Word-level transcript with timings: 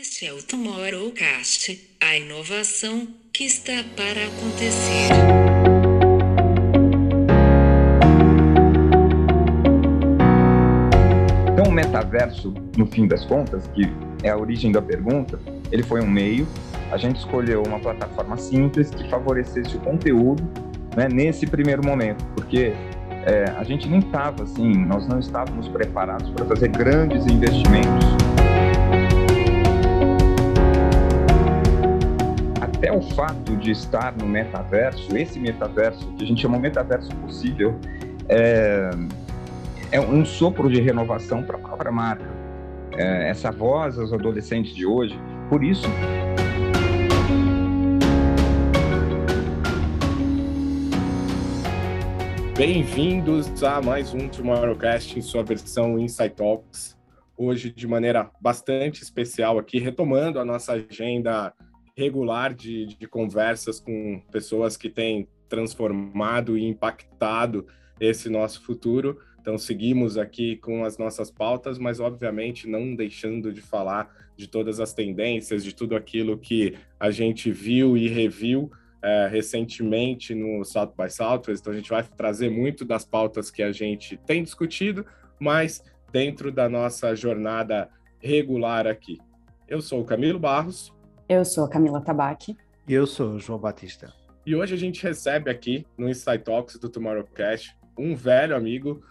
Este 0.00 0.26
é 0.26 0.32
o 0.32 0.42
Tomorrowcast, 0.42 1.78
a 2.00 2.16
inovação 2.16 3.06
que 3.30 3.44
está 3.44 3.84
para 3.94 4.24
acontecer. 4.24 5.10
Então, 11.52 11.66
o 11.66 11.70
metaverso, 11.70 12.54
no 12.78 12.86
fim 12.86 13.06
das 13.06 13.26
contas, 13.26 13.68
que 13.74 13.82
é 14.22 14.30
a 14.30 14.38
origem 14.38 14.72
da 14.72 14.80
pergunta, 14.80 15.38
ele 15.70 15.82
foi 15.82 16.00
um 16.00 16.08
meio. 16.08 16.48
A 16.90 16.96
gente 16.96 17.18
escolheu 17.18 17.62
uma 17.62 17.78
plataforma 17.78 18.38
simples 18.38 18.88
que 18.88 19.10
favorecesse 19.10 19.76
o 19.76 19.80
conteúdo 19.80 20.42
né, 20.96 21.06
nesse 21.06 21.46
primeiro 21.46 21.84
momento, 21.84 22.24
porque 22.34 22.72
é, 23.26 23.44
a 23.58 23.62
gente 23.62 23.86
nem 23.88 23.98
estava 23.98 24.44
assim, 24.44 24.72
nós 24.86 25.06
não 25.06 25.18
estávamos 25.18 25.68
preparados 25.68 26.30
para 26.30 26.46
fazer 26.46 26.68
grandes 26.68 27.26
investimentos. 27.26 28.21
Até 32.82 32.90
o 32.90 33.00
fato 33.00 33.56
de 33.58 33.70
estar 33.70 34.12
no 34.16 34.26
metaverso, 34.26 35.16
esse 35.16 35.38
metaverso, 35.38 36.04
que 36.14 36.24
a 36.24 36.26
gente 36.26 36.42
chama 36.42 36.58
metaverso 36.58 37.14
possível, 37.18 37.78
é, 38.28 38.90
é 39.92 40.00
um 40.00 40.24
sopro 40.24 40.68
de 40.68 40.80
renovação 40.80 41.44
para 41.44 41.58
a 41.58 41.60
própria 41.60 41.92
marca. 41.92 42.28
É, 42.94 43.28
essa 43.28 43.52
voz 43.52 43.96
aos 44.00 44.12
adolescentes 44.12 44.74
de 44.74 44.84
hoje, 44.84 45.16
por 45.48 45.62
isso 45.62 45.86
Bem-vindos 52.56 53.62
a 53.62 53.80
mais 53.80 54.12
um 54.12 54.28
Tomorrowcast 54.28 55.16
em 55.16 55.22
sua 55.22 55.44
versão 55.44 56.00
Insight 56.00 56.34
Talks. 56.34 56.98
Hoje, 57.36 57.70
de 57.70 57.86
maneira 57.86 58.28
bastante 58.40 59.04
especial 59.04 59.56
aqui, 59.56 59.78
retomando 59.78 60.40
a 60.40 60.44
nossa 60.44 60.72
agenda 60.72 61.54
regular 61.96 62.54
de, 62.54 62.86
de 62.86 63.06
conversas 63.06 63.78
com 63.78 64.20
pessoas 64.30 64.76
que 64.76 64.88
têm 64.88 65.28
transformado 65.48 66.56
e 66.56 66.64
impactado 66.64 67.66
esse 68.00 68.28
nosso 68.28 68.62
futuro. 68.62 69.18
Então, 69.40 69.58
seguimos 69.58 70.16
aqui 70.16 70.56
com 70.56 70.84
as 70.84 70.96
nossas 70.96 71.30
pautas, 71.30 71.78
mas 71.78 72.00
obviamente 72.00 72.68
não 72.68 72.94
deixando 72.94 73.52
de 73.52 73.60
falar 73.60 74.14
de 74.36 74.46
todas 74.46 74.80
as 74.80 74.94
tendências, 74.94 75.62
de 75.62 75.74
tudo 75.74 75.94
aquilo 75.94 76.38
que 76.38 76.76
a 76.98 77.10
gente 77.10 77.50
viu 77.50 77.96
e 77.96 78.08
reviu 78.08 78.70
é, 79.02 79.28
recentemente 79.28 80.34
no 80.34 80.64
South 80.64 80.94
by 80.96 81.10
Southwest, 81.10 81.60
então 81.60 81.72
a 81.72 81.76
gente 81.76 81.90
vai 81.90 82.04
trazer 82.04 82.50
muito 82.50 82.84
das 82.84 83.04
pautas 83.04 83.50
que 83.50 83.62
a 83.62 83.72
gente 83.72 84.16
tem 84.18 84.42
discutido, 84.44 85.04
mas 85.40 85.82
dentro 86.12 86.52
da 86.52 86.68
nossa 86.68 87.14
jornada 87.16 87.90
regular 88.20 88.86
aqui. 88.86 89.18
Eu 89.66 89.82
sou 89.82 90.00
o 90.00 90.04
Camilo 90.04 90.38
Barros. 90.38 90.92
Eu 91.32 91.46
sou 91.46 91.64
a 91.64 91.68
Camila 91.68 91.98
Tabaque. 91.98 92.58
E 92.86 92.92
eu 92.92 93.06
sou 93.06 93.30
o 93.30 93.38
João 93.38 93.58
Batista. 93.58 94.12
E 94.44 94.54
hoje 94.54 94.74
a 94.74 94.76
gente 94.76 95.02
recebe 95.02 95.50
aqui 95.50 95.86
no 95.96 96.06
Insight 96.06 96.44
Talks 96.44 96.78
do 96.78 96.90
Tomorrowcast 96.90 97.74
um 97.98 98.14
velho 98.14 98.54
amigo 98.54 99.02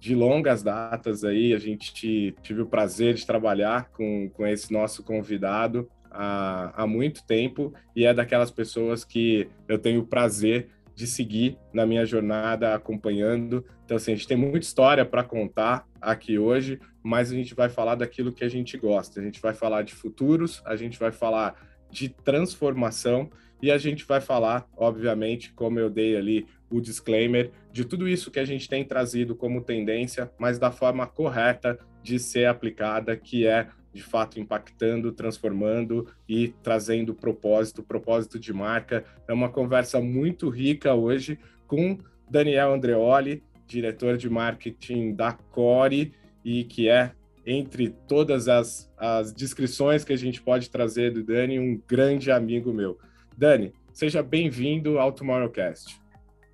de 0.00 0.14
longas 0.14 0.62
datas 0.62 1.22
aí. 1.22 1.52
A 1.52 1.58
gente 1.58 2.32
tive 2.40 2.62
o 2.62 2.66
prazer 2.66 3.12
de 3.12 3.26
trabalhar 3.26 3.90
com, 3.90 4.30
com 4.30 4.46
esse 4.46 4.72
nosso 4.72 5.02
convidado, 5.02 5.86
há, 6.10 6.72
há 6.82 6.86
muito 6.86 7.26
tempo 7.26 7.74
e 7.94 8.06
é 8.06 8.14
daquelas 8.14 8.50
pessoas 8.50 9.04
que 9.04 9.46
eu 9.68 9.78
tenho 9.78 10.00
o 10.00 10.06
prazer 10.06 10.70
de 10.96 11.06
seguir 11.06 11.58
na 11.74 11.84
minha 11.84 12.06
jornada 12.06 12.74
acompanhando. 12.74 13.62
Então, 13.84 13.98
assim, 13.98 14.12
a 14.12 14.16
gente 14.16 14.26
tem 14.26 14.36
muita 14.36 14.60
história 14.60 15.04
para 15.04 15.22
contar 15.22 15.86
aqui 16.00 16.38
hoje, 16.38 16.80
mas 17.02 17.30
a 17.30 17.34
gente 17.34 17.54
vai 17.54 17.68
falar 17.68 17.96
daquilo 17.96 18.32
que 18.32 18.42
a 18.42 18.48
gente 18.48 18.78
gosta. 18.78 19.20
A 19.20 19.22
gente 19.22 19.40
vai 19.40 19.52
falar 19.52 19.82
de 19.82 19.94
futuros, 19.94 20.62
a 20.64 20.74
gente 20.74 20.98
vai 20.98 21.12
falar 21.12 21.54
de 21.90 22.08
transformação 22.08 23.30
e 23.62 23.70
a 23.70 23.76
gente 23.76 24.06
vai 24.06 24.22
falar, 24.22 24.66
obviamente, 24.74 25.52
como 25.52 25.78
eu 25.78 25.90
dei 25.90 26.16
ali 26.16 26.46
o 26.70 26.80
disclaimer, 26.80 27.50
de 27.70 27.84
tudo 27.84 28.08
isso 28.08 28.30
que 28.30 28.40
a 28.40 28.44
gente 28.44 28.66
tem 28.66 28.82
trazido 28.82 29.36
como 29.36 29.60
tendência, 29.60 30.32
mas 30.38 30.58
da 30.58 30.70
forma 30.70 31.06
correta 31.06 31.78
de 32.02 32.18
ser 32.18 32.46
aplicada, 32.46 33.16
que 33.16 33.46
é 33.46 33.68
de 33.96 34.02
fato 34.02 34.38
impactando, 34.38 35.10
transformando 35.10 36.06
e 36.28 36.48
trazendo 36.62 37.14
propósito, 37.14 37.82
propósito 37.82 38.38
de 38.38 38.52
marca. 38.52 39.04
É 39.26 39.32
uma 39.32 39.48
conversa 39.48 40.00
muito 40.00 40.50
rica 40.50 40.94
hoje 40.94 41.38
com 41.66 41.98
Daniel 42.30 42.74
Andreoli, 42.74 43.42
diretor 43.66 44.16
de 44.16 44.28
marketing 44.28 45.14
da 45.14 45.32
Core 45.32 46.12
e 46.44 46.64
que 46.64 46.88
é 46.88 47.12
entre 47.46 47.88
todas 48.06 48.48
as, 48.48 48.92
as 48.98 49.32
descrições 49.32 50.04
que 50.04 50.12
a 50.12 50.18
gente 50.18 50.42
pode 50.42 50.68
trazer 50.68 51.12
do 51.12 51.24
Dani, 51.24 51.58
um 51.58 51.80
grande 51.88 52.30
amigo 52.30 52.72
meu. 52.72 52.98
Dani, 53.36 53.72
seja 53.92 54.22
bem-vindo 54.22 54.98
ao 54.98 55.12
Tomorrowcast. 55.12 55.98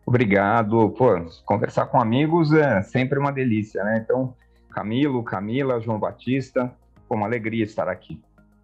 Obrigado. 0.06 0.90
Pô, 0.90 1.08
conversar 1.44 1.86
com 1.86 2.00
amigos 2.00 2.52
é 2.52 2.82
sempre 2.82 3.18
uma 3.18 3.32
delícia, 3.32 3.82
né? 3.82 4.00
Então, 4.04 4.34
Camilo, 4.70 5.22
Camila, 5.22 5.80
João 5.80 5.98
Batista, 5.98 6.74
foi 7.12 7.18
uma 7.18 7.26
alegria 7.26 7.62
estar 7.62 7.90
aqui. 7.90 8.18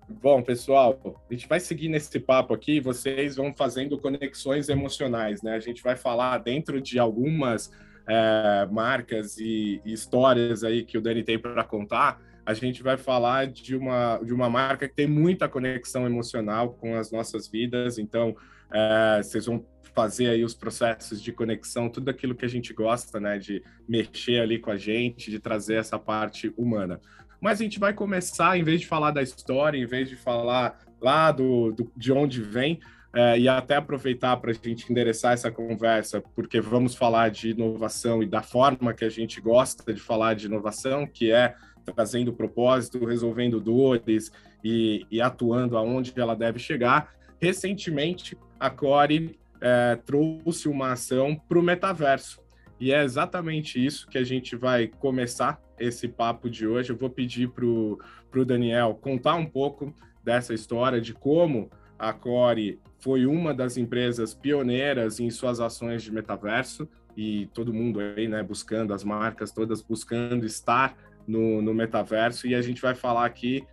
Bom, 0.09 0.43
pessoal, 0.43 0.99
a 1.29 1.35
gente 1.35 1.47
vai 1.47 1.61
seguir 1.61 1.91
nesse 1.91 2.19
papo 2.19 2.55
aqui, 2.55 2.81
vocês 2.81 3.37
vão 3.37 3.55
fazendo 3.55 3.99
conexões 3.99 4.71
emocionais, 4.71 5.43
né? 5.43 5.55
A 5.55 5.61
gente 5.61 5.83
vai 5.83 5.95
falar 5.95 6.39
dentro 6.39 6.81
de 6.81 6.99
algumas 6.99 7.71
é, 8.09 8.67
marcas 8.71 9.37
e, 9.37 9.83
e, 9.85 9.93
histórias 9.93 10.65
aí 10.65 10.83
que 10.83 10.97
o 10.97 11.03
Dani 11.03 11.23
tem 11.23 11.39
para 11.39 11.63
contar, 11.63 12.23
a 12.47 12.55
gente 12.55 12.83
vai 12.83 12.97
falar 12.97 13.49
de 13.49 13.77
uma, 13.77 14.19
de 14.25 14.33
uma 14.33 14.49
marca 14.49 14.89
que 14.89 14.95
tem 14.95 15.07
muita 15.07 15.47
conexão 15.47 16.07
emocional 16.07 16.73
com 16.73 16.95
as 16.95 17.13
nossas 17.13 17.49
vidas, 17.49 17.99
então 17.99 18.35
é, 18.73 19.21
vocês 19.23 19.45
vão 19.45 19.63
fazer 19.95 20.29
aí 20.29 20.43
os 20.43 20.55
processos 20.55 21.21
de 21.21 21.33
conexão, 21.33 21.91
tudo 21.91 22.09
aquilo 22.09 22.35
que 22.35 22.47
a 22.47 22.49
gente 22.49 22.73
gosta, 22.73 23.21
né, 23.21 23.37
de 23.37 23.63
mexer 23.87 24.41
ali 24.41 24.59
com 24.59 24.71
a 24.71 24.77
gente, 24.79 25.31
de 25.31 25.39
trazer 25.39 25.75
essa 25.75 25.99
parte 25.99 26.51
humana. 26.57 26.99
Mas 27.41 27.61
a 27.61 27.65
gente 27.65 27.79
vai 27.79 27.93
começar, 27.93 28.59
em 28.59 28.65
vez 28.65 28.81
de 28.81 28.87
falar 28.87 29.11
da 29.11 29.23
história, 29.23 29.79
em 29.79 29.87
vez 29.87 30.09
de 30.09 30.17
falar 30.17 30.79
lá 31.01 31.31
do, 31.31 31.73
do 31.73 31.91
de 31.97 32.13
onde 32.13 32.43
vem, 32.43 32.81
é, 33.15 33.39
e 33.39 33.49
até 33.49 33.77
aproveitar 33.77 34.37
para 34.37 34.51
a 34.51 34.55
gente 34.55 34.91
endereçar 34.91 35.33
essa 35.33 35.51
conversa, 35.51 36.21
porque 36.35 36.61
vamos 36.61 36.95
falar 36.95 37.31
de 37.31 37.51
inovação 37.51 38.23
e 38.23 38.27
da 38.27 38.43
forma 38.43 38.93
que 38.93 39.05
a 39.05 39.09
gente 39.09 39.41
gosta 39.41 39.93
de 39.93 40.01
falar 40.01 40.35
de 40.35 40.47
inovação, 40.47 41.07
que 41.07 41.33
é 41.33 41.55
trazendo 41.95 42.35
propósito, 42.35 43.05
resolvendo 43.07 43.61
dores 43.61 44.31
e, 44.63 45.07
e 45.11 45.23
atuando 45.23 45.77
aonde 45.77 46.13
ela 46.17 46.37
deve 46.37 46.59
chegar. 46.59 47.15
Recentemente, 47.41 48.37
a 48.61 48.69
Core 48.69 49.39
é, 49.61 49.97
trouxe 50.05 50.69
uma 50.69 50.93
ação 50.93 51.41
para 51.49 51.59
o 51.59 51.63
metaverso. 51.63 52.41
E 52.79 52.93
é 52.93 53.03
exatamente 53.03 53.85
isso 53.85 54.07
que 54.09 54.19
a 54.19 54.25
gente 54.25 54.55
vai 54.55 54.87
começar 54.87 55.61
esse 55.79 56.09
papo 56.09 56.49
de 56.49 56.67
hoje. 56.67 56.91
Eu 56.91 56.97
vou 56.97 57.11
pedir 57.11 57.49
para 57.49 57.65
o 57.65 58.45
Daniel 58.45 58.99
contar 59.01 59.35
um 59.35 59.47
pouco 59.47 59.95
dessa 60.23 60.53
história, 60.53 61.01
de 61.01 61.15
como 61.15 61.71
a 61.99 62.13
Core 62.13 62.79
foi 62.99 63.27
uma 63.27 63.55
das 63.55 63.77
empresas 63.77 64.35
pioneiras 64.35 65.21
em 65.21 65.31
suas 65.31 65.61
ações 65.61 66.03
de 66.03 66.13
metaverso 66.13 66.89
e 67.17 67.47
todo 67.53 67.75
mundo 67.75 68.01
aí, 68.01 68.29
né, 68.29 68.43
buscando, 68.43 68.95
as 68.95 69.03
marcas 69.03 69.51
todas 69.51 69.83
buscando 69.83 70.47
estar 70.47 70.97
no, 71.27 71.61
no 71.61 71.75
metaverso. 71.75 72.47
E 72.47 72.55
a 72.55 72.63
gente 72.63 72.81
vai 72.81 72.95
falar 72.95 73.25
aqui 73.25 73.65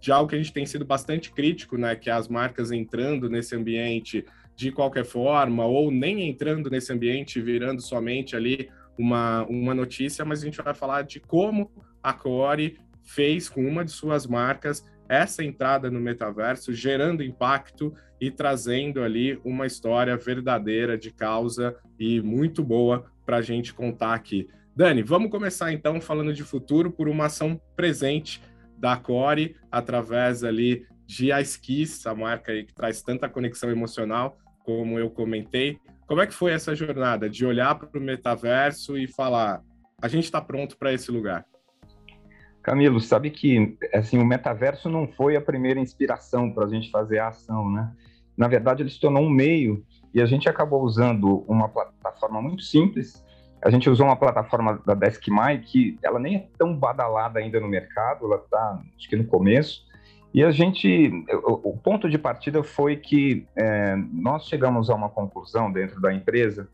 de 0.00 0.10
algo 0.10 0.28
que 0.28 0.34
a 0.34 0.38
gente 0.38 0.52
tem 0.52 0.66
sido 0.66 0.84
bastante 0.84 1.32
crítico, 1.32 1.78
né, 1.78 1.94
que 1.96 2.10
é 2.10 2.12
as 2.12 2.28
marcas 2.28 2.70
entrando 2.70 3.30
nesse 3.30 3.54
ambiente 3.54 4.24
de 4.54 4.70
qualquer 4.70 5.04
forma, 5.04 5.64
ou 5.64 5.90
nem 5.90 6.28
entrando 6.28 6.68
nesse 6.68 6.92
ambiente, 6.92 7.40
virando 7.40 7.80
somente 7.80 8.36
ali 8.36 8.68
uma, 9.02 9.44
uma 9.46 9.74
notícia, 9.74 10.24
mas 10.24 10.42
a 10.42 10.44
gente 10.44 10.62
vai 10.62 10.74
falar 10.74 11.02
de 11.02 11.18
como 11.18 11.72
a 12.00 12.12
Core 12.12 12.78
fez 13.02 13.48
com 13.48 13.66
uma 13.66 13.84
de 13.84 13.90
suas 13.90 14.26
marcas 14.28 14.86
essa 15.08 15.42
entrada 15.42 15.90
no 15.90 16.00
metaverso, 16.00 16.72
gerando 16.72 17.22
impacto 17.22 17.92
e 18.20 18.30
trazendo 18.30 19.02
ali 19.02 19.40
uma 19.44 19.66
história 19.66 20.16
verdadeira 20.16 20.96
de 20.96 21.10
causa 21.10 21.76
e 21.98 22.20
muito 22.20 22.62
boa 22.62 23.04
para 23.26 23.38
a 23.38 23.42
gente 23.42 23.74
contar 23.74 24.14
aqui. 24.14 24.48
Dani, 24.74 25.02
vamos 25.02 25.30
começar 25.30 25.72
então 25.72 26.00
falando 26.00 26.32
de 26.32 26.44
futuro 26.44 26.90
por 26.90 27.08
uma 27.08 27.26
ação 27.26 27.60
presente 27.74 28.40
da 28.78 28.96
Core 28.96 29.56
através 29.70 30.44
ali 30.44 30.86
de 31.04 31.32
Iskiss, 31.32 32.06
a 32.06 32.14
marca 32.14 32.52
aí 32.52 32.64
que 32.64 32.72
traz 32.72 33.02
tanta 33.02 33.28
conexão 33.28 33.68
emocional, 33.68 34.38
como 34.64 34.98
eu 34.98 35.10
comentei. 35.10 35.78
Como 36.12 36.20
é 36.20 36.26
que 36.26 36.34
foi 36.34 36.52
essa 36.52 36.74
jornada 36.74 37.26
de 37.26 37.46
olhar 37.46 37.74
para 37.74 37.98
o 37.98 38.02
metaverso 38.02 38.98
e 38.98 39.08
falar, 39.08 39.62
a 39.98 40.06
gente 40.08 40.24
está 40.24 40.42
pronto 40.42 40.76
para 40.76 40.92
esse 40.92 41.10
lugar? 41.10 41.42
Camilo, 42.62 43.00
sabe 43.00 43.30
que 43.30 43.78
assim 43.94 44.18
o 44.18 44.24
metaverso 44.26 44.90
não 44.90 45.08
foi 45.08 45.36
a 45.36 45.40
primeira 45.40 45.80
inspiração 45.80 46.52
para 46.52 46.66
a 46.66 46.68
gente 46.68 46.90
fazer 46.90 47.18
a 47.18 47.28
ação, 47.28 47.70
né? 47.70 47.90
Na 48.36 48.46
verdade, 48.46 48.82
ele 48.82 48.90
se 48.90 49.00
tornou 49.00 49.22
um 49.22 49.30
meio 49.30 49.86
e 50.12 50.20
a 50.20 50.26
gente 50.26 50.50
acabou 50.50 50.82
usando 50.82 51.46
uma 51.48 51.66
plataforma 51.66 52.42
muito 52.42 52.62
simples. 52.62 53.24
A 53.64 53.70
gente 53.70 53.88
usou 53.88 54.04
uma 54.04 54.16
plataforma 54.16 54.82
da 54.84 54.92
DeskMy 54.92 55.60
que 55.60 55.98
ela 56.02 56.18
nem 56.18 56.36
é 56.36 56.48
tão 56.58 56.76
badalada 56.76 57.38
ainda 57.38 57.58
no 57.58 57.68
mercado, 57.68 58.26
ela 58.26 58.36
está 58.36 58.82
acho 58.98 59.08
que 59.08 59.16
no 59.16 59.24
começo, 59.24 59.86
E 60.34 60.42
a 60.42 60.50
gente, 60.50 61.10
o, 61.44 61.76
ponto 61.76 62.08
de 62.08 62.16
partida 62.16 62.62
foi 62.62 62.96
que 62.96 63.46
é, 63.54 63.96
nós 64.12 64.46
chegamos 64.46 64.88
a 64.88 64.94
uma 64.94 65.10
conclusão 65.10 65.70
dentro 65.70 66.00
da 66.00 66.12
empresa 66.12 66.68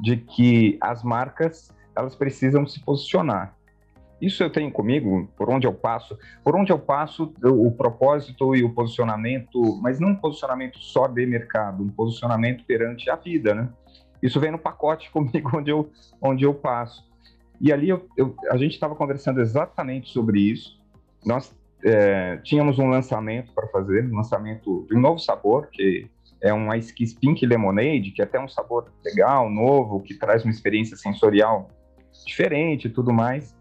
de 0.00 0.16
que 0.16 0.78
as 0.80 1.02
marcas 1.02 1.70
elas 1.96 2.14
precisam 2.14 2.66
se 2.66 2.80
posicionar. 2.80 3.56
Isso 4.20 4.40
eu 4.40 4.50
tenho 4.50 4.70
comigo, 4.70 5.28
por 5.36 5.50
onde 5.50 5.66
eu 5.66 5.74
passo. 5.74 6.16
Por 6.44 6.54
onde 6.54 6.70
eu 6.70 6.78
passo, 6.78 7.34
o 7.42 7.72
propósito 7.72 8.54
e 8.54 8.62
o 8.62 8.72
posicionamento, 8.72 9.60
mas 9.82 9.98
não 9.98 10.10
um 10.10 10.16
posicionamento 10.16 10.78
só 10.78 11.08
de 11.08 11.26
mercado, 11.26 11.82
um 11.82 11.88
posicionamento 11.88 12.64
perante 12.64 13.10
a 13.10 13.16
vida, 13.16 13.52
né? 13.52 13.68
Isso 14.22 14.38
vem 14.38 14.52
no 14.52 14.58
pacote 14.58 15.10
comigo 15.12 15.50
onde 15.56 15.70
eu, 15.70 15.90
onde 16.20 16.44
eu 16.44 16.54
passo. 16.54 17.04
E 17.60 17.72
ali 17.72 17.88
eu, 17.88 18.08
eu, 18.16 18.36
a 18.48 18.56
gente 18.56 18.74
estava 18.74 18.94
conversando 18.94 19.40
exatamente 19.40 20.12
sobre 20.12 20.40
isso. 20.40 20.80
Nós 21.26 21.52
é, 21.84 22.36
tínhamos 22.38 22.78
um 22.78 22.88
lançamento 22.88 23.52
para 23.52 23.66
fazer, 23.68 24.04
um 24.04 24.16
lançamento 24.16 24.86
de 24.88 24.96
um 24.96 25.00
novo 25.00 25.18
sabor, 25.18 25.68
que 25.70 26.08
é 26.40 26.52
um 26.52 26.72
Ice 26.74 26.92
Kiss 26.92 27.14
Pink 27.14 27.44
Lemonade, 27.46 28.10
que 28.10 28.20
é 28.20 28.24
até 28.24 28.40
um 28.40 28.48
sabor 28.48 28.92
legal, 29.04 29.48
novo, 29.48 30.00
que 30.00 30.14
traz 30.14 30.44
uma 30.44 30.50
experiência 30.50 30.96
sensorial 30.96 31.70
diferente 32.26 32.88
e 32.88 32.90
tudo 32.90 33.12
mais 33.12 33.54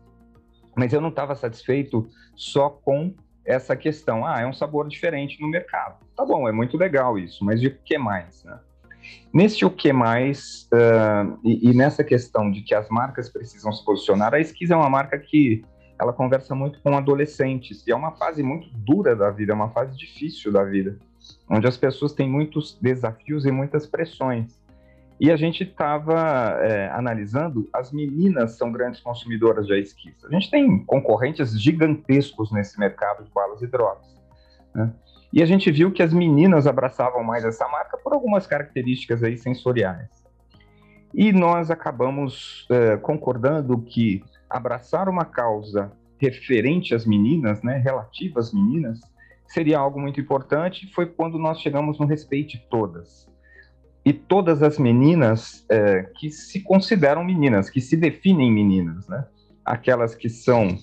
mas 0.76 0.94
eu 0.94 1.02
não 1.02 1.10
estava 1.10 1.36
satisfeito 1.36 2.08
só 2.36 2.70
com 2.70 3.14
essa 3.46 3.76
questão. 3.76 4.26
Ah, 4.26 4.42
é 4.42 4.48
um 4.48 4.54
sabor 4.54 4.88
diferente 4.88 5.42
no 5.42 5.48
mercado. 5.48 6.04
Tá 6.16 6.26
bom, 6.26 6.48
é 6.48 6.52
muito 6.52 6.78
legal 6.78 7.18
isso, 7.18 7.44
mas 7.44 7.62
e 7.62 7.68
o 7.68 7.78
que 7.84 7.98
mais? 7.98 8.44
Né? 8.44 8.60
O 9.64 9.70
que 9.70 9.92
mais, 9.92 10.70
uh, 10.72 11.40
e, 11.44 11.70
e, 11.70 11.74
nessa 11.74 12.04
questão 12.04 12.52
de 12.52 12.62
que 12.62 12.76
as 12.76 12.88
marcas 12.90 13.30
precisam 13.30 13.72
se 13.74 13.84
posicionar, 13.84 14.34
a 14.34 14.40
Esquiz 14.40 14.70
é 14.70 14.76
uma 14.76 14.90
marca 14.90 15.18
que 15.18 15.64
ela 16.02 16.12
conversa 16.12 16.56
muito 16.56 16.82
com 16.82 16.98
adolescentes, 16.98 17.86
e 17.86 17.92
é 17.92 17.96
uma 17.96 18.12
fase 18.14 18.42
muito 18.42 18.68
dura 18.74 19.16
da 19.16 19.30
vida, 19.30 19.52
é 19.52 19.56
uma 19.56 19.70
fase 19.70 19.96
difícil 19.96 20.52
da 20.52 20.64
vida, 20.64 20.98
onde 21.48 21.68
as 21.68 21.78
pessoas 21.78 22.12
têm 22.12 22.28
muitos 22.28 22.76
desafios 22.82 23.46
e 23.46 23.52
muitas 23.52 23.86
pressões. 23.86 24.60
E 25.20 25.30
a 25.30 25.36
gente 25.36 25.64
estava 25.64 26.58
é, 26.64 26.90
analisando, 26.90 27.70
as 27.72 27.92
meninas 27.92 28.54
são 28.58 28.72
grandes 28.72 29.00
consumidoras 29.00 29.68
de 29.68 29.80
esquis. 29.80 30.16
A 30.26 30.32
gente 30.32 30.50
tem 30.50 30.84
concorrentes 30.86 31.52
gigantescos 31.62 32.52
nesse 32.52 32.80
mercado 32.80 33.24
de 33.24 33.30
balas 33.30 33.62
e 33.62 33.68
drogas. 33.68 34.12
Né? 34.74 34.92
E 35.32 35.44
a 35.44 35.46
gente 35.46 35.70
viu 35.70 35.92
que 35.92 36.02
as 36.02 36.12
meninas 36.12 36.66
abraçavam 36.66 37.24
mais 37.24 37.46
essa 37.46 37.68
marca 37.68 37.96
por 38.00 38.12
algumas 38.12 38.48
características 38.48 39.22
aí 39.22 39.38
sensoriais. 39.38 40.10
E 41.14 41.32
nós 41.32 41.70
acabamos 41.70 42.66
é, 42.72 42.98
concordando 42.98 43.80
que 43.80 44.24
abraçar 44.52 45.10
uma 45.10 45.26
causa 45.26 45.92
referente 46.18 46.94
às 46.94 47.06
meninas, 47.06 47.64
né, 47.64 47.78
relativa 47.78 48.40
às 48.40 48.54
meninas, 48.54 49.00
seria 49.48 49.80
algo 49.80 50.00
muito 50.00 50.20
importante. 50.22 50.92
Foi 50.94 51.06
quando 51.06 51.38
nós 51.38 51.60
chegamos 51.60 52.00
no 52.00 52.06
Respeite 52.06 52.66
Todas 52.70 53.30
e 54.04 54.12
todas 54.14 54.64
as 54.64 54.80
meninas 54.80 55.66
é, 55.70 56.04
que 56.18 56.30
se 56.32 56.62
consideram 56.62 57.24
meninas, 57.24 57.70
que 57.70 57.80
se 57.80 57.96
definem 57.96 58.52
meninas, 58.52 59.08
né? 59.08 59.26
Aquelas 59.64 60.16
que 60.16 60.28
são 60.28 60.76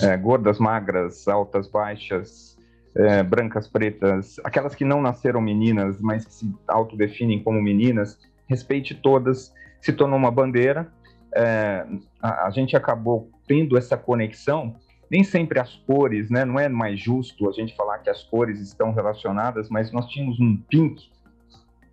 é, 0.00 0.16
gordas, 0.16 0.58
magras, 0.58 1.28
altas, 1.28 1.68
baixas, 1.68 2.56
é, 2.94 3.22
brancas, 3.22 3.68
pretas, 3.68 4.40
aquelas 4.42 4.74
que 4.74 4.84
não 4.84 5.02
nasceram 5.02 5.40
meninas, 5.40 6.00
mas 6.00 6.24
que 6.24 6.32
se 6.32 6.54
autodefinem 6.66 7.42
como 7.42 7.60
meninas, 7.60 8.18
respeite 8.48 8.94
todas, 8.94 9.52
se 9.82 9.92
tornou 9.92 10.18
uma 10.18 10.30
bandeira. 10.30 10.90
É, 11.34 11.86
a, 12.26 12.46
a, 12.46 12.50
gente 12.50 12.76
acabou 12.76 13.30
tendo 13.46 13.76
essa 13.76 13.96
conexão, 13.96 14.76
nem 15.10 15.22
sempre 15.22 15.60
as 15.60 15.74
cores, 15.76 16.30
né? 16.30 16.44
Não 16.44 16.58
é 16.58 16.68
mais 16.68 16.98
justo 16.98 17.48
a 17.48 17.52
gente 17.52 17.74
falar 17.76 17.98
que 17.98 18.10
as 18.10 18.22
cores 18.24 18.60
estão 18.60 18.92
relacionadas, 18.92 19.68
mas 19.68 19.92
nós 19.92 20.06
tínhamos 20.06 20.40
um 20.40 20.56
pink 20.56 21.08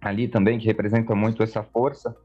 ali 0.01 0.27
também, 0.27 0.59
que 0.59 0.65
representa 0.65 1.15
muito 1.15 1.43
essa 1.43 1.63
força. 1.63 2.15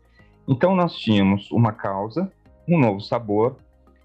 Então, 0.46 0.75
nós 0.75 0.96
tínhamos 0.96 1.50
uma 1.50 1.72
causa, 1.72 2.32
um 2.66 2.78
novo 2.78 3.00
sabor, 3.00 3.56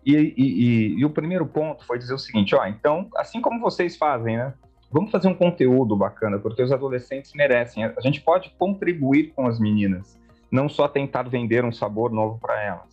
e, 0.05 0.15
e, 0.15 0.33
e, 0.37 0.99
e 0.99 1.05
o 1.05 1.09
primeiro 1.09 1.45
ponto 1.45 1.85
foi 1.85 1.97
dizer 1.97 2.13
o 2.13 2.19
seguinte: 2.19 2.53
ó, 2.55 2.65
então, 2.65 3.07
assim 3.15 3.41
como 3.41 3.59
vocês 3.59 3.95
fazem, 3.95 4.37
né? 4.37 4.53
Vamos 4.91 5.09
fazer 5.09 5.27
um 5.27 5.33
conteúdo 5.33 5.95
bacana, 5.95 6.37
porque 6.37 6.61
os 6.61 6.71
adolescentes 6.71 7.33
merecem. 7.33 7.83
A 7.83 8.01
gente 8.01 8.21
pode 8.21 8.51
contribuir 8.59 9.33
com 9.35 9.47
as 9.47 9.59
meninas, 9.59 10.19
não 10.51 10.69
só 10.69 10.87
tentar 10.87 11.23
vender 11.23 11.65
um 11.65 11.71
sabor 11.71 12.11
novo 12.11 12.37
para 12.39 12.61
elas. 12.61 12.92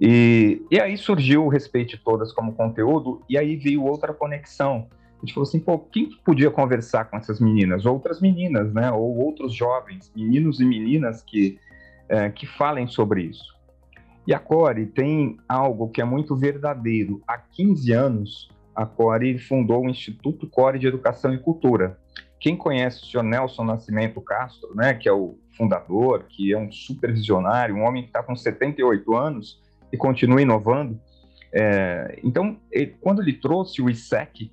E, 0.00 0.62
e 0.70 0.80
aí 0.80 0.96
surgiu 0.96 1.46
o 1.46 1.48
Respeite 1.48 1.96
Todas 1.96 2.32
como 2.32 2.54
conteúdo, 2.54 3.22
e 3.28 3.38
aí 3.38 3.56
veio 3.56 3.84
outra 3.84 4.12
conexão 4.12 4.88
a 5.16 5.24
gente 5.24 5.32
falou 5.32 5.48
assim, 5.48 5.60
pô, 5.60 5.78
quem 5.78 6.10
que 6.10 6.16
podia 6.22 6.50
conversar 6.50 7.06
com 7.06 7.16
essas 7.16 7.40
meninas? 7.40 7.86
Outras 7.86 8.20
meninas, 8.20 8.72
né? 8.72 8.92
Ou 8.92 9.16
outros 9.16 9.54
jovens, 9.54 10.12
meninos 10.14 10.60
e 10.60 10.64
meninas 10.64 11.22
que, 11.22 11.58
é, 12.08 12.28
que 12.28 12.46
falem 12.46 12.86
sobre 12.86 13.22
isso. 13.22 13.56
E 14.26 14.34
a 14.34 14.38
Core 14.38 14.86
tem 14.86 15.38
algo 15.48 15.88
que 15.88 16.02
é 16.02 16.04
muito 16.04 16.36
verdadeiro. 16.36 17.22
Há 17.26 17.38
15 17.38 17.92
anos, 17.92 18.48
a 18.74 18.84
Core 18.84 19.38
fundou 19.38 19.84
o 19.84 19.88
Instituto 19.88 20.46
Core 20.48 20.78
de 20.78 20.86
Educação 20.86 21.32
e 21.32 21.38
Cultura. 21.38 21.98
Quem 22.38 22.54
conhece 22.54 23.02
o 23.02 23.06
senhor 23.06 23.22
Nelson 23.22 23.64
Nascimento 23.64 24.20
Castro, 24.20 24.74
né, 24.74 24.92
que 24.92 25.08
é 25.08 25.12
o 25.12 25.38
fundador, 25.56 26.24
que 26.28 26.52
é 26.52 26.58
um 26.58 26.70
supervisionário, 26.70 27.74
um 27.74 27.84
homem 27.84 28.02
que 28.02 28.10
está 28.10 28.22
com 28.22 28.36
78 28.36 29.16
anos 29.16 29.62
e 29.92 29.96
continua 29.96 30.42
inovando. 30.42 31.00
É, 31.52 32.18
então, 32.22 32.58
ele, 32.70 32.96
quando 33.00 33.22
ele 33.22 33.32
trouxe 33.34 33.80
o 33.80 33.88
ISEC, 33.88 34.52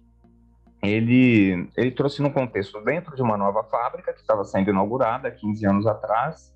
ele, 0.81 1.69
ele 1.77 1.91
trouxe 1.91 2.21
num 2.21 2.29
contexto 2.29 2.83
dentro 2.83 3.15
de 3.15 3.21
uma 3.21 3.37
nova 3.37 3.63
fábrica 3.63 4.13
que 4.13 4.19
estava 4.19 4.43
sendo 4.43 4.69
inaugurada 4.69 5.31
15 5.31 5.65
anos 5.65 5.87
atrás, 5.87 6.53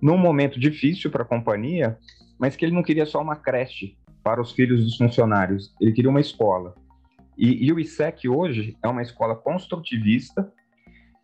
num 0.00 0.16
momento 0.16 0.58
difícil 0.60 1.10
para 1.10 1.22
a 1.22 1.26
companhia, 1.26 1.98
mas 2.38 2.56
que 2.56 2.64
ele 2.64 2.74
não 2.74 2.82
queria 2.82 3.06
só 3.06 3.20
uma 3.20 3.36
creche 3.36 3.96
para 4.22 4.40
os 4.40 4.52
filhos 4.52 4.82
dos 4.82 4.96
funcionários, 4.96 5.74
ele 5.80 5.92
queria 5.92 6.10
uma 6.10 6.20
escola. 6.20 6.74
E, 7.36 7.66
e 7.66 7.72
o 7.72 7.80
ISEC 7.80 8.28
hoje 8.28 8.76
é 8.82 8.88
uma 8.88 9.02
escola 9.02 9.34
construtivista 9.34 10.50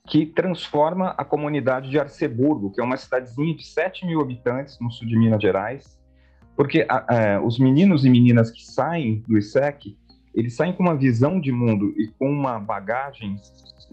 que 0.06 0.26
transforma 0.26 1.14
a 1.16 1.24
comunidade 1.24 1.88
de 1.88 1.98
Arceburgo, 1.98 2.72
que 2.72 2.80
é 2.80 2.84
uma 2.84 2.96
cidadezinha 2.96 3.54
de 3.54 3.64
7 3.64 4.06
mil 4.06 4.20
habitantes 4.20 4.78
no 4.80 4.90
sul 4.90 5.06
de 5.06 5.16
Minas 5.16 5.40
Gerais, 5.40 5.99
porque 6.60 6.84
a, 6.90 7.36
a, 7.36 7.40
os 7.40 7.58
meninos 7.58 8.04
e 8.04 8.10
meninas 8.10 8.50
que 8.50 8.62
saem 8.62 9.24
do 9.26 9.38
ISEC 9.38 9.96
eles 10.34 10.52
saem 10.52 10.74
com 10.74 10.82
uma 10.82 10.94
visão 10.94 11.40
de 11.40 11.50
mundo 11.50 11.94
e 11.96 12.06
com 12.18 12.30
uma 12.30 12.60
bagagem 12.60 13.36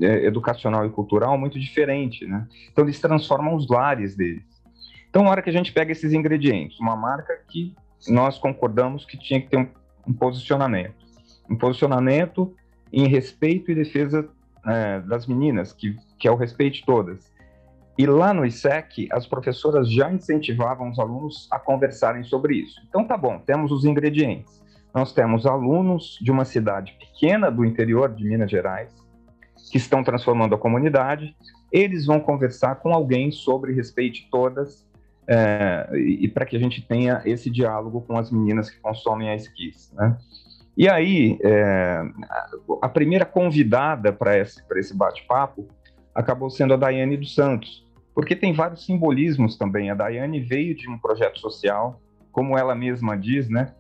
é, 0.02 0.26
educacional 0.26 0.86
e 0.86 0.90
cultural 0.90 1.38
muito 1.38 1.58
diferente, 1.58 2.28
né? 2.28 2.46
Então 2.70 2.84
eles 2.84 3.00
transformam 3.00 3.56
os 3.56 3.70
lares 3.70 4.18
deles. 4.18 4.44
Então, 5.10 5.24
na 5.24 5.30
hora 5.30 5.42
que 5.42 5.50
a 5.50 5.54
gente 5.54 5.72
pega 5.72 5.94
esses 5.94 6.12
ingredientes, 6.12 6.78
uma 6.82 6.94
marca 6.94 7.40
que 7.48 7.74
nós 8.06 8.38
concordamos 8.38 9.06
que 9.06 9.18
tinha 9.18 9.40
que 9.40 9.48
ter 9.48 9.58
um, 9.60 9.68
um 10.06 10.12
posicionamento, 10.12 11.06
um 11.50 11.56
posicionamento 11.56 12.54
em 12.92 13.08
respeito 13.08 13.72
e 13.72 13.76
defesa 13.76 14.28
é, 14.66 15.00
das 15.00 15.26
meninas, 15.26 15.72
que, 15.72 15.96
que 16.20 16.28
é 16.28 16.32
o 16.32 16.36
respeito 16.36 16.74
de 16.74 16.86
todas. 16.86 17.32
E 17.98 18.06
lá 18.06 18.34
no 18.34 18.46
ISEC, 18.46 19.08
as 19.12 19.26
professoras 19.26 19.92
já 19.92 20.12
incentivavam 20.12 20.90
os 20.92 21.00
alunos 21.00 21.48
a 21.52 21.58
conversarem 21.58 22.24
sobre 22.24 22.58
isso. 22.58 22.80
Então, 22.88 23.06
tá 23.06 23.18
bom, 23.18 23.40
temos 23.40 23.72
os 23.72 23.86
ingredientes 23.86 24.58
nós 24.98 25.14
temos 25.14 25.46
alunos 25.46 26.18
de 26.20 26.32
uma 26.32 26.44
cidade 26.44 26.98
pequena 27.00 27.52
do 27.52 27.64
interior 27.64 28.12
de 28.12 28.26
Minas 28.26 28.50
Gerais 28.50 28.92
que 29.72 29.78
estão 29.78 30.04
transformando 30.04 30.56
a 30.56 30.58
comunidade. 30.58 31.36
Eles 31.72 32.08
vão 32.08 32.20
conversar 32.20 32.78
com 32.78 32.92
alguém 32.92 33.32
sobre 33.32 33.74
respeite 33.74 34.28
todas 34.32 34.88
é, 35.28 35.88
e 35.94 36.28
para 36.28 36.48
que 36.48 36.56
a 36.56 36.60
gente 36.60 36.82
tenha 36.82 37.22
esse 37.26 37.48
diálogo 37.48 38.02
com 38.02 38.18
as 38.18 38.32
meninas 38.32 38.72
que 38.72 38.80
consomem 38.80 39.30
a 39.30 39.36
esquis, 39.36 39.94
né? 39.94 40.18
E 40.76 40.90
aí, 40.90 41.38
é, 41.44 42.02
a 42.82 42.90
primeira 42.90 43.26
convidada 43.26 44.12
para 44.12 44.38
esse, 44.38 44.64
esse 44.78 44.96
bate-papo 44.96 45.68
acabou 46.14 46.50
sendo 46.50 46.74
a 46.74 46.78
Daiane 46.78 47.18
dos 47.18 47.36
Santos, 47.36 47.86
porque 48.18 48.36
tem 48.36 48.52
vários 48.52 48.84
simbolismos 48.84 49.56
também. 49.60 49.92
A 49.92 49.94
Daiane 49.94 50.40
veio 50.40 50.74
de 50.74 50.90
um 50.90 50.98
projeto 50.98 51.40
social, 51.40 52.02
como 52.32 52.58
ela 52.58 52.74
mesma 52.74 53.16
diz, 53.16 53.48
né? 53.48 53.76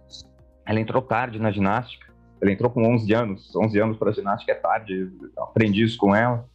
Ela 0.63 0.79
entrou 0.79 1.01
tarde 1.01 1.39
na 1.39 1.49
ginástica. 1.49 2.13
Ela 2.39 2.51
entrou 2.51 2.69
com 2.69 2.87
11 2.87 3.11
anos. 3.15 3.55
11 3.55 3.79
anos 3.79 3.97
para 3.97 4.11
ginástica 4.11 4.51
é 4.51 4.55
tarde. 4.55 5.11
Aprendi 5.39 5.83
isso 5.83 5.97
com 5.97 6.15
ela. 6.15 6.45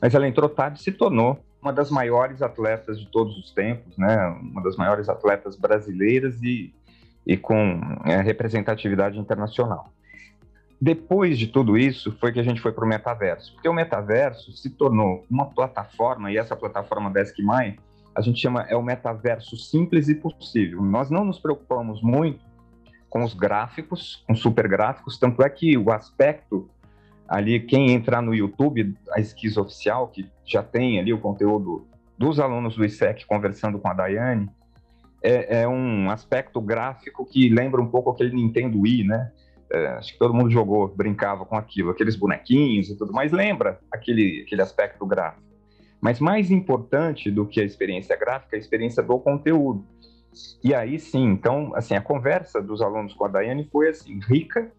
Mas 0.00 0.14
ela 0.14 0.28
entrou 0.28 0.48
tarde 0.48 0.78
e 0.78 0.82
se 0.84 0.92
tornou 0.92 1.44
uma 1.60 1.72
das 1.72 1.90
maiores 1.90 2.42
atletas 2.42 3.00
de 3.00 3.10
todos 3.10 3.36
os 3.36 3.50
tempos, 3.50 3.98
né? 3.98 4.24
Uma 4.40 4.62
das 4.62 4.76
maiores 4.76 5.08
atletas 5.08 5.56
brasileiras 5.56 6.40
e, 6.44 6.72
e 7.26 7.36
com 7.36 7.80
é, 8.04 8.20
representatividade 8.20 9.18
internacional. 9.18 9.92
Depois 10.84 11.38
de 11.38 11.46
tudo 11.46 11.78
isso, 11.78 12.10
foi 12.18 12.32
que 12.32 12.40
a 12.40 12.42
gente 12.42 12.60
foi 12.60 12.72
para 12.72 12.84
o 12.84 12.88
metaverso, 12.88 13.54
porque 13.54 13.68
o 13.68 13.72
metaverso 13.72 14.50
se 14.50 14.68
tornou 14.68 15.24
uma 15.30 15.46
plataforma, 15.46 16.32
e 16.32 16.36
essa 16.36 16.56
plataforma 16.56 17.08
da 17.08 17.22
Esquimai, 17.22 17.76
a 18.12 18.20
gente 18.20 18.40
chama 18.40 18.62
é 18.62 18.74
o 18.74 18.82
metaverso 18.82 19.56
simples 19.56 20.08
e 20.08 20.16
possível. 20.16 20.82
Nós 20.82 21.08
não 21.08 21.24
nos 21.24 21.38
preocupamos 21.38 22.02
muito 22.02 22.44
com 23.08 23.22
os 23.22 23.32
gráficos, 23.32 24.24
com 24.26 24.34
super 24.34 24.66
gráficos, 24.66 25.20
tanto 25.20 25.40
é 25.44 25.48
que 25.48 25.78
o 25.78 25.92
aspecto 25.92 26.68
ali 27.28 27.60
quem 27.60 27.92
entrar 27.92 28.20
no 28.20 28.34
YouTube, 28.34 28.92
a 29.12 29.20
Esquiz 29.20 29.56
Oficial, 29.56 30.08
que 30.08 30.28
já 30.44 30.64
tem 30.64 30.98
ali 30.98 31.12
o 31.12 31.20
conteúdo 31.20 31.86
dos 32.18 32.40
alunos 32.40 32.74
do 32.74 32.84
ISEC 32.84 33.24
conversando 33.24 33.78
com 33.78 33.86
a 33.86 33.94
Daiane, 33.94 34.50
é, 35.22 35.62
é 35.62 35.68
um 35.68 36.10
aspecto 36.10 36.60
gráfico 36.60 37.24
que 37.24 37.48
lembra 37.48 37.80
um 37.80 37.86
pouco 37.86 38.10
aquele 38.10 38.34
Nintendo 38.34 38.80
Wii, 38.80 39.04
né? 39.04 39.30
É, 39.72 39.86
acho 39.92 40.12
que 40.12 40.18
todo 40.18 40.34
mundo 40.34 40.50
jogou, 40.50 40.86
brincava 40.88 41.46
com 41.46 41.56
aquilo, 41.56 41.90
aqueles 41.90 42.14
bonequinhos 42.14 42.90
e 42.90 42.96
tudo 42.96 43.12
mais, 43.12 43.32
lembra 43.32 43.80
aquele, 43.90 44.42
aquele 44.46 44.60
aspecto 44.60 45.06
gráfico. 45.06 45.42
Mas 45.98 46.20
mais 46.20 46.50
importante 46.50 47.30
do 47.30 47.46
que 47.46 47.60
a 47.60 47.64
experiência 47.64 48.14
gráfica 48.16 48.54
é 48.54 48.58
a 48.58 48.60
experiência 48.60 49.02
do 49.02 49.18
conteúdo. 49.18 49.84
E 50.62 50.74
aí 50.74 50.98
sim, 50.98 51.24
então, 51.24 51.72
assim, 51.74 51.94
a 51.94 52.00
conversa 52.02 52.60
dos 52.60 52.82
alunos 52.82 53.14
com 53.14 53.24
a 53.24 53.28
Daiane 53.28 53.68
foi 53.70 53.88
assim, 53.88 54.20
rica 54.28 54.70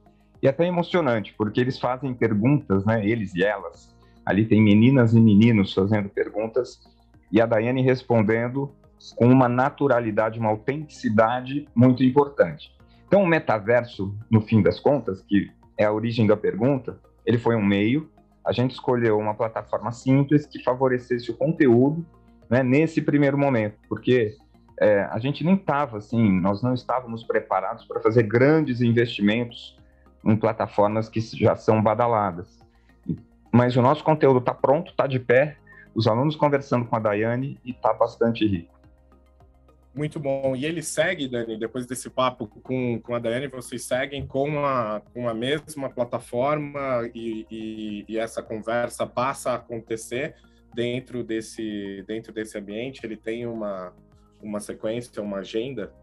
e 0.42 0.48
até 0.48 0.66
emocionante, 0.68 1.34
porque 1.38 1.60
eles 1.60 1.80
fazem 1.80 2.14
perguntas, 2.14 2.86
né, 2.86 3.04
eles 3.08 3.34
e 3.34 3.44
elas. 3.44 3.96
Ali 4.24 4.46
tem 4.46 4.62
meninas 4.62 5.14
e 5.14 5.20
meninos 5.20 5.74
fazendo 5.74 6.10
perguntas 6.10 6.80
e 7.32 7.42
a 7.42 7.46
Daiane 7.48 7.82
respondendo 7.82 8.72
com 9.16 9.26
uma 9.26 9.50
naturalidade, 9.50 10.40
uma 10.40 10.50
autenticidade 10.50 11.68
muito 11.76 12.04
importante. 12.04 12.72
Então, 13.14 13.22
o 13.22 13.28
metaverso, 13.28 14.12
no 14.28 14.42
fim 14.42 14.60
das 14.60 14.80
contas, 14.80 15.22
que 15.22 15.52
é 15.78 15.86
a 15.86 15.94
origem 15.94 16.26
da 16.26 16.36
pergunta, 16.36 17.00
ele 17.24 17.38
foi 17.38 17.56
um 17.56 17.64
meio. 17.64 18.10
A 18.44 18.52
gente 18.52 18.72
escolheu 18.72 19.20
uma 19.20 19.36
plataforma 19.36 19.92
simples 19.92 20.48
que 20.48 20.64
favorecesse 20.64 21.30
o 21.30 21.38
conteúdo 21.38 22.04
né, 22.50 22.64
nesse 22.64 23.04
primeiro 23.04 23.38
momento, 23.38 23.78
porque 23.88 24.36
é, 24.82 25.04
a 25.12 25.20
gente 25.20 25.44
nem 25.44 25.54
estava 25.54 26.00
assim, 26.00 26.42
nós 26.42 26.64
não 26.64 26.74
estávamos 26.74 27.24
preparados 27.24 27.86
para 27.86 28.02
fazer 28.02 28.24
grandes 28.24 28.82
investimentos 28.82 29.78
em 30.26 30.36
plataformas 30.36 31.08
que 31.08 31.20
já 31.22 31.56
são 31.56 31.84
badaladas. 31.84 32.58
Mas 33.52 33.78
o 33.78 33.82
nosso 33.84 34.04
conteúdo 34.04 34.40
está 34.40 34.56
pronto, 34.56 34.90
está 34.90 35.06
de 35.06 35.20
pé, 35.20 35.58
os 35.94 36.08
alunos 36.08 36.36
conversando 36.36 36.86
com 36.86 36.96
a 36.96 37.00
Daiane 37.00 37.60
e 37.64 37.70
está 37.70 37.94
bastante 37.94 38.44
rico. 38.44 38.73
Muito 39.96 40.20
bom. 40.20 40.56
E 40.56 40.66
ele 40.66 40.82
segue, 40.82 41.28
Dani, 41.28 41.58
depois 41.58 41.86
desse 41.86 42.10
papo 42.10 42.48
com, 42.48 43.00
com 43.00 43.14
a 43.14 43.20
Dani, 43.20 43.48
vocês 43.48 43.84
seguem 43.84 44.26
com 44.26 44.66
a, 44.66 45.02
com 45.14 45.30
a 45.30 45.34
mesma 45.34 45.88
plataforma 45.90 47.08
e, 47.14 47.46
e, 47.52 48.06
e, 48.08 48.18
essa 48.18 48.42
conversa 48.42 49.06
passa 49.06 49.52
a 49.52 49.56
acontecer 49.56 50.36
dentro 50.74 51.24
desse, 51.24 52.04
dentro 52.08 52.34
desse 52.34 52.58
ambiente? 52.58 53.02
Ele 53.06 53.16
tem 53.16 53.46
uma, 53.46 53.94
uma 54.42 54.60
sequência, 54.60 55.22
uma 55.22 55.38
agenda? 55.38 55.94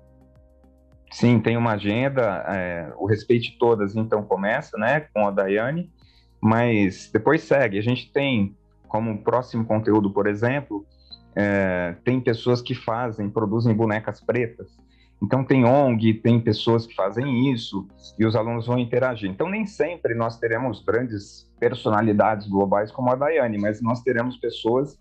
Sim, 1.10 1.40
tem 1.40 1.56
uma 1.56 1.72
agenda. 1.72 2.44
É, 2.46 2.92
o 2.96 3.06
Respeite 3.06 3.58
Todas, 3.58 3.96
então, 3.96 4.22
começa 4.22 4.78
né, 4.78 5.00
com 5.12 5.26
a 5.26 5.32
Daiane, 5.32 5.90
mas 6.40 7.10
depois 7.12 7.42
segue. 7.42 7.76
A 7.76 7.82
gente 7.82 8.12
tem 8.12 8.56
como 8.86 9.22
próximo 9.22 9.64
conteúdo, 9.64 10.12
por 10.12 10.28
exemplo, 10.28 10.86
é, 11.34 11.94
tem 12.04 12.20
pessoas 12.20 12.60
que 12.60 12.74
fazem, 12.74 13.28
produzem 13.30 13.74
bonecas 13.74 14.20
pretas. 14.20 14.68
Então 15.22 15.44
tem 15.44 15.64
ONG, 15.64 16.14
tem 16.14 16.40
pessoas 16.40 16.86
que 16.86 16.94
fazem 16.94 17.52
isso 17.52 17.86
e 18.18 18.24
os 18.24 18.34
alunos 18.34 18.66
vão 18.66 18.78
interagir. 18.78 19.30
Então 19.30 19.48
nem 19.48 19.66
sempre 19.66 20.14
nós 20.14 20.38
teremos 20.38 20.82
grandes 20.82 21.50
personalidades 21.58 22.48
globais 22.48 22.90
como 22.90 23.10
a 23.10 23.14
Daiane, 23.14 23.58
mas 23.58 23.82
nós 23.82 24.02
teremos 24.02 24.38
pessoas 24.38 24.96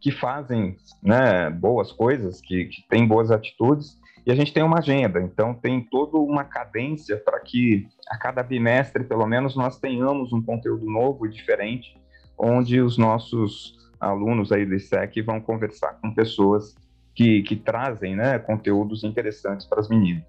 que 0.00 0.10
fazem 0.10 0.76
né, 1.02 1.50
boas 1.50 1.92
coisas, 1.92 2.40
que, 2.40 2.64
que 2.64 2.82
têm 2.88 3.06
boas 3.06 3.30
atitudes 3.30 4.00
e 4.26 4.32
a 4.32 4.34
gente 4.34 4.52
tem 4.52 4.62
uma 4.62 4.78
agenda. 4.78 5.20
Então 5.20 5.54
tem 5.54 5.80
toda 5.80 6.18
uma 6.18 6.44
cadência 6.44 7.16
para 7.16 7.38
que 7.40 7.86
a 8.08 8.16
cada 8.18 8.42
bimestre, 8.42 9.04
pelo 9.04 9.26
menos, 9.26 9.54
nós 9.54 9.78
tenhamos 9.78 10.32
um 10.32 10.42
conteúdo 10.42 10.84
novo 10.86 11.26
e 11.26 11.30
diferente, 11.30 11.96
onde 12.36 12.80
os 12.80 12.98
nossos 12.98 13.79
alunos 14.00 14.50
aí 14.50 14.64
do 14.64 14.74
ISEC 14.74 15.22
vão 15.22 15.40
conversar 15.40 16.00
com 16.00 16.14
pessoas 16.14 16.74
que, 17.14 17.42
que 17.42 17.56
trazem 17.56 18.16
né, 18.16 18.38
conteúdos 18.38 19.04
interessantes 19.04 19.66
para 19.66 19.80
as 19.80 19.88
meninas. 19.88 20.24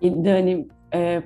E 0.00 0.10
Dani, 0.10 0.68
é, 0.90 1.22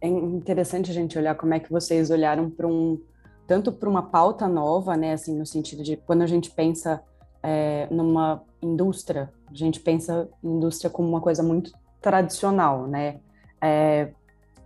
é, 0.00 0.08
interessante 0.08 0.90
a 0.90 0.94
gente 0.94 1.18
olhar 1.18 1.34
como 1.34 1.54
é 1.54 1.60
que 1.60 1.70
vocês 1.70 2.10
olharam 2.10 2.48
para 2.50 2.66
um 2.66 3.00
tanto 3.46 3.70
para 3.70 3.88
uma 3.88 4.02
pauta 4.02 4.48
nova, 4.48 4.96
né, 4.96 5.12
assim 5.12 5.36
no 5.36 5.46
sentido 5.46 5.82
de 5.82 5.96
quando 5.96 6.22
a 6.22 6.26
gente 6.26 6.50
pensa 6.50 7.02
é, 7.42 7.86
numa 7.90 8.42
indústria, 8.60 9.32
a 9.48 9.54
gente 9.54 9.78
pensa 9.78 10.28
indústria 10.42 10.90
como 10.90 11.08
uma 11.08 11.20
coisa 11.20 11.42
muito 11.44 11.72
tradicional, 12.00 12.88
né? 12.88 13.20
É, 13.60 14.10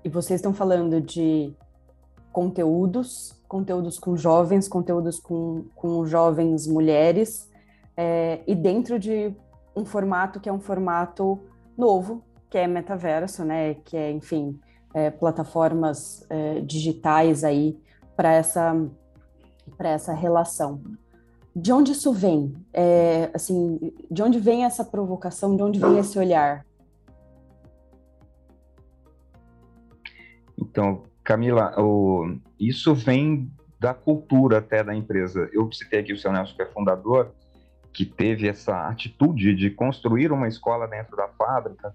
e 0.02 0.08
vocês 0.08 0.40
estão 0.40 0.54
falando 0.54 1.00
de 1.00 1.54
conteúdos, 2.32 3.38
conteúdos 3.50 3.98
com 3.98 4.16
jovens, 4.16 4.68
conteúdos 4.68 5.18
com, 5.18 5.64
com 5.74 6.06
jovens 6.06 6.68
mulheres, 6.68 7.50
é, 7.96 8.42
e 8.46 8.54
dentro 8.54 8.96
de 8.96 9.34
um 9.74 9.84
formato 9.84 10.38
que 10.38 10.48
é 10.48 10.52
um 10.52 10.60
formato 10.60 11.36
novo, 11.76 12.22
que 12.48 12.56
é 12.56 12.68
metaverso, 12.68 13.44
né? 13.44 13.74
Que 13.74 13.96
é, 13.96 14.12
enfim, 14.12 14.56
é, 14.94 15.10
plataformas 15.10 16.24
é, 16.30 16.60
digitais 16.60 17.42
aí 17.42 17.76
para 18.16 18.32
essa 18.32 18.72
para 19.76 19.88
essa 19.88 20.12
relação. 20.12 20.80
De 21.54 21.72
onde 21.72 21.90
isso 21.90 22.12
vem? 22.12 22.54
É, 22.72 23.30
assim, 23.34 23.92
de 24.08 24.22
onde 24.22 24.38
vem 24.38 24.64
essa 24.64 24.84
provocação? 24.84 25.56
De 25.56 25.62
onde 25.62 25.80
vem 25.80 25.98
esse 25.98 26.16
olhar? 26.16 26.64
Então, 30.56 31.02
Camila, 31.30 31.72
o, 31.78 32.36
isso 32.58 32.92
vem 32.92 33.52
da 33.78 33.94
cultura 33.94 34.58
até 34.58 34.82
da 34.82 34.92
empresa. 34.92 35.48
Eu 35.52 35.70
citei 35.70 36.00
aqui 36.00 36.12
o 36.12 36.18
seu 36.18 36.32
Nelson, 36.32 36.56
que 36.56 36.62
é 36.62 36.66
fundador, 36.66 37.32
que 37.92 38.04
teve 38.04 38.48
essa 38.48 38.88
atitude 38.88 39.54
de 39.54 39.70
construir 39.70 40.32
uma 40.32 40.48
escola 40.48 40.88
dentro 40.88 41.16
da 41.16 41.28
fábrica. 41.28 41.94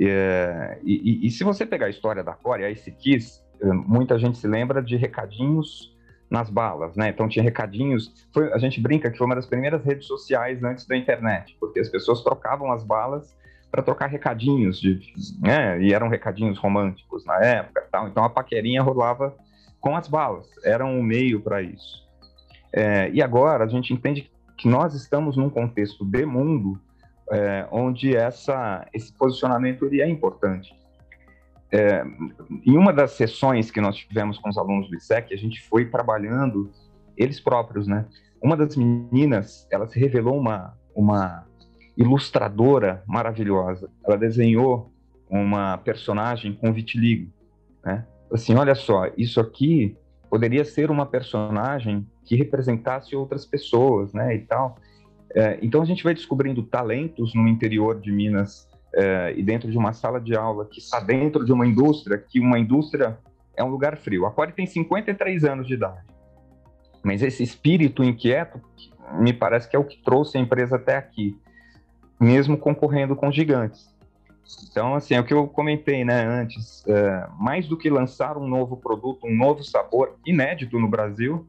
É, 0.00 0.78
e, 0.82 0.94
e, 0.94 1.26
e, 1.26 1.30
se 1.30 1.44
você 1.44 1.66
pegar 1.66 1.86
a 1.86 1.90
história 1.90 2.24
da 2.24 2.32
Core, 2.32 2.64
a 2.64 2.74
Kiss, 2.74 3.42
é, 3.60 3.66
muita 3.66 4.18
gente 4.18 4.38
se 4.38 4.48
lembra 4.48 4.82
de 4.82 4.96
recadinhos 4.96 5.94
nas 6.30 6.48
balas, 6.48 6.96
né? 6.96 7.10
Então 7.10 7.28
tinha 7.28 7.42
recadinhos. 7.42 8.26
Foi, 8.32 8.50
a 8.50 8.56
gente 8.56 8.80
brinca 8.80 9.10
que 9.10 9.18
foi 9.18 9.26
uma 9.26 9.36
das 9.36 9.44
primeiras 9.44 9.84
redes 9.84 10.06
sociais 10.06 10.64
antes 10.64 10.86
da 10.86 10.96
internet, 10.96 11.54
porque 11.60 11.80
as 11.80 11.90
pessoas 11.90 12.22
trocavam 12.22 12.72
as 12.72 12.82
balas 12.82 13.36
para 13.70 13.82
trocar 13.82 14.06
recadinhos, 14.06 14.80
de, 14.80 15.00
né? 15.40 15.80
E 15.80 15.94
eram 15.94 16.08
recadinhos 16.08 16.58
românticos 16.58 17.24
na 17.24 17.36
época, 17.36 17.86
tal. 17.90 18.08
Então 18.08 18.24
a 18.24 18.30
paquerinha 18.30 18.82
rolava 18.82 19.34
com 19.80 19.96
as 19.96 20.08
balas, 20.08 20.46
era 20.64 20.84
um 20.84 21.02
meio 21.02 21.40
para 21.40 21.62
isso. 21.62 22.08
É, 22.72 23.10
e 23.10 23.22
agora 23.22 23.64
a 23.64 23.68
gente 23.68 23.92
entende 23.92 24.30
que 24.56 24.68
nós 24.68 24.94
estamos 24.94 25.36
num 25.36 25.48
contexto 25.48 26.04
de 26.04 26.24
mundo 26.26 26.78
é, 27.32 27.66
onde 27.70 28.14
essa, 28.14 28.86
esse 28.92 29.12
posicionamento 29.12 29.86
ele 29.86 30.02
é 30.02 30.08
importante. 30.08 30.74
É, 31.72 32.04
em 32.66 32.76
uma 32.76 32.92
das 32.92 33.12
sessões 33.12 33.70
que 33.70 33.80
nós 33.80 33.96
tivemos 33.96 34.38
com 34.38 34.48
os 34.48 34.58
alunos 34.58 34.88
do 34.88 34.96
ISEC, 34.96 35.32
a 35.32 35.36
gente 35.36 35.62
foi 35.62 35.86
trabalhando 35.86 36.70
eles 37.16 37.38
próprios, 37.38 37.86
né? 37.86 38.06
Uma 38.42 38.56
das 38.56 38.76
meninas, 38.76 39.68
ela 39.70 39.86
se 39.86 39.98
revelou 39.98 40.36
uma, 40.36 40.76
uma 40.94 41.46
ilustradora 42.00 43.02
maravilhosa. 43.06 43.90
Ela 44.02 44.16
desenhou 44.16 44.90
uma 45.28 45.76
personagem 45.76 46.54
com 46.54 46.72
vitiligo, 46.72 47.30
né? 47.84 48.06
Assim, 48.32 48.54
olha 48.54 48.74
só, 48.74 49.10
isso 49.18 49.38
aqui 49.38 49.96
poderia 50.30 50.64
ser 50.64 50.90
uma 50.90 51.04
personagem 51.04 52.06
que 52.24 52.36
representasse 52.36 53.14
outras 53.14 53.44
pessoas, 53.44 54.12
né, 54.14 54.34
e 54.34 54.38
tal. 54.38 54.76
É, 55.34 55.58
então 55.60 55.82
a 55.82 55.84
gente 55.84 56.02
vai 56.02 56.14
descobrindo 56.14 56.62
talentos 56.62 57.34
no 57.34 57.46
interior 57.48 58.00
de 58.00 58.10
Minas 58.10 58.68
é, 58.94 59.34
e 59.36 59.42
dentro 59.42 59.70
de 59.70 59.76
uma 59.76 59.92
sala 59.92 60.20
de 60.20 60.34
aula 60.34 60.64
que 60.64 60.78
está 60.78 61.00
dentro 61.00 61.44
de 61.44 61.52
uma 61.52 61.66
indústria, 61.66 62.16
que 62.16 62.40
uma 62.40 62.58
indústria 62.58 63.18
é 63.56 63.62
um 63.62 63.68
lugar 63.68 63.96
frio. 63.96 64.24
A 64.26 64.30
Core 64.30 64.52
tem 64.52 64.66
53 64.66 65.44
anos 65.44 65.66
de 65.66 65.74
idade, 65.74 66.06
mas 67.02 67.22
esse 67.22 67.42
espírito 67.42 68.02
inquieto 68.02 68.60
me 69.18 69.32
parece 69.32 69.68
que 69.68 69.76
é 69.76 69.78
o 69.78 69.84
que 69.84 70.02
trouxe 70.02 70.38
a 70.38 70.40
empresa 70.40 70.76
até 70.76 70.96
aqui 70.96 71.36
mesmo 72.20 72.58
concorrendo 72.58 73.16
com 73.16 73.32
gigantes. 73.32 73.88
Então, 74.70 74.94
assim, 74.94 75.14
é 75.14 75.20
o 75.20 75.24
que 75.24 75.32
eu 75.32 75.48
comentei 75.48 76.04
né, 76.04 76.26
antes, 76.26 76.84
é, 76.86 77.26
mais 77.38 77.66
do 77.66 77.76
que 77.76 77.88
lançar 77.88 78.36
um 78.36 78.46
novo 78.46 78.76
produto, 78.76 79.26
um 79.26 79.34
novo 79.34 79.62
sabor 79.64 80.18
inédito 80.26 80.78
no 80.78 80.88
Brasil, 80.88 81.48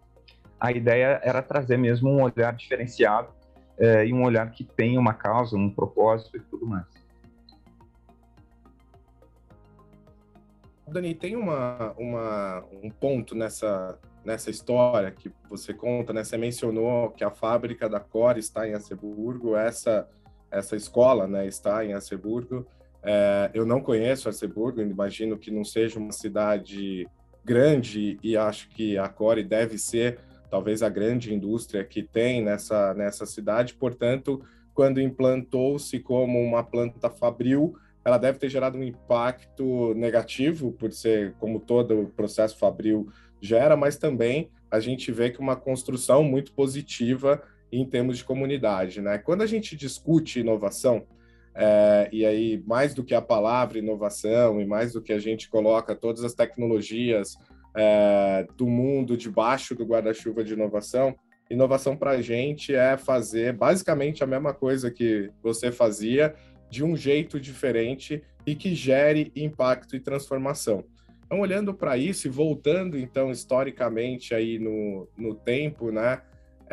a 0.60 0.72
ideia 0.72 1.20
era 1.24 1.42
trazer 1.42 1.78
mesmo 1.78 2.10
um 2.10 2.22
olhar 2.22 2.54
diferenciado 2.54 3.30
é, 3.78 4.06
e 4.06 4.13
um 4.13 4.24
olhar 4.24 4.51
que 4.51 4.63
tem 4.63 4.98
uma 4.98 5.13
causa, 5.13 5.58
um 5.58 5.70
propósito 5.70 6.38
e 6.38 6.40
tudo 6.40 6.68
mais. 6.68 6.86
Dani, 10.88 11.16
tem 11.16 11.36
uma, 11.36 11.94
uma, 11.98 12.63
um 12.84 12.90
ponto 12.90 13.34
nessa, 13.34 13.98
nessa 14.25 14.51
história 14.51 15.10
que 15.10 15.32
você 15.50 15.74
conta, 15.74 16.12
né? 16.12 16.24
Você 16.24 16.38
mencionou 16.38 17.12
que 17.12 17.24
a 17.24 17.32
fábrica 17.32 17.90
da 17.90 18.00
Core 18.00 18.40
está 18.40 18.68
em 18.68 18.74
Aceburgo, 18.74 19.56
essa 19.56 20.08
essa 20.51 20.75
escola 20.75 21.27
né, 21.27 21.48
está 21.48 21.84
em 21.86 21.93
Arceburgo. 21.93 22.67
É, 23.03 23.50
eu 23.53 23.65
não 23.65 23.81
conheço 23.81 24.27
Arceburgo, 24.27 24.81
imagino 24.81 25.38
que 25.38 25.50
não 25.50 25.63
seja 25.63 25.98
uma 25.98 26.12
cidade 26.12 27.08
grande 27.43 28.20
e 28.22 28.38
acho 28.38 28.70
que 28.70 28.98
a 28.98 29.08
Core 29.10 29.43
deve 29.43 29.77
ser 29.77 30.20
talvez 30.50 30.84
a 30.84 30.89
grande 30.89 31.34
indústria 31.34 31.84
que 31.84 32.03
tem 32.03 32.43
nessa, 32.43 32.93
nessa 32.93 33.25
cidade. 33.25 33.74
Portanto, 33.74 34.43
quando 34.74 35.00
implantou-se 35.00 35.98
como 36.00 36.39
uma 36.39 36.63
planta 36.63 37.10
fabril, 37.10 37.75
ela 38.03 38.17
deve 38.17 38.38
ter 38.38 38.50
gerado 38.50 38.77
um 38.77 38.84
impacto 38.84 39.93
negativo, 39.96 40.72
por 40.74 40.91
ser 40.91 41.34
como 41.39 41.60
todo 41.60 42.01
o 42.01 42.08
processo 42.08 42.58
fabril 42.58 43.08
gera, 43.39 43.77
mas 43.77 43.98
também 43.98 44.50
a 44.70 44.79
gente 44.79 45.12
vê 45.12 45.29
que 45.29 45.39
uma 45.39 45.55
construção 45.55 46.24
muito 46.24 46.51
positiva 46.53 47.41
em 47.72 47.86
termos 47.86 48.18
de 48.18 48.24
comunidade. 48.24 49.01
Né? 49.01 49.18
Quando 49.18 49.42
a 49.42 49.46
gente 49.46 49.75
discute 49.75 50.40
inovação, 50.40 51.06
é, 51.54 52.10
e 52.12 52.25
aí 52.25 52.63
mais 52.66 52.94
do 52.94 53.04
que 53.04 53.13
a 53.13 53.22
palavra 53.22 53.78
inovação 53.78 54.62
e 54.62 54.66
mais 54.66 54.94
do 54.94 55.01
que 55.01 55.12
a 55.12 55.20
gente 55.20 55.50
coloca 55.50 55.96
todas 55.96 56.24
as 56.24 56.34
tecnologias 56.34 57.36
é, 57.75 58.48
do 58.58 58.68
mundo 58.68 59.18
debaixo 59.18 59.75
do 59.75 59.86
guarda-chuva 59.86 60.44
de 60.44 60.54
inovação, 60.54 61.16
inovação 61.50 61.98
para 61.98 62.12
a 62.12 62.22
gente 62.22 62.74
é 62.74 62.98
fazer 62.98 63.54
basicamente 63.54 64.24
a 64.24 64.28
mesma 64.28 64.54
coisa 64.54 64.90
que 64.90 65.30
você 65.44 65.72
fazia 65.72 66.34
de 66.70 66.84
um 66.84 66.96
jeito 66.96 67.40
diferente 67.40 68.24
e 68.46 68.56
que 68.56 68.74
gere 68.74 69.32
impacto 69.36 69.96
e 69.96 70.00
transformação. 70.00 70.86
Então, 71.25 71.40
olhando 71.40 71.74
para 71.74 71.98
isso 71.98 72.28
e 72.28 72.30
voltando, 72.30 72.98
então, 72.98 73.32
historicamente 73.32 74.34
aí 74.34 74.58
no, 74.58 75.08
no 75.18 75.36
tempo, 75.36 75.92
né? 75.92 76.22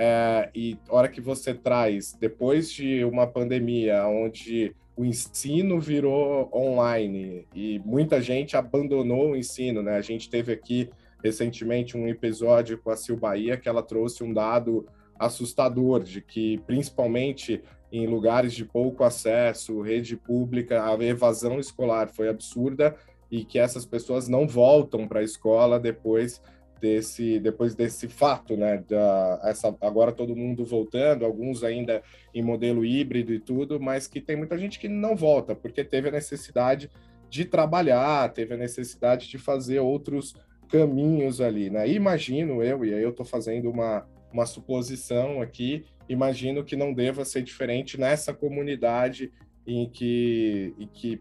É, 0.00 0.48
e 0.54 0.78
hora 0.88 1.08
que 1.08 1.20
você 1.20 1.52
traz, 1.52 2.16
depois 2.20 2.70
de 2.70 3.04
uma 3.04 3.26
pandemia 3.26 4.06
onde 4.06 4.72
o 4.96 5.04
ensino 5.04 5.80
virou 5.80 6.48
online 6.54 7.48
e 7.52 7.80
muita 7.84 8.22
gente 8.22 8.56
abandonou 8.56 9.32
o 9.32 9.36
ensino, 9.36 9.82
né? 9.82 9.96
A 9.96 10.00
gente 10.00 10.30
teve 10.30 10.52
aqui 10.52 10.88
recentemente 11.22 11.96
um 11.96 12.06
episódio 12.06 12.78
com 12.78 12.90
a 12.90 12.96
Sil 12.96 13.18
Bahia 13.18 13.56
que 13.56 13.68
ela 13.68 13.82
trouxe 13.82 14.22
um 14.22 14.32
dado 14.32 14.86
assustador 15.18 16.04
de 16.04 16.20
que 16.20 16.58
principalmente 16.58 17.60
em 17.90 18.06
lugares 18.06 18.52
de 18.52 18.64
pouco 18.64 19.02
acesso, 19.02 19.80
rede 19.80 20.16
pública, 20.16 20.84
a 20.84 20.94
evasão 21.04 21.58
escolar 21.58 22.08
foi 22.08 22.28
absurda 22.28 22.94
e 23.30 23.44
que 23.44 23.58
essas 23.58 23.84
pessoas 23.84 24.28
não 24.28 24.46
voltam 24.46 25.08
para 25.08 25.20
a 25.20 25.24
escola 25.24 25.80
depois 25.80 26.40
desse 26.80 27.38
depois 27.38 27.74
desse 27.74 28.08
fato, 28.08 28.56
né? 28.56 28.82
Da, 28.88 29.40
essa, 29.44 29.74
agora 29.80 30.12
todo 30.12 30.36
mundo 30.36 30.64
voltando, 30.64 31.24
alguns 31.24 31.62
ainda 31.64 32.02
em 32.34 32.42
modelo 32.42 32.84
híbrido 32.84 33.32
e 33.32 33.40
tudo, 33.40 33.80
mas 33.80 34.06
que 34.06 34.20
tem 34.20 34.36
muita 34.36 34.56
gente 34.58 34.78
que 34.78 34.88
não 34.88 35.16
volta 35.16 35.54
porque 35.54 35.84
teve 35.84 36.08
a 36.08 36.12
necessidade 36.12 36.90
de 37.28 37.44
trabalhar, 37.44 38.32
teve 38.32 38.54
a 38.54 38.56
necessidade 38.56 39.28
de 39.28 39.38
fazer 39.38 39.80
outros 39.80 40.34
caminhos 40.68 41.40
ali, 41.40 41.70
né? 41.70 41.88
Imagino 41.88 42.62
eu, 42.62 42.84
e 42.84 42.94
aí 42.94 43.02
eu 43.02 43.10
estou 43.10 43.24
fazendo 43.24 43.70
uma, 43.70 44.06
uma 44.32 44.46
suposição 44.46 45.40
aqui, 45.40 45.84
imagino 46.08 46.64
que 46.64 46.76
não 46.76 46.92
deva 46.92 47.24
ser 47.24 47.42
diferente 47.42 47.98
nessa 47.98 48.32
comunidade 48.32 49.32
em 49.66 49.88
que, 49.88 50.74
em 50.78 50.86
que 50.86 51.20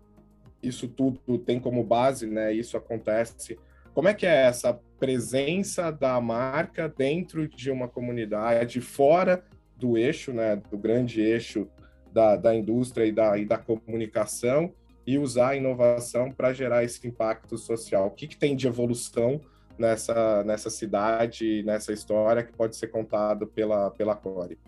isso 0.61 0.87
tudo 0.87 1.37
tem 1.37 1.59
como 1.59 1.83
base, 1.83 2.27
né? 2.27 2.53
Isso 2.53 2.77
acontece. 2.77 3.57
Como 3.97 4.09
é 4.09 4.13
que 4.13 4.27
é 4.27 4.43
essa 4.45 4.79
presença 4.99 5.91
da 5.91 6.21
marca 6.21 6.87
dentro 6.87 7.47
de 7.47 7.71
uma 7.71 7.87
comunidade, 7.87 8.79
fora 8.79 9.43
do 9.75 9.97
eixo, 9.97 10.31
né? 10.31 10.61
Do 10.69 10.77
grande 10.77 11.19
eixo 11.19 11.67
da, 12.13 12.35
da 12.35 12.53
indústria 12.53 13.07
e 13.07 13.11
da, 13.11 13.35
e 13.39 13.43
da 13.43 13.57
comunicação, 13.57 14.71
e 15.03 15.17
usar 15.17 15.49
a 15.49 15.55
inovação 15.55 16.31
para 16.31 16.53
gerar 16.53 16.83
esse 16.83 17.07
impacto 17.07 17.57
social. 17.57 18.05
O 18.05 18.11
que, 18.11 18.27
que 18.27 18.37
tem 18.37 18.55
de 18.55 18.67
evolução 18.67 19.41
nessa, 19.79 20.43
nessa 20.43 20.69
cidade, 20.69 21.63
nessa 21.63 21.91
história 21.91 22.43
que 22.43 22.53
pode 22.53 22.75
ser 22.75 22.89
contado 22.89 23.47
pela, 23.47 23.89
pela 23.89 24.15
Core? 24.15 24.59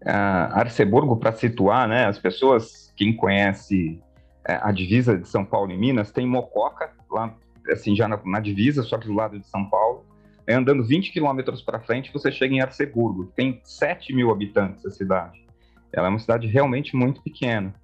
Uh, 0.00 0.48
Arceburgo, 0.50 1.18
para 1.18 1.32
situar, 1.32 1.86
né, 1.86 2.06
as 2.06 2.18
pessoas, 2.18 2.90
quem 2.96 3.14
conhece 3.14 4.02
é, 4.48 4.58
a 4.62 4.72
divisa 4.72 5.14
de 5.14 5.28
São 5.28 5.44
Paulo 5.44 5.72
e 5.72 5.76
Minas, 5.76 6.10
tem 6.10 6.26
Mococa, 6.26 6.90
lá, 7.10 7.36
assim, 7.70 7.94
já 7.94 8.08
na, 8.08 8.20
na 8.24 8.40
divisa, 8.40 8.82
só 8.82 8.98
que 8.98 9.06
do 9.06 9.14
lado 9.14 9.38
de 9.38 9.46
São 9.46 9.68
Paulo. 9.68 10.04
É, 10.46 10.54
andando 10.54 10.84
20 10.84 11.10
quilômetros 11.10 11.62
para 11.62 11.80
frente, 11.80 12.12
você 12.12 12.30
chega 12.30 12.54
em 12.54 12.60
Arceburgo. 12.60 13.26
Tem 13.34 13.60
7 13.64 14.14
mil 14.14 14.30
habitantes 14.30 14.84
a 14.84 14.90
cidade. 14.90 15.44
Ela 15.92 16.08
é 16.08 16.10
uma 16.10 16.18
cidade 16.18 16.46
realmente 16.46 16.94
muito 16.94 17.22
pequena. 17.22 17.74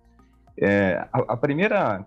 É, 0.59 1.07
a, 1.13 1.19
a, 1.33 1.37
primeira, 1.37 2.05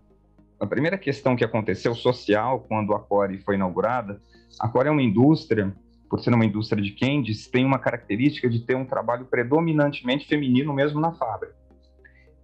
a 0.59 0.67
primeira 0.67 0.97
questão 0.97 1.35
que 1.35 1.43
aconteceu 1.43 1.95
social 1.95 2.59
quando 2.67 2.93
a 2.93 2.99
Core 2.99 3.39
foi 3.39 3.55
inaugurada, 3.55 4.21
a 4.59 4.67
Core 4.67 4.89
é 4.89 4.91
uma 4.91 5.01
indústria, 5.01 5.73
por 6.07 6.19
ser 6.19 6.33
uma 6.33 6.45
indústria 6.45 6.81
de 6.83 6.91
candies, 6.91 7.47
tem 7.47 7.65
uma 7.65 7.79
característica 7.79 8.47
de 8.47 8.59
ter 8.59 8.75
um 8.75 8.85
trabalho 8.85 9.25
predominantemente 9.25 10.27
feminino 10.27 10.71
mesmo 10.71 10.99
na 10.99 11.13
fábrica. 11.13 11.55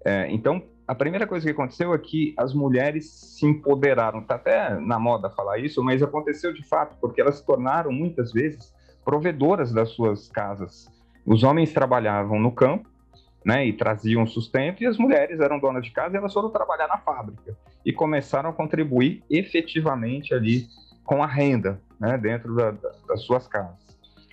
É, 0.03 0.31
então, 0.31 0.63
a 0.89 0.95
primeira 0.95 1.27
coisa 1.27 1.45
que 1.45 1.51
aconteceu 1.51 1.93
é 1.93 1.99
que 1.99 2.33
as 2.35 2.51
mulheres 2.51 3.11
se 3.11 3.45
empoderaram. 3.45 4.21
Está 4.21 4.33
até 4.33 4.79
na 4.79 4.97
moda 4.97 5.29
falar 5.29 5.59
isso, 5.59 5.83
mas 5.83 6.01
aconteceu 6.01 6.51
de 6.51 6.63
fato, 6.63 6.97
porque 6.99 7.21
elas 7.21 7.35
se 7.35 7.45
tornaram 7.45 7.91
muitas 7.91 8.33
vezes 8.33 8.73
provedoras 9.05 9.71
das 9.71 9.89
suas 9.89 10.29
casas. 10.29 10.91
Os 11.23 11.43
homens 11.43 11.71
trabalhavam 11.71 12.39
no 12.39 12.51
campo 12.51 12.89
né, 13.45 13.67
e 13.67 13.71
traziam 13.71 14.25
sustento, 14.25 14.81
e 14.81 14.87
as 14.87 14.97
mulheres 14.97 15.39
eram 15.39 15.59
donas 15.59 15.83
de 15.83 15.91
casa 15.91 16.15
e 16.15 16.17
elas 16.17 16.33
foram 16.33 16.49
trabalhar 16.49 16.87
na 16.87 16.97
fábrica 16.97 17.55
e 17.85 17.93
começaram 17.93 18.49
a 18.49 18.53
contribuir 18.53 19.21
efetivamente 19.29 20.33
ali 20.33 20.65
com 21.05 21.21
a 21.21 21.27
renda 21.27 21.79
né, 21.99 22.17
dentro 22.17 22.55
da, 22.55 22.71
da, 22.71 22.91
das 23.07 23.21
suas 23.21 23.47
casas. 23.47 23.77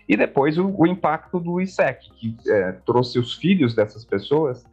E 0.08 0.16
depois 0.16 0.56
o, 0.56 0.74
o 0.74 0.86
impacto 0.86 1.38
do 1.38 1.60
ISEC, 1.60 2.10
que 2.14 2.34
é, 2.48 2.72
trouxe 2.86 3.18
os 3.18 3.34
filhos 3.34 3.74
dessas 3.74 4.06
pessoas, 4.06 4.64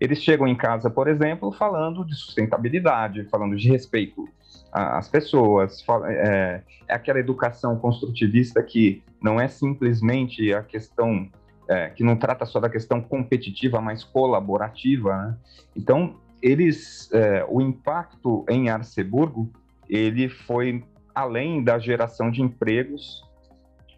eles 0.00 0.22
chegam 0.22 0.46
em 0.46 0.54
casa, 0.54 0.90
por 0.90 1.08
exemplo, 1.08 1.52
falando 1.52 2.04
de 2.04 2.14
sustentabilidade, 2.14 3.24
falando 3.30 3.56
de 3.56 3.68
respeito 3.68 4.28
às 4.72 5.08
pessoas, 5.08 5.82
é, 6.06 6.62
é 6.86 6.94
aquela 6.94 7.18
educação 7.18 7.78
construtivista 7.78 8.62
que 8.62 9.02
não 9.22 9.40
é 9.40 9.48
simplesmente 9.48 10.52
a 10.52 10.62
questão 10.62 11.28
é, 11.68 11.88
que 11.90 12.04
não 12.04 12.16
trata 12.16 12.44
só 12.44 12.60
da 12.60 12.68
questão 12.68 13.00
competitiva, 13.00 13.80
mas 13.80 14.04
colaborativa. 14.04 15.16
Né? 15.16 15.36
Então, 15.74 16.16
eles, 16.42 17.10
é, 17.12 17.44
o 17.48 17.60
impacto 17.60 18.44
em 18.48 18.68
Arceburgo, 18.68 19.50
ele 19.88 20.28
foi 20.28 20.84
além 21.14 21.64
da 21.64 21.78
geração 21.78 22.30
de 22.30 22.42
empregos, 22.42 23.24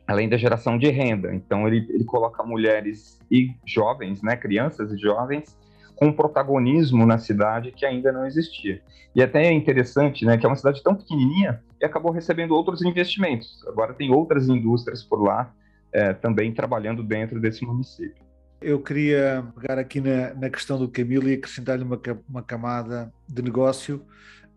além 0.06 0.28
da 0.28 0.36
geração 0.36 0.78
de 0.78 0.88
renda. 0.88 1.34
Então, 1.34 1.66
ele, 1.66 1.86
ele 1.90 2.04
coloca 2.04 2.42
mulheres 2.42 3.20
e 3.30 3.50
jovens, 3.66 4.22
né, 4.22 4.36
crianças 4.36 4.92
e 4.92 4.96
jovens, 4.96 5.58
com 5.98 6.12
protagonismo 6.12 7.04
na 7.04 7.18
cidade 7.18 7.72
que 7.72 7.84
ainda 7.84 8.12
não 8.12 8.24
existia. 8.24 8.80
E 9.14 9.22
até 9.22 9.46
é 9.46 9.52
interessante, 9.52 10.24
né, 10.24 10.38
que 10.38 10.46
é 10.46 10.48
uma 10.48 10.54
cidade 10.54 10.82
tão 10.82 10.94
pequenininha 10.94 11.60
e 11.80 11.84
acabou 11.84 12.12
recebendo 12.12 12.54
outros 12.54 12.82
investimentos. 12.82 13.64
Agora 13.66 13.92
tem 13.92 14.12
outras 14.14 14.48
indústrias 14.48 15.02
por 15.02 15.20
lá 15.20 15.52
é, 15.92 16.12
também 16.12 16.54
trabalhando 16.54 17.02
dentro 17.02 17.40
desse 17.40 17.64
município. 17.64 18.28
Eu 18.60 18.80
queria 18.80 19.44
pegar 19.60 19.78
aqui 19.78 20.00
na, 20.00 20.34
na 20.34 20.50
questão 20.50 20.78
do 20.78 20.88
Camilo 20.88 21.28
e 21.28 21.34
acrescentar-lhe 21.34 21.84
uma, 21.84 22.00
uma 22.28 22.42
camada 22.42 23.12
de 23.28 23.40
negócio, 23.40 24.02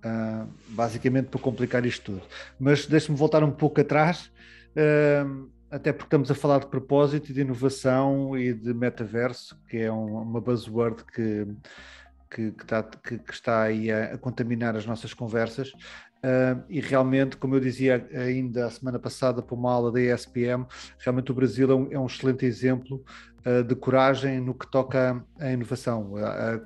uh, 0.04 0.48
basicamente 0.70 1.28
para 1.28 1.40
complicar 1.40 1.86
isto 1.86 2.14
tudo. 2.14 2.22
Mas 2.60 2.88
deixe-me 2.88 3.16
voltar 3.16 3.44
um 3.44 3.52
pouco 3.52 3.80
atrás, 3.80 4.32
uh, 4.72 5.48
até 5.72 5.94
porque 5.94 6.08
estamos 6.08 6.30
a 6.30 6.36
falar 6.36 6.60
de 6.60 6.68
propósito, 6.68 7.34
de 7.34 7.42
inovação 7.42 8.38
e 8.38 8.54
de 8.54 8.74
metaverso, 8.74 9.58
que 9.70 9.78
é 9.78 9.92
um, 9.92 10.22
uma 10.22 10.42
buzzword 10.42 11.06
que, 11.06 11.48
que, 12.30 12.52
que, 12.52 12.64
está, 12.64 12.84
que, 12.84 13.18
que 13.18 13.34
está 13.34 13.62
aí 13.62 13.90
a, 13.90 14.14
a, 14.14 14.18
contaminar 14.18 14.76
as 14.76 14.86
nossas 14.86 15.14
conversas. 15.14 15.72
Uh, 16.24 16.62
e 16.70 16.82
realmente, 16.82 17.38
como 17.38 17.56
eu 17.56 17.60
dizia 17.60 18.06
ainda 18.14 18.68
a 18.68 18.70
semana 18.70 19.00
passada 19.00 19.42
para 19.42 19.56
uma 19.56 19.72
aula 19.72 19.92
da 19.92 20.02
ESPM, 20.02 20.68
realmente 21.00 21.32
o 21.32 21.34
Brasil 21.34 21.72
é 21.72 21.76
um, 21.76 21.88
é 21.94 21.98
um 21.98 22.06
excelente 22.06 22.46
exemplo 22.46 23.04
uh, 23.46 23.64
de 23.64 23.74
coragem 23.74 24.42
no 24.42 24.54
que 24.54 24.70
toca 24.70 25.24
à 25.40 25.52
inovação. 25.52 26.14
Uh, 26.14 26.66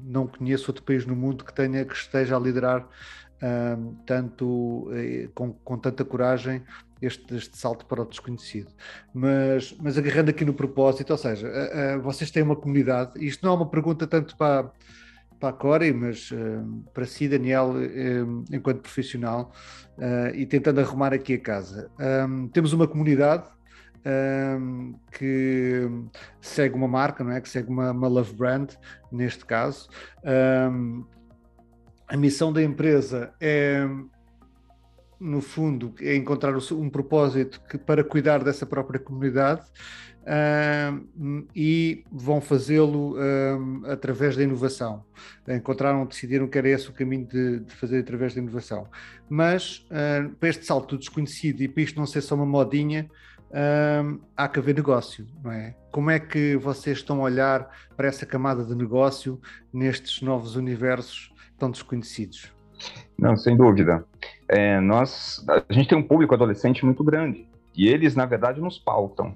não 0.00 0.28
conheço 0.28 0.70
outro 0.70 0.84
país 0.84 1.04
no 1.04 1.16
mundo 1.16 1.44
que 1.44 1.52
tenha 1.52 1.84
que 1.84 1.94
esteja 1.94 2.36
a 2.36 2.40
liderar 2.40 2.88
tanto 4.06 4.90
eh, 4.92 5.28
com, 5.34 5.52
com, 5.52 5.78
tanta 5.78 6.04
coragem 6.04 6.62
este, 7.00 7.34
este, 7.36 7.56
salto 7.56 7.86
para 7.86 8.02
o 8.02 8.04
desconhecido. 8.04 8.72
Mas, 9.12 9.74
mas 9.80 9.98
agarrando 9.98 10.30
aqui 10.30 10.44
no 10.44 10.54
propósito, 10.54 11.10
ou 11.10 11.18
seja, 11.18 11.48
vocês 12.02 12.30
têm 12.30 12.42
uma 12.42 12.56
comunidade, 12.56 13.12
e 13.16 13.26
isto 13.26 13.44
não 13.44 13.52
é 13.52 13.56
uma 13.56 13.68
pergunta 13.68 14.06
tanto 14.06 14.36
para 14.36 14.70
para 15.44 15.50
a 15.50 15.52
Corey, 15.52 15.92
mas 15.92 16.30
uh, 16.30 16.84
para 16.94 17.04
si, 17.04 17.28
Daniel, 17.28 17.72
uh, 17.72 18.44
enquanto 18.50 18.80
profissional, 18.80 19.52
uh, 19.98 20.34
e 20.34 20.46
tentando 20.46 20.80
arrumar 20.80 21.12
aqui 21.12 21.34
a 21.34 21.38
casa. 21.38 21.90
Um, 21.98 22.48
temos 22.48 22.72
uma 22.72 22.86
comunidade 22.86 23.46
um, 24.06 24.94
que 25.12 25.88
segue 26.40 26.74
uma 26.74 26.88
marca, 26.88 27.22
não 27.22 27.32
é? 27.32 27.40
Que 27.40 27.48
segue 27.48 27.68
uma, 27.68 27.90
uma 27.90 28.08
love 28.08 28.34
brand, 28.34 28.72
neste 29.10 29.44
caso. 29.44 29.88
Um, 30.24 31.04
a 32.08 32.16
missão 32.16 32.52
da 32.52 32.62
empresa 32.62 33.32
é 33.40 33.86
no 35.20 35.40
fundo, 35.40 35.94
é 36.00 36.14
encontrar 36.14 36.54
um 36.72 36.90
propósito 36.90 37.60
que, 37.68 37.78
para 37.78 38.02
cuidar 38.04 38.42
dessa 38.42 38.66
própria 38.66 39.00
comunidade 39.00 39.62
e 41.54 42.02
vão 42.10 42.40
fazê-lo 42.40 43.16
através 43.86 44.36
da 44.36 44.42
inovação. 44.42 45.04
Encontraram, 45.48 46.06
decidiram 46.06 46.48
que 46.48 46.56
era 46.56 46.68
esse 46.68 46.88
o 46.88 46.92
caminho 46.92 47.26
de, 47.26 47.60
de 47.60 47.74
fazer 47.74 47.98
através 47.98 48.34
da 48.34 48.40
inovação. 48.40 48.88
Mas 49.28 49.86
para 50.40 50.48
este 50.48 50.64
salto 50.64 50.96
desconhecido 50.96 51.62
e 51.62 51.68
para 51.68 51.82
isto 51.82 51.98
não 51.98 52.06
ser 52.06 52.22
só 52.22 52.34
uma 52.34 52.46
modinha, 52.46 53.08
há 54.36 54.48
que 54.48 54.58
haver 54.58 54.74
negócio, 54.74 55.26
não 55.42 55.52
é? 55.52 55.76
Como 55.92 56.10
é 56.10 56.18
que 56.18 56.56
vocês 56.56 56.98
estão 56.98 57.20
a 57.20 57.24
olhar 57.24 57.68
para 57.96 58.08
essa 58.08 58.26
camada 58.26 58.64
de 58.64 58.74
negócio 58.74 59.40
nestes 59.72 60.22
novos 60.22 60.56
universos 60.56 61.32
tão 61.58 61.70
desconhecidos? 61.70 62.52
Não, 63.16 63.36
sem 63.36 63.56
dúvida. 63.56 64.04
É, 64.48 64.80
nós, 64.80 65.44
a 65.48 65.72
gente 65.72 65.88
tem 65.88 65.98
um 65.98 66.02
público 66.02 66.34
adolescente 66.34 66.84
muito 66.84 67.02
grande 67.02 67.46
e 67.74 67.88
eles, 67.88 68.14
na 68.14 68.26
verdade, 68.26 68.60
nos 68.60 68.78
pautam. 68.78 69.34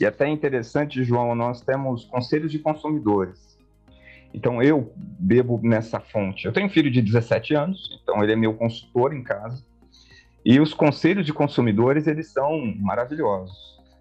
E 0.00 0.04
até 0.04 0.26
é 0.26 0.28
interessante, 0.28 1.02
João, 1.04 1.34
nós 1.34 1.60
temos 1.60 2.04
conselhos 2.04 2.52
de 2.52 2.58
consumidores. 2.58 3.56
Então, 4.34 4.62
eu 4.62 4.92
bebo 4.96 5.58
nessa 5.62 5.98
fonte. 5.98 6.46
Eu 6.46 6.52
tenho 6.52 6.66
um 6.66 6.70
filho 6.70 6.90
de 6.90 7.00
17 7.00 7.54
anos, 7.54 7.98
então 8.02 8.22
ele 8.22 8.32
é 8.32 8.36
meu 8.36 8.52
consultor 8.54 9.14
em 9.14 9.22
casa. 9.22 9.64
E 10.44 10.60
os 10.60 10.74
conselhos 10.74 11.24
de 11.24 11.32
consumidores, 11.32 12.06
eles 12.06 12.32
são 12.32 12.74
maravilhosos. 12.76 13.56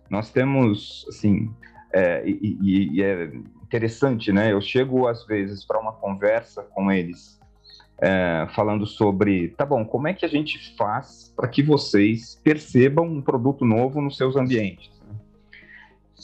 Nós 0.09 0.29
temos, 0.29 1.05
assim, 1.09 1.49
é, 1.93 2.27
e, 2.27 2.57
e, 2.61 2.95
e 2.95 3.03
é 3.03 3.31
interessante, 3.63 4.31
né? 4.31 4.51
Eu 4.51 4.61
chego, 4.61 5.07
às 5.07 5.25
vezes, 5.25 5.63
para 5.65 5.79
uma 5.79 5.93
conversa 5.93 6.63
com 6.63 6.91
eles, 6.91 7.39
é, 8.01 8.47
falando 8.55 8.85
sobre, 8.85 9.49
tá 9.49 9.65
bom, 9.65 9.85
como 9.85 10.07
é 10.07 10.13
que 10.13 10.25
a 10.25 10.29
gente 10.29 10.75
faz 10.75 11.33
para 11.35 11.47
que 11.47 11.63
vocês 11.63 12.39
percebam 12.43 13.05
um 13.05 13.21
produto 13.21 13.63
novo 13.63 14.01
nos 14.01 14.17
seus 14.17 14.35
ambientes? 14.35 14.91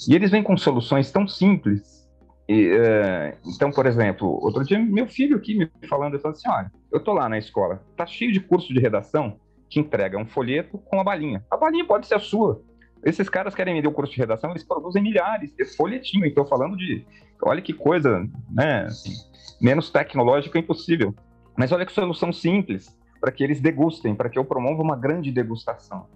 E 0.08 0.16
eles 0.16 0.32
vêm 0.32 0.44
com 0.44 0.58
soluções 0.58 1.12
tão 1.12 1.28
simples. 1.28 2.02
E, 2.48 2.70
uh, 2.72 3.38
então, 3.46 3.72
por 3.72 3.86
exemplo, 3.86 4.28
outro 4.28 4.64
dia 4.66 4.78
meu 4.78 5.08
filho 5.08 5.38
aqui 5.38 5.56
me 5.56 5.70
falando, 5.88 6.14
ele 6.16 6.22
falou 6.22 6.36
assim, 6.36 6.50
olha, 6.50 6.72
eu 6.92 7.00
tô 7.00 7.14
lá 7.14 7.30
na 7.30 7.38
escola, 7.38 7.82
tá 7.96 8.06
cheio 8.06 8.32
de 8.32 8.40
curso 8.40 8.74
de 8.74 8.80
redação 8.80 9.40
que 9.70 9.80
entrega 9.80 10.18
um 10.18 10.26
folheto 10.26 10.78
com 10.78 10.98
uma 10.98 11.04
balinha. 11.04 11.46
A 11.50 11.56
balinha 11.56 11.86
pode 11.86 12.08
ser 12.08 12.16
a 12.16 12.20
sua. 12.20 12.62
Esses 13.04 13.30
caras 13.30 13.56
querem 13.56 13.76
vender 13.76 13.88
o 13.88 13.94
curso 13.94 14.14
de 14.14 14.20
redação, 14.20 14.52
eles 14.52 14.64
produzem 14.64 15.02
milhares 15.02 15.54
de 15.56 15.66
folhetinho. 15.66 16.26
Então, 16.26 16.46
falando 16.46 16.76
de, 16.76 17.06
olha 17.42 17.62
que 17.62 17.74
coisa, 17.74 18.28
né, 18.50 18.84
assim, 18.84 19.14
menos 19.62 19.90
tecnológica 19.90 20.60
impossível. 20.60 21.16
Mas 21.56 21.72
olha 21.72 21.86
que 21.86 21.92
solução 21.92 22.32
simples 22.32 22.98
para 23.20 23.32
que 23.32 23.44
eles 23.44 23.62
degustem, 23.62 24.16
para 24.16 24.30
que 24.30 24.40
eu 24.40 24.44
promova 24.44 24.82
uma 24.82 24.96
grande 24.96 25.32
degustação. 25.32 26.08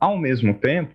Ao 0.00 0.16
mesmo 0.16 0.54
tempo, 0.54 0.94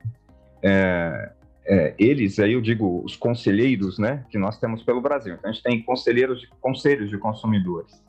é, 0.63 1.32
é, 1.65 1.93
eles, 2.00 2.39
aí 2.39 2.54
eu 2.54 2.62
digo 2.62 3.04
os 3.04 3.15
conselheiros, 3.15 4.00
né, 4.00 4.26
que 4.30 4.38
nós 4.38 4.60
temos 4.60 4.82
pelo 4.84 5.02
Brasil. 5.02 5.36
Então, 5.36 5.50
a 5.50 5.54
gente 5.54 5.63
tem 5.63 5.82
conselheiros 5.82 6.41
de, 6.41 6.48
conselhos 6.60 7.10
de 7.10 7.17
consumidores. 7.17 8.04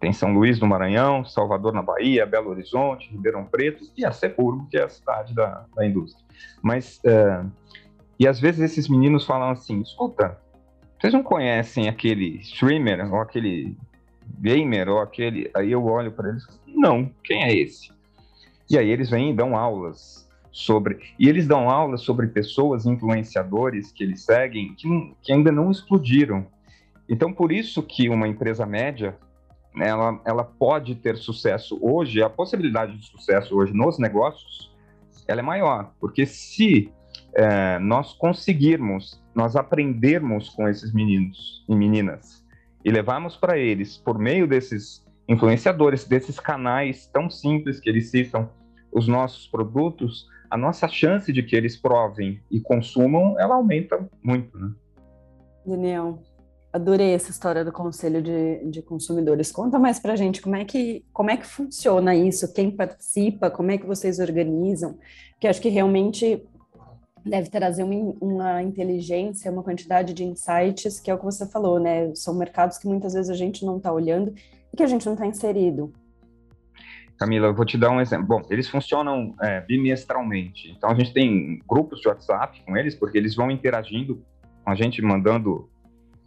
Tem 0.00 0.12
São 0.12 0.34
Luís 0.34 0.58
do 0.58 0.66
Maranhão, 0.66 1.24
Salvador 1.24 1.72
na 1.72 1.82
Bahia, 1.82 2.26
Belo 2.26 2.50
Horizonte, 2.50 3.08
Ribeirão 3.10 3.44
Preto 3.44 3.84
e 3.96 4.04
a 4.04 4.10
Sepurgo, 4.10 4.66
que 4.68 4.76
é 4.76 4.82
a 4.82 4.88
cidade 4.88 5.32
da, 5.32 5.64
da 5.76 5.86
indústria. 5.86 6.26
Mas, 6.60 7.00
é, 7.04 7.44
e 8.18 8.26
às 8.26 8.40
vezes 8.40 8.60
esses 8.60 8.88
meninos 8.88 9.24
falam 9.24 9.50
assim, 9.50 9.80
escuta, 9.80 10.36
vocês 10.98 11.12
não 11.12 11.22
conhecem 11.22 11.88
aquele 11.88 12.38
streamer 12.38 13.12
ou 13.12 13.20
aquele 13.20 13.76
gamer 14.42 14.88
ou 14.88 14.98
aquele... 14.98 15.50
Aí 15.54 15.70
eu 15.70 15.84
olho 15.84 16.10
para 16.12 16.30
eles, 16.30 16.46
não, 16.66 17.10
quem 17.22 17.44
é 17.44 17.54
esse? 17.54 17.90
E 18.68 18.76
aí 18.76 18.90
eles 18.90 19.10
vêm 19.10 19.30
e 19.30 19.34
dão 19.34 19.56
aulas 19.56 20.28
sobre. 20.50 20.98
E 21.18 21.28
eles 21.28 21.46
dão 21.46 21.70
aulas 21.70 22.02
sobre 22.02 22.26
pessoas 22.26 22.86
influenciadores 22.86 23.92
que 23.92 24.02
eles 24.02 24.24
seguem 24.24 24.74
que, 24.74 25.14
que 25.22 25.32
ainda 25.32 25.52
não 25.52 25.70
explodiram. 25.70 26.46
Então, 27.08 27.32
por 27.32 27.52
isso 27.52 27.82
que 27.82 28.08
uma 28.08 28.28
empresa 28.28 28.64
média 28.66 29.16
né, 29.74 29.88
ela, 29.88 30.20
ela 30.24 30.44
pode 30.44 30.94
ter 30.94 31.16
sucesso 31.16 31.78
hoje, 31.80 32.22
a 32.22 32.28
possibilidade 32.28 32.96
de 32.96 33.06
sucesso 33.06 33.56
hoje 33.56 33.72
nos 33.72 33.98
negócios, 33.98 34.70
ela 35.26 35.40
é 35.40 35.42
maior, 35.42 35.92
porque 36.00 36.26
se 36.26 36.92
é, 37.34 37.78
nós 37.78 38.12
conseguirmos, 38.12 39.22
nós 39.34 39.56
aprendermos 39.56 40.50
com 40.50 40.68
esses 40.68 40.92
meninos 40.92 41.64
e 41.68 41.74
meninas 41.74 42.41
e 42.84 42.90
levarmos 42.90 43.36
para 43.36 43.58
eles, 43.58 43.96
por 43.96 44.18
meio 44.18 44.46
desses 44.46 45.04
influenciadores, 45.28 46.04
desses 46.04 46.38
canais 46.38 47.06
tão 47.06 47.30
simples 47.30 47.80
que 47.80 47.88
eles 47.88 48.10
citam, 48.10 48.50
os 48.92 49.08
nossos 49.08 49.46
produtos, 49.46 50.26
a 50.50 50.56
nossa 50.56 50.86
chance 50.86 51.32
de 51.32 51.42
que 51.42 51.56
eles 51.56 51.76
provem 51.76 52.40
e 52.50 52.60
consumam, 52.60 53.38
ela 53.38 53.54
aumenta 53.54 54.06
muito, 54.22 54.58
né? 54.58 54.72
Daniel, 55.64 56.18
adorei 56.72 57.14
essa 57.14 57.30
história 57.30 57.64
do 57.64 57.72
Conselho 57.72 58.20
de, 58.20 58.64
de 58.70 58.82
Consumidores. 58.82 59.52
Conta 59.52 59.78
mais 59.78 59.98
para 59.98 60.16
gente 60.16 60.42
como 60.42 60.56
é, 60.56 60.64
que, 60.64 61.04
como 61.12 61.30
é 61.30 61.36
que 61.36 61.46
funciona 61.46 62.14
isso, 62.14 62.52
quem 62.52 62.70
participa, 62.70 63.50
como 63.50 63.70
é 63.70 63.78
que 63.78 63.86
vocês 63.86 64.18
organizam, 64.18 64.98
porque 65.32 65.46
acho 65.48 65.60
que 65.60 65.68
realmente 65.68 66.42
deve 67.24 67.48
trazer 67.48 67.82
uma, 67.84 68.14
uma 68.20 68.62
inteligência, 68.62 69.50
uma 69.50 69.62
quantidade 69.62 70.12
de 70.12 70.24
insights, 70.24 71.00
que 71.00 71.10
é 71.10 71.14
o 71.14 71.18
que 71.18 71.24
você 71.24 71.46
falou, 71.46 71.78
né? 71.78 72.14
São 72.14 72.34
mercados 72.34 72.78
que 72.78 72.86
muitas 72.86 73.14
vezes 73.14 73.30
a 73.30 73.34
gente 73.34 73.64
não 73.64 73.76
está 73.76 73.92
olhando 73.92 74.34
e 74.72 74.76
que 74.76 74.82
a 74.82 74.86
gente 74.86 75.06
não 75.06 75.14
está 75.14 75.26
inserido. 75.26 75.92
Camila, 77.18 77.46
eu 77.46 77.54
vou 77.54 77.64
te 77.64 77.78
dar 77.78 77.90
um 77.90 78.00
exemplo. 78.00 78.26
Bom, 78.26 78.42
eles 78.50 78.68
funcionam 78.68 79.34
é, 79.40 79.60
bimestralmente. 79.60 80.72
Então, 80.76 80.90
a 80.90 80.94
gente 80.94 81.12
tem 81.12 81.60
grupos 81.68 82.00
de 82.00 82.08
WhatsApp 82.08 82.60
com 82.66 82.76
eles, 82.76 82.96
porque 82.96 83.16
eles 83.16 83.36
vão 83.36 83.50
interagindo 83.50 84.20
com 84.64 84.70
a 84.70 84.74
gente, 84.74 85.00
mandando 85.00 85.68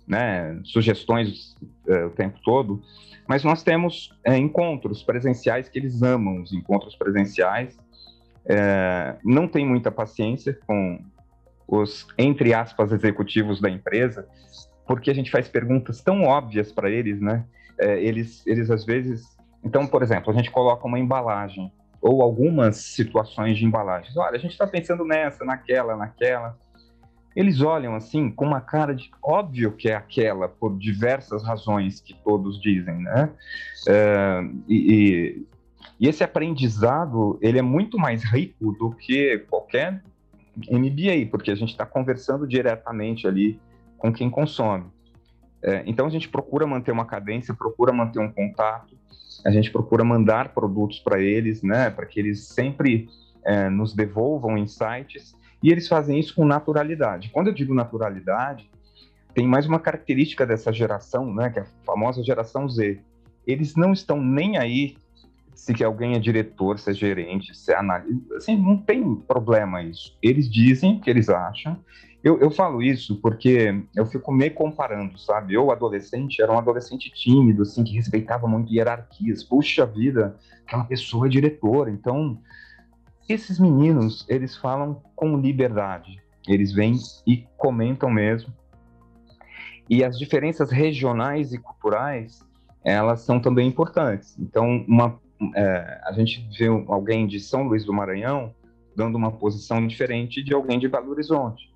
né, 0.08 0.58
sugestões 0.64 1.56
é, 1.88 2.06
o 2.06 2.12
tempo 2.12 2.40
todo. 2.44 2.82
Mas 3.28 3.44
nós 3.44 3.64
temos 3.64 4.18
é, 4.24 4.38
encontros 4.38 5.04
presenciais 5.04 5.68
que 5.68 5.78
eles 5.80 6.02
amam, 6.02 6.42
os 6.42 6.54
encontros 6.54 6.96
presenciais. 6.96 7.78
É, 8.48 9.16
não 9.24 9.48
tem 9.48 9.66
muita 9.66 9.92
paciência 9.92 10.58
com 10.68 11.00
os, 11.68 12.08
entre 12.18 12.54
aspas, 12.54 12.92
executivos 12.92 13.60
da 13.60 13.70
empresa, 13.70 14.28
porque 14.88 15.10
a 15.10 15.14
gente 15.14 15.32
faz 15.32 15.48
perguntas 15.48 16.02
tão 16.02 16.24
óbvias 16.24 16.72
para 16.72 16.90
eles, 16.90 17.20
né? 17.20 17.46
É, 17.80 18.02
eles, 18.02 18.46
eles, 18.46 18.70
às 18.70 18.86
vezes, 18.86 19.36
então, 19.64 19.88
por 19.88 20.04
exemplo, 20.04 20.32
a 20.32 20.36
gente 20.36 20.52
coloca 20.52 20.86
uma 20.88 21.00
embalagem 21.00 21.72
ou 22.00 22.22
algumas 22.22 22.78
situações 22.78 23.58
de 23.58 23.66
embalagens. 23.66 24.16
Olha, 24.16 24.36
a 24.36 24.40
gente 24.40 24.52
está 24.52 24.68
pensando 24.68 25.04
nessa, 25.04 25.44
naquela, 25.44 25.96
naquela. 25.96 26.56
Eles 27.36 27.62
olham 27.62 27.96
assim 27.96 28.30
com 28.32 28.46
uma 28.46 28.62
cara 28.62 28.94
de 28.94 29.10
óbvio 29.22 29.72
que 29.72 29.90
é 29.90 29.96
aquela 29.96 30.48
por 30.48 30.78
diversas 30.78 31.44
razões 31.44 32.00
que 32.00 32.14
todos 32.24 32.62
dizem, 32.62 33.00
né? 33.00 33.30
É, 33.90 34.42
e, 34.70 35.46
e 36.00 36.08
esse 36.08 36.24
aprendizado 36.24 37.38
ele 37.42 37.60
é 37.60 37.62
muito 37.62 37.98
mais 37.98 38.24
rico 38.24 38.72
do 38.74 38.92
que 38.92 39.40
qualquer 39.50 40.04
MBA, 40.70 41.30
porque 41.30 41.52
a 41.52 41.56
gente 41.56 41.70
está 41.70 41.86
conversando 41.86 42.48
diretamente 42.48 43.28
ali 43.28 43.60
com 43.98 44.12
quem 44.12 44.30
consome. 44.30 44.86
É, 45.62 45.84
então 45.86 46.06
a 46.06 46.10
gente 46.10 46.30
procura 46.30 46.68
manter 46.68 46.92
uma 46.92 47.06
cadência, 47.06 47.54
procura 47.54 47.92
manter 47.92 48.20
um 48.20 48.32
contato, 48.32 48.96
a 49.46 49.52
gente 49.52 49.72
procura 49.72 50.04
mandar 50.04 50.54
produtos 50.54 51.00
para 51.00 51.20
eles, 51.20 51.64
né, 51.64 51.90
para 51.90 52.06
que 52.06 52.20
eles 52.20 52.48
sempre 52.48 53.10
é, 53.44 53.70
nos 53.70 53.94
devolvam 53.94 54.58
insights, 54.58 55.36
e 55.64 55.72
eles 55.72 55.88
fazem 55.88 56.20
isso 56.20 56.36
com 56.36 56.46
naturalidade. 56.46 57.30
Quando 57.30 57.48
eu 57.48 57.54
digo 57.54 57.74
naturalidade, 57.74 58.70
tem 59.34 59.48
mais 59.48 59.66
uma 59.66 59.80
característica 59.80 60.46
dessa 60.46 60.72
geração, 60.72 61.34
né, 61.34 61.50
que 61.50 61.60
é 61.60 61.64
a 61.64 61.68
famosa 61.86 62.24
geração 62.24 62.70
Z. 62.70 63.02
Eles 63.46 63.76
não 63.76 63.92
estão 63.92 64.22
nem 64.22 64.58
aí 64.58 64.96
se 65.56 65.74
que 65.74 65.84
alguém 65.84 66.16
é 66.16 66.20
diretor, 66.20 66.78
se 66.78 66.92
é 66.92 66.94
gerente, 66.94 67.56
se 67.56 67.72
é 67.72 67.78
analista, 67.78 68.36
assim, 68.36 68.56
não 68.56 68.78
tem 68.78 69.16
problema 69.16 69.82
isso. 69.82 70.18
Eles 70.22 70.52
dizem 70.52 70.98
o 70.98 71.02
que 71.02 71.10
eles 71.10 71.30
acham 71.30 71.80
eu, 72.26 72.40
eu 72.40 72.50
falo 72.50 72.82
isso 72.82 73.22
porque 73.22 73.84
eu 73.96 74.04
fico 74.08 74.32
me 74.32 74.50
comparando, 74.50 75.16
sabe? 75.20 75.54
Eu, 75.54 75.70
adolescente, 75.70 76.42
era 76.42 76.52
um 76.52 76.58
adolescente 76.58 77.12
tímido, 77.12 77.62
assim, 77.62 77.84
que 77.84 77.94
respeitava 77.94 78.48
muito 78.48 78.74
hierarquias. 78.74 79.44
Puxa 79.44 79.86
vida, 79.86 80.36
aquela 80.66 80.86
pessoa 80.86 81.28
é 81.28 81.30
diretora. 81.30 81.92
Então, 81.92 82.42
esses 83.30 83.60
meninos, 83.60 84.26
eles 84.28 84.58
falam 84.58 85.04
com 85.16 85.38
liberdade. 85.38 86.20
Eles 86.48 86.74
vêm 86.74 86.98
e 87.28 87.46
comentam 87.58 88.10
mesmo. 88.10 88.52
E 89.88 90.04
as 90.04 90.18
diferenças 90.18 90.72
regionais 90.72 91.54
e 91.54 91.60
culturais, 91.60 92.44
elas 92.84 93.22
são 93.22 93.40
também 93.40 93.68
importantes. 93.68 94.36
Então, 94.40 94.84
uma, 94.88 95.22
é, 95.56 96.02
a 96.04 96.12
gente 96.14 96.48
vê 96.58 96.68
alguém 96.68 97.28
de 97.28 97.40
São 97.40 97.64
Luís 97.64 97.86
do 97.86 97.94
Maranhão 97.94 98.54
dando 98.96 99.18
uma 99.18 99.32
posição 99.32 99.86
diferente 99.86 100.42
de 100.42 100.54
alguém 100.54 100.80
de 100.80 100.88
Belo 100.88 101.12
Horizonte. 101.12 101.74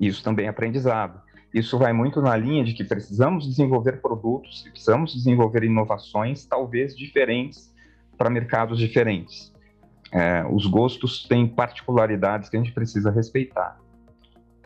Isso 0.00 0.22
também 0.22 0.46
é 0.46 0.48
aprendizado. 0.48 1.20
Isso 1.52 1.78
vai 1.78 1.92
muito 1.92 2.20
na 2.20 2.36
linha 2.36 2.64
de 2.64 2.74
que 2.74 2.84
precisamos 2.84 3.46
desenvolver 3.46 4.00
produtos, 4.00 4.62
precisamos 4.70 5.14
desenvolver 5.14 5.64
inovações, 5.64 6.44
talvez 6.44 6.96
diferentes 6.96 7.74
para 8.16 8.30
mercados 8.30 8.78
diferentes. 8.78 9.54
é, 10.12 10.46
os 10.50 10.66
gostos 10.66 11.26
têm 11.26 11.46
particularidades 11.46 12.48
que 12.48 12.56
a 12.56 12.60
gente 12.60 12.72
precisa 12.72 13.10
respeitar. 13.10 13.78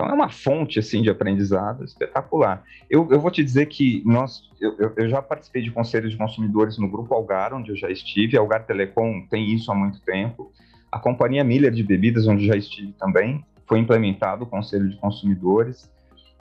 Então 0.01 0.11
é 0.11 0.15
uma 0.15 0.31
fonte 0.31 0.79
assim 0.79 1.03
de 1.03 1.11
aprendizado 1.11 1.85
espetacular. 1.85 2.65
Eu, 2.89 3.07
eu 3.11 3.21
vou 3.21 3.31
te 3.31 3.45
dizer 3.45 3.67
que 3.67 4.03
nós, 4.07 4.49
eu, 4.59 4.95
eu, 4.97 5.09
já 5.11 5.21
participei 5.21 5.61
de 5.61 5.71
conselhos 5.71 6.13
de 6.13 6.17
consumidores 6.17 6.79
no 6.79 6.89
grupo 6.89 7.13
Algar, 7.13 7.53
onde 7.53 7.71
eu 7.71 7.77
já 7.77 7.91
estive. 7.91 8.35
A 8.35 8.41
Algar 8.41 8.65
Telecom 8.65 9.27
tem 9.29 9.53
isso 9.53 9.71
há 9.71 9.75
muito 9.75 10.01
tempo. 10.01 10.51
A 10.91 10.99
companhia 10.99 11.45
Miller 11.45 11.71
de 11.71 11.83
bebidas, 11.83 12.27
onde 12.27 12.47
já 12.47 12.57
estive 12.57 12.95
também, 12.95 13.45
foi 13.67 13.79
implementado 13.79 14.45
o 14.45 14.47
conselho 14.47 14.89
de 14.89 14.97
consumidores. 14.97 15.93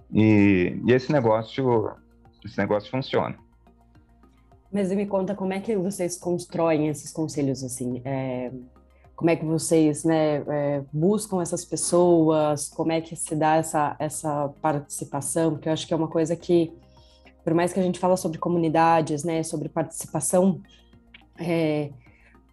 E, 0.10 0.80
e 0.88 0.94
esse 0.94 1.12
negócio, 1.12 1.92
esse 2.46 2.58
negócio 2.58 2.90
funciona. 2.90 3.36
Mas 4.72 4.90
me 4.94 5.06
conta 5.06 5.36
como 5.36 5.52
é 5.52 5.60
que 5.60 5.76
vocês 5.76 6.18
constroem 6.18 6.88
esses 6.88 7.12
conselhos 7.12 7.62
assim? 7.62 8.02
É 8.06 8.52
como 9.20 9.32
é 9.32 9.36
que 9.36 9.44
vocês 9.44 10.06
né, 10.06 10.38
é, 10.48 10.82
buscam 10.94 11.42
essas 11.42 11.66
pessoas, 11.66 12.70
como 12.70 12.94
é 12.94 13.02
que 13.02 13.18
se 13.18 13.36
dá 13.36 13.58
essa, 13.58 13.94
essa 14.00 14.48
participação, 14.62 15.52
porque 15.52 15.68
eu 15.68 15.74
acho 15.74 15.86
que 15.86 15.94
é 15.94 15.98
uma 15.98 16.08
coisa 16.08 16.38
que, 16.38 16.72
por 17.44 17.54
mais 17.54 17.74
que 17.74 17.82
a 17.82 17.84
gente 17.84 18.00
fala 18.00 18.16
sobre 18.16 18.38
comunidades, 18.38 19.26
né, 19.26 19.44
sobre 19.44 19.68
participação, 19.68 20.62
é, 21.38 21.90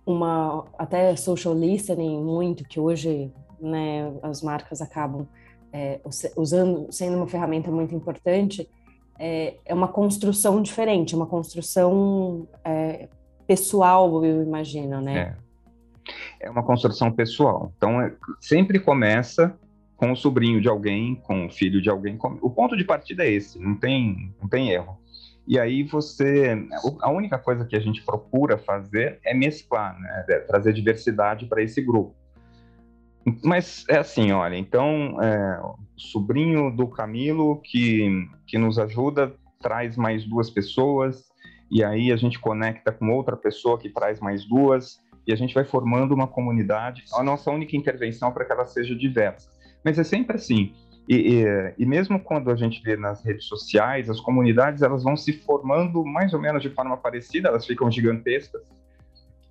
uma 0.05 0.65
até 0.77 1.15
social 1.15 1.55
listening 1.55 2.21
muito 2.21 2.65
que 2.65 2.81
hoje 2.81 3.33
né, 3.61 4.13
as 4.21 4.43
marcas 4.43 4.83
acabam 4.83 5.25
é, 5.73 6.01
usando 6.37 6.91
sendo 6.91 7.17
uma 7.17 7.29
ferramenta 7.29 7.71
muito 7.71 7.95
importante 7.95 8.69
é, 9.21 9.57
é 9.65 9.75
uma 9.75 9.89
construção 9.89 10.61
diferente 10.63 11.15
uma 11.17 11.27
construção 11.27 12.47
é, 12.65 13.09
pessoal 13.49 14.25
eu 14.25 14.43
imagino 14.45 15.01
né 15.01 15.37
é 16.41 16.51
uma 16.51 16.63
construção 16.63 17.11
pessoal. 17.11 17.73
Então, 17.77 18.01
é, 18.01 18.13
sempre 18.41 18.79
começa 18.79 19.59
com 19.97 20.13
o 20.13 20.17
sobrinho 20.17 20.61
de 20.61 20.69
alguém, 20.69 21.15
com 21.15 21.47
o 21.47 21.51
filho 21.51 21.81
de 21.81 21.89
alguém. 21.89 22.17
Com... 22.17 22.39
O 22.43 22.51
ponto 22.51 22.77
de 22.77 22.85
partida 22.85 23.25
é 23.25 23.31
esse, 23.31 23.59
não 23.59 23.75
tem, 23.75 24.35
não 24.41 24.49
tem 24.49 24.71
erro. 24.71 24.99
E 25.49 25.59
aí 25.59 25.85
você, 25.85 26.67
a 27.01 27.11
única 27.11 27.39
coisa 27.39 27.65
que 27.65 27.77
a 27.77 27.81
gente 27.81 28.03
procura 28.03 28.59
fazer 28.59 29.21
é 29.25 29.33
mesclar, 29.33 29.99
né? 29.99 30.25
É 30.29 30.39
trazer 30.41 30.73
diversidade 30.73 31.47
para 31.47 31.63
esse 31.63 31.81
grupo. 31.81 32.15
Mas 33.43 33.85
é 33.89 33.99
assim, 33.99 34.33
olha, 34.33 34.57
então, 34.57 35.21
é, 35.23 35.61
sobrinho 35.97 36.71
do 36.71 36.87
Camilo 36.89 37.61
que, 37.63 38.29
que 38.47 38.59
nos 38.59 38.79
ajuda 38.79 39.35
traz 39.61 39.97
mais 39.97 40.25
duas 40.25 40.51
pessoas, 40.51 41.25
e 41.71 41.83
aí 41.83 42.13
a 42.13 42.17
gente 42.17 42.39
conecta 42.39 42.93
com 42.93 43.11
outra 43.11 43.37
pessoa 43.37 43.79
que 43.79 43.89
traz 43.89 44.21
mais 44.21 44.45
duas, 44.45 45.01
e 45.27 45.33
a 45.33 45.37
gente 45.37 45.55
vai 45.55 45.65
formando 45.65 46.13
uma 46.13 46.27
comunidade. 46.27 47.05
A 47.15 47.23
nossa 47.23 47.51
única 47.51 47.77
intervenção 47.77 48.29
é 48.29 48.33
para 48.33 48.45
que 48.45 48.53
ela 48.53 48.65
seja 48.65 48.95
diversa. 48.95 49.51
Mas 49.85 49.99
é 49.99 50.05
sempre 50.05 50.37
assim. 50.37 50.73
E, 51.09 51.15
e, 51.15 51.75
e, 51.79 51.87
mesmo 51.87 52.19
quando 52.19 52.51
a 52.51 52.57
gente 52.57 52.83
vê 52.83 52.97
nas 52.97 53.25
redes 53.25 53.47
sociais, 53.47 54.11
as 54.11 54.21
comunidades 54.21 54.83
elas 54.83 55.05
vão 55.05 55.17
se 55.17 55.33
formando 55.33 56.05
mais 56.05 56.35
ou 56.35 56.41
menos 56.41 56.63
de 56.63 56.71
forma 56.71 56.97
parecida, 56.97 57.49
elas 57.49 57.65
ficam 57.65 57.89
gigantescas, 57.91 58.63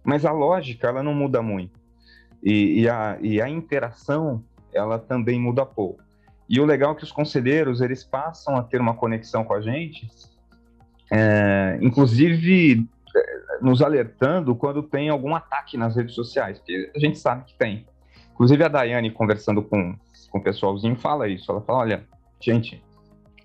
mas 0.04 0.26
a 0.26 0.32
lógica 0.32 0.88
ela 0.88 1.02
não 1.02 1.14
muda 1.14 1.42
muito. 1.42 1.80
E, 2.44 2.82
e 2.82 2.90
a, 2.90 3.14
a 3.14 3.50
interação 3.50 4.44
ela 4.74 5.00
também 5.00 5.40
muda 5.40 5.66
pouco. 5.66 6.04
E 6.48 6.60
o 6.60 6.66
legal 6.66 6.92
é 6.92 6.96
que 6.96 7.04
os 7.04 7.12
conselheiros 7.12 7.80
eles 7.80 8.04
passam 8.04 8.58
a 8.58 8.64
ter 8.64 8.82
uma 8.82 8.94
conexão 8.94 9.46
com 9.46 9.54
a 9.54 9.62
gente, 9.62 10.08
é, 11.12 11.80
inclusive 11.82 12.86
nos 13.62 13.82
alertando 13.82 14.56
quando 14.56 14.84
tem 14.84 15.10
algum 15.10 15.36
ataque 15.36 15.78
nas 15.78 15.96
redes 15.96 16.16
sociais, 16.16 16.60
porque 16.60 16.92
a 16.96 17.00
gente 17.00 17.18
sabe 17.18 17.46
que 17.46 17.58
tem. 17.58 17.86
Inclusive 18.34 18.64
a 18.64 18.68
Daiane, 18.68 19.12
conversando 19.12 19.62
com, 19.62 19.96
com 20.30 20.40
o 20.40 20.44
pessoalzinho, 20.44 20.96
fala 20.96 21.28
isso. 21.28 21.50
Ela 21.52 21.62
fala, 21.62 21.80
olha, 21.80 22.04
gente, 22.40 22.84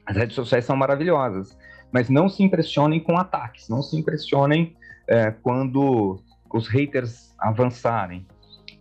as 0.05 0.17
redes 0.17 0.35
sociais 0.35 0.65
são 0.65 0.77
maravilhosas, 0.77 1.57
mas 1.93 2.09
não 2.09 2.29
se 2.29 2.43
impressionem 2.43 3.01
com 3.01 3.17
ataques, 3.17 3.69
não 3.69 3.83
se 3.83 3.97
impressionem 3.97 4.77
é, 5.07 5.31
quando 5.31 6.21
os 6.53 6.69
haters 6.69 7.35
avançarem. 7.39 8.27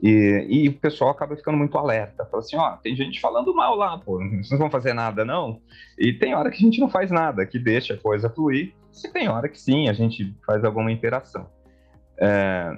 E, 0.02 0.46
e, 0.50 0.70
o 0.70 0.74
pessoal 0.74 1.12
acaba 1.12 1.36
ficando 1.36 1.58
muito 1.58 1.78
alerta. 1.78 2.26
Fala 2.26 2.42
assim, 2.42 2.56
ó, 2.56 2.72
tem 2.78 2.96
gente 2.96 3.20
falando 3.20 3.54
mal 3.54 3.76
lá, 3.76 3.98
pô, 3.98 4.18
vocês 4.18 4.52
não 4.52 4.60
vão 4.60 4.72
fazer 4.72 4.94
nada, 4.94 5.26
não? 5.26 5.62
E 5.98 6.14
tem 6.14 6.34
hora 6.34 6.50
que 6.50 6.58
a 6.58 6.62
gente 6.62 6.80
não 6.80 6.90
faz 6.90 7.12
nada, 7.12 7.46
que 7.46 7.60
deixa 7.60 7.96
a 7.96 7.98
coisa 7.98 8.30
fluir, 8.30 8.74
e 9.06 9.08
tem 9.10 9.28
hora 9.28 9.50
que 9.50 9.60
sim, 9.60 9.90
a 9.90 9.94
gente 9.94 10.34
faz 10.46 10.64
alguma 10.64 10.92
interação. 10.92 11.48
É, 12.18 12.78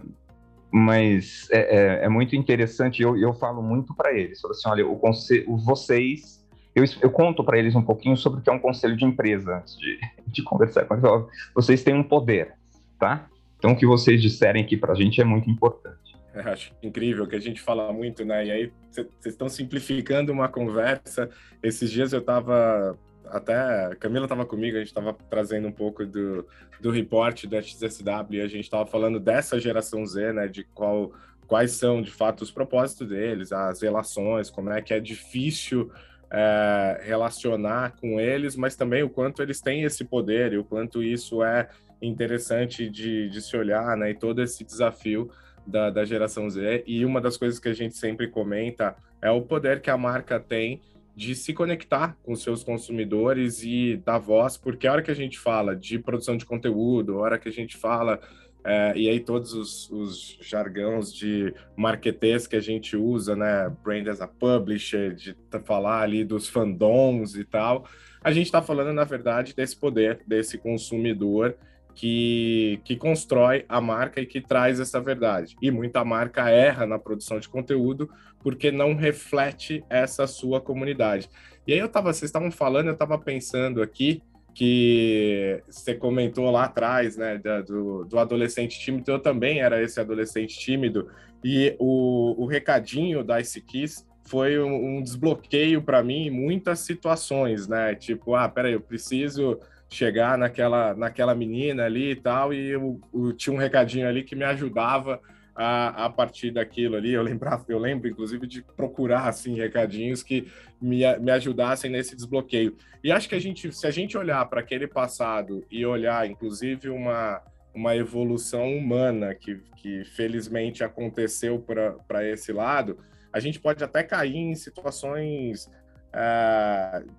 mas 0.72 1.48
é, 1.52 1.60
é, 1.60 2.06
é, 2.06 2.10
muito 2.10 2.36
interessante, 2.36 3.02
eu, 3.02 3.18
eu 3.18 3.34
falo 3.34 3.62
muito 3.62 3.94
para 3.94 4.14
eles, 4.14 4.40
falo 4.40 4.54
assim, 4.54 4.70
olha, 4.70 4.88
o 4.88 4.98
conselho, 4.98 5.58
vocês, 5.58 6.44
eu, 6.74 6.84
eu 7.02 7.12
conto 7.12 7.44
para 7.44 7.58
eles 7.58 7.76
um 7.76 7.82
pouquinho 7.82 8.16
sobre 8.16 8.40
o 8.40 8.44
que 8.44 8.50
é 8.50 8.54
um 8.54 8.60
conselho 8.60 8.96
de 8.96 9.06
empresa, 9.06 9.58
antes 9.58 9.78
de, 9.78 10.00
de 10.26 10.44
conversar 10.44 10.86
com 10.86 10.96
eles, 10.96 11.06
vocês 11.54 11.84
têm 11.84 11.94
um 11.94 12.04
poder, 12.04 12.54
tá? 12.98 13.28
Então, 13.58 13.74
o 13.74 13.76
que 13.76 13.86
vocês 13.86 14.20
disserem 14.22 14.64
aqui 14.64 14.76
para 14.76 14.94
a 14.94 14.96
gente 14.96 15.22
é 15.22 15.24
muito 15.24 15.48
importante. 15.48 16.01
Acho 16.46 16.74
incrível 16.82 17.28
que 17.28 17.36
a 17.36 17.40
gente 17.40 17.62
fala 17.62 17.92
muito, 17.92 18.24
né? 18.24 18.46
E 18.46 18.52
aí 18.52 18.74
vocês 18.90 19.08
estão 19.26 19.50
simplificando 19.50 20.32
uma 20.32 20.48
conversa. 20.48 21.30
Esses 21.62 21.92
dias 21.92 22.14
eu 22.14 22.20
estava 22.20 22.98
até 23.26 23.96
Camila 24.00 24.26
estava 24.26 24.46
comigo, 24.46 24.76
a 24.76 24.80
gente 24.80 24.90
estava 24.90 25.14
trazendo 25.30 25.68
um 25.68 25.72
pouco 25.72 26.06
do, 26.06 26.46
do 26.82 26.92
report 26.92 27.46
da 27.46 27.62
XSW 27.62 28.26
e 28.32 28.42
a 28.42 28.48
gente 28.48 28.64
estava 28.64 28.86
falando 28.86 29.20
dessa 29.20 29.60
geração 29.60 30.06
Z, 30.06 30.34
né? 30.34 30.48
De 30.48 30.64
qual, 30.64 31.14
quais 31.48 31.72
são 31.72 32.02
de 32.02 32.12
fato 32.12 32.42
os 32.42 32.52
propósitos 32.52 33.08
deles, 33.08 33.52
as 33.52 33.82
relações, 33.82 34.50
como 34.50 34.70
é 34.70 34.82
que 34.82 34.94
é 34.94 35.00
difícil 35.00 35.92
é, 36.32 37.02
relacionar 37.04 37.96
com 38.00 38.20
eles, 38.20 38.56
mas 38.56 38.76
também 38.76 39.04
o 39.04 39.10
quanto 39.10 39.42
eles 39.42 39.60
têm 39.60 39.84
esse 39.84 40.06
poder 40.06 40.54
e 40.54 40.58
o 40.58 40.64
quanto 40.64 41.04
isso 41.04 41.44
é 41.44 41.70
interessante 42.02 42.90
de, 42.90 43.30
de 43.30 43.42
se 43.42 43.56
olhar, 43.56 43.96
né? 43.96 44.12
E 44.12 44.16
todo 44.16 44.42
esse 44.42 44.64
desafio 44.64 45.30
da, 45.66 45.90
da 45.90 46.06
geração 46.06 46.50
Z. 46.50 46.84
E 46.86 47.06
uma 47.06 47.22
das 47.22 47.38
coisas 47.38 47.60
que 47.60 47.70
a 47.70 47.74
gente 47.74 47.96
sempre 47.96 48.28
comenta 48.28 48.96
é 49.22 49.30
o 49.30 49.42
poder 49.42 49.82
que 49.82 49.90
a 49.90 49.98
marca 49.98 50.40
tem 50.40 50.82
de 51.16 51.36
se 51.36 51.54
conectar 51.54 52.18
com 52.24 52.36
seus 52.36 52.64
consumidores 52.64 53.64
e 53.64 54.02
dar 54.06 54.18
voz, 54.18 54.58
porque 54.58 54.88
a 54.88 54.94
hora 54.94 55.02
que 55.02 55.12
a 55.12 55.16
gente 55.16 55.38
fala 55.38 55.76
de 55.76 56.00
produção 56.00 56.38
de 56.38 56.46
conteúdo, 56.46 57.20
a 57.20 57.22
hora 57.22 57.38
que 57.38 57.50
a 57.50 57.52
gente 57.52 57.76
fala, 57.76 58.20
é, 58.64 58.94
e 58.96 59.10
aí 59.10 59.20
todos 59.20 59.54
os, 59.54 59.90
os 59.90 60.38
jargões 60.42 61.14
de 61.14 61.54
marketês 61.76 62.48
que 62.48 62.56
a 62.56 62.62
gente 62.62 62.96
usa, 62.96 63.36
né, 63.36 63.70
brand 63.84 64.08
as 64.08 64.22
a 64.22 64.28
publisher, 64.28 65.14
de 65.14 65.36
falar 65.64 66.02
ali 66.02 66.24
dos 66.24 66.48
fandoms 66.48 67.36
e 67.36 67.44
tal, 67.44 67.86
a 68.24 68.32
gente 68.32 68.46
está 68.46 68.62
falando, 68.62 68.94
na 68.94 69.04
verdade, 69.04 69.56
desse 69.56 69.76
poder, 69.76 70.22
desse 70.26 70.58
consumidor 70.58 71.56
que, 71.94 72.80
que 72.84 72.96
constrói 72.96 73.66
a 73.68 73.80
marca 73.82 74.22
e 74.22 74.26
que 74.26 74.42
traz 74.42 74.80
essa 74.80 75.00
verdade. 75.00 75.56
E 75.62 75.72
muita 75.72 76.04
marca 76.04 76.50
erra 76.50 76.86
na 76.86 77.00
produção 77.00 77.40
de 77.40 77.50
conteúdo 77.50 78.10
porque 78.40 78.72
não 78.72 78.96
reflete 78.96 79.84
essa 79.90 80.26
sua 80.28 80.60
comunidade. 80.60 81.30
E 81.68 81.74
aí 81.74 81.80
eu 81.80 81.90
tava, 81.90 82.12
vocês 82.12 82.30
estavam 82.30 82.52
falando, 82.52 82.88
eu 82.88 82.94
estava 82.94 83.18
pensando 83.18 83.82
aqui 83.82 84.22
que 84.54 85.64
você 85.70 85.96
comentou 85.96 86.50
lá 86.52 86.66
atrás, 86.66 87.16
né, 87.16 87.38
do, 87.66 88.04
do 88.06 88.20
adolescente 88.20 88.80
tímido, 88.80 89.12
eu 89.12 89.20
também 89.20 89.62
era 89.62 89.82
esse 89.82 90.00
adolescente 90.00 90.60
tímido, 90.60 91.08
e 91.44 91.76
o, 91.80 92.36
o 92.38 92.46
recadinho 92.46 93.24
da 93.24 93.40
Ice 93.40 93.62
Kiss 93.62 94.06
foi 94.26 94.60
um, 94.60 94.98
um 94.98 95.02
desbloqueio 95.02 95.82
para 95.82 96.04
mim 96.04 96.28
em 96.28 96.30
muitas 96.30 96.80
situações, 96.80 97.68
né, 97.68 97.96
tipo, 97.96 98.36
ah, 98.36 98.50
peraí, 98.50 98.74
eu 98.74 98.82
preciso 98.82 99.58
chegar 99.92 100.38
naquela, 100.38 100.96
naquela 100.96 101.36
menina 101.36 101.84
ali 101.84 102.12
e 102.12 102.16
tal, 102.16 102.54
e 102.54 102.70
eu, 102.70 103.00
eu 103.14 103.34
tinha 103.34 103.54
um 103.54 103.60
recadinho 103.60 104.08
ali 104.08 104.24
que 104.24 104.36
me 104.36 104.46
ajudava 104.46 105.22
a, 105.54 106.06
a 106.06 106.10
partir 106.10 106.50
daquilo 106.52 106.96
ali. 106.96 107.12
Eu 107.12 107.22
lembrava, 107.22 107.66
eu 107.68 107.78
lembro, 107.78 108.08
inclusive, 108.08 108.48
de 108.48 108.62
procurar 108.62 109.28
assim 109.28 109.56
recadinhos 109.56 110.24
que 110.24 110.50
me, 110.82 111.02
me 111.20 111.32
ajudassem 111.32 111.92
nesse 111.92 112.16
desbloqueio. 112.16 112.78
E 113.04 113.12
acho 113.12 113.28
que 113.28 113.36
a 113.36 113.40
gente, 113.40 113.72
se 113.74 113.86
a 113.86 113.92
gente 113.92 114.18
olhar 114.18 114.46
para 114.46 114.62
aquele 114.62 114.88
passado 114.88 115.66
e 115.70 115.86
olhar, 115.86 116.26
inclusive, 116.26 116.90
uma, 116.90 117.42
uma 117.76 117.94
evolução 117.96 118.74
humana 118.74 119.36
que, 119.36 119.60
que 119.76 120.06
felizmente 120.06 120.86
aconteceu 120.86 121.60
para 122.08 122.26
esse 122.26 122.54
lado, 122.54 122.98
a 123.34 123.42
gente 123.42 123.60
pode 123.60 123.84
até 123.84 124.04
cair 124.04 124.38
em 124.38 124.56
situações 124.56 125.70
uh, 126.14 127.12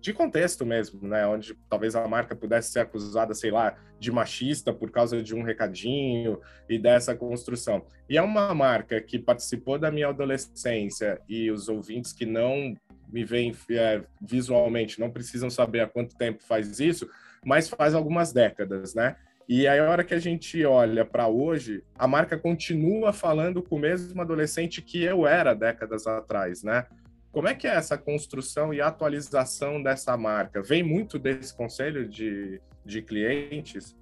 de 0.00 0.12
contexto 0.12 0.64
mesmo, 0.64 1.06
né? 1.06 1.26
Onde 1.26 1.54
talvez 1.68 1.94
a 1.94 2.06
marca 2.08 2.34
pudesse 2.34 2.72
ser 2.72 2.80
acusada, 2.80 3.34
sei 3.34 3.50
lá, 3.50 3.76
de 3.98 4.10
machista 4.10 4.72
por 4.72 4.90
causa 4.90 5.22
de 5.22 5.34
um 5.34 5.42
recadinho 5.42 6.40
e 6.68 6.78
dessa 6.78 7.14
construção. 7.14 7.84
E 8.08 8.16
é 8.16 8.22
uma 8.22 8.54
marca 8.54 9.00
que 9.00 9.18
participou 9.18 9.78
da 9.78 9.90
minha 9.90 10.08
adolescência 10.08 11.20
e 11.28 11.50
os 11.50 11.68
ouvintes 11.68 12.12
que 12.12 12.24
não 12.24 12.74
me 13.12 13.24
veem 13.24 13.54
é, 13.70 14.02
visualmente 14.20 15.00
não 15.00 15.10
precisam 15.10 15.50
saber 15.50 15.80
há 15.80 15.86
quanto 15.86 16.16
tempo 16.16 16.42
faz 16.42 16.80
isso, 16.80 17.08
mas 17.44 17.68
faz 17.68 17.94
algumas 17.94 18.32
décadas, 18.32 18.94
né? 18.94 19.16
E 19.48 19.66
aí, 19.66 19.80
a 19.80 19.90
hora 19.90 20.04
que 20.04 20.14
a 20.14 20.18
gente 20.18 20.64
olha 20.64 21.04
para 21.04 21.26
hoje, 21.26 21.82
a 21.98 22.06
marca 22.06 22.38
continua 22.38 23.12
falando 23.12 23.60
com 23.60 23.76
o 23.76 23.80
mesmo 23.80 24.22
adolescente 24.22 24.80
que 24.80 25.02
eu 25.02 25.26
era 25.26 25.54
décadas 25.54 26.06
atrás, 26.06 26.62
né? 26.62 26.86
Como 27.32 27.46
é 27.46 27.54
que 27.54 27.66
é 27.66 27.74
essa 27.74 27.96
construção 27.96 28.74
e 28.74 28.80
atualização 28.80 29.82
dessa 29.82 30.16
marca? 30.16 30.60
Vem 30.62 30.82
muito 30.82 31.18
desse 31.18 31.56
conselho 31.56 32.08
de, 32.08 32.60
de 32.84 33.02
clientes? 33.02 33.96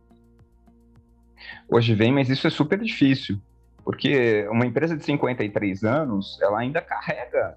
Hoje 1.69 1.95
vem, 1.95 2.12
mas 2.12 2.31
isso 2.31 2.47
é 2.47 2.51
super 2.51 2.79
difícil, 2.79 3.41
porque 3.85 4.47
uma 4.51 4.67
empresa 4.67 4.97
de 4.97 5.05
53 5.05 5.85
anos, 5.85 6.38
ela 6.41 6.59
ainda 6.59 6.81
carrega, 6.81 7.57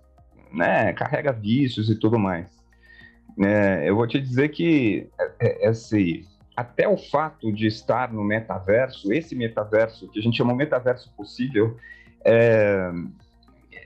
né, 0.52 0.94
carrega 0.94 1.32
vícios 1.32 1.90
e 1.90 1.98
tudo 1.98 2.20
mais. 2.20 2.50
É, 3.40 3.90
eu 3.90 3.96
vou 3.96 4.06
te 4.06 4.20
dizer 4.20 4.50
que 4.50 5.10
é, 5.20 5.34
é, 5.40 5.70
esse, 5.70 6.28
até 6.56 6.88
o 6.88 6.98
fato 6.98 7.52
de 7.52 7.66
estar 7.66 8.12
no 8.12 8.24
metaverso, 8.24 9.12
esse 9.14 9.36
metaverso, 9.36 10.10
que 10.10 10.20
a 10.20 10.22
gente 10.22 10.38
chama 10.38 10.54
metaverso 10.54 11.12
possível, 11.16 11.78
é, 12.26 12.92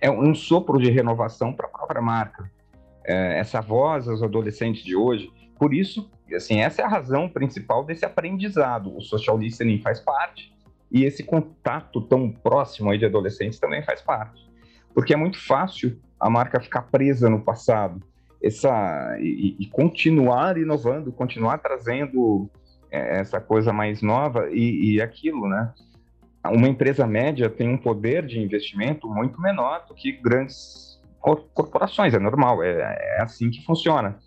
é 0.06 0.12
um 0.12 0.36
sopro 0.36 0.78
de 0.78 0.92
renovação 0.92 1.52
para 1.52 1.66
a 1.66 1.70
própria 1.70 2.02
marca. 2.02 2.52
É, 3.04 3.40
essa 3.40 3.60
voz 3.60 4.08
aos 4.08 4.22
adolescentes 4.22 4.84
de 4.84 4.96
hoje, 4.96 5.32
por 5.58 5.74
isso, 5.74 6.12
assim, 6.32 6.60
essa 6.60 6.84
é 6.84 6.86
a 6.86 6.88
razão 6.88 7.28
principal 7.28 7.84
desse 7.84 8.06
aprendizado. 8.06 8.96
O 8.96 9.02
social 9.02 9.36
listening 9.36 9.82
faz 9.82 10.00
parte 10.00 10.54
e 10.92 11.06
esse 11.06 11.24
contato 11.24 12.02
tão 12.02 12.32
próximo 12.32 12.92
aí 12.92 13.00
de 13.00 13.06
adolescentes 13.06 13.60
também 13.60 13.82
faz 13.82 14.00
parte. 14.00 14.48
Porque 14.94 15.12
é 15.12 15.18
muito 15.18 15.44
fácil 15.44 16.00
a 16.20 16.30
marca 16.30 16.62
ficar 16.62 16.84
presa 16.84 17.28
no 17.28 17.42
passado 17.42 18.00
essa 18.44 19.18
e, 19.20 19.56
e 19.60 19.66
continuar 19.66 20.56
inovando, 20.56 21.12
continuar 21.12 21.58
trazendo 21.58 22.48
é, 22.92 23.22
essa 23.22 23.42
coisa 23.42 23.74
mais 23.74 24.04
nova 24.04 24.50
e, 24.52 24.94
e 24.94 25.02
aquilo, 25.02 25.48
né? 25.48 25.74
Uma 26.50 26.68
empresa 26.68 27.08
média 27.08 27.50
tem 27.50 27.70
um 27.70 27.78
poder 27.78 28.26
de 28.26 28.40
investimento 28.40 29.08
muito 29.08 29.40
menor 29.42 29.86
do 29.88 29.94
que 29.94 30.12
grandes 30.12 31.02
corporações, 31.54 32.14
é 32.14 32.20
normal, 32.20 32.62
é, 32.62 33.16
é 33.18 33.22
assim 33.22 33.50
que 33.50 33.64
funciona. 33.66 34.20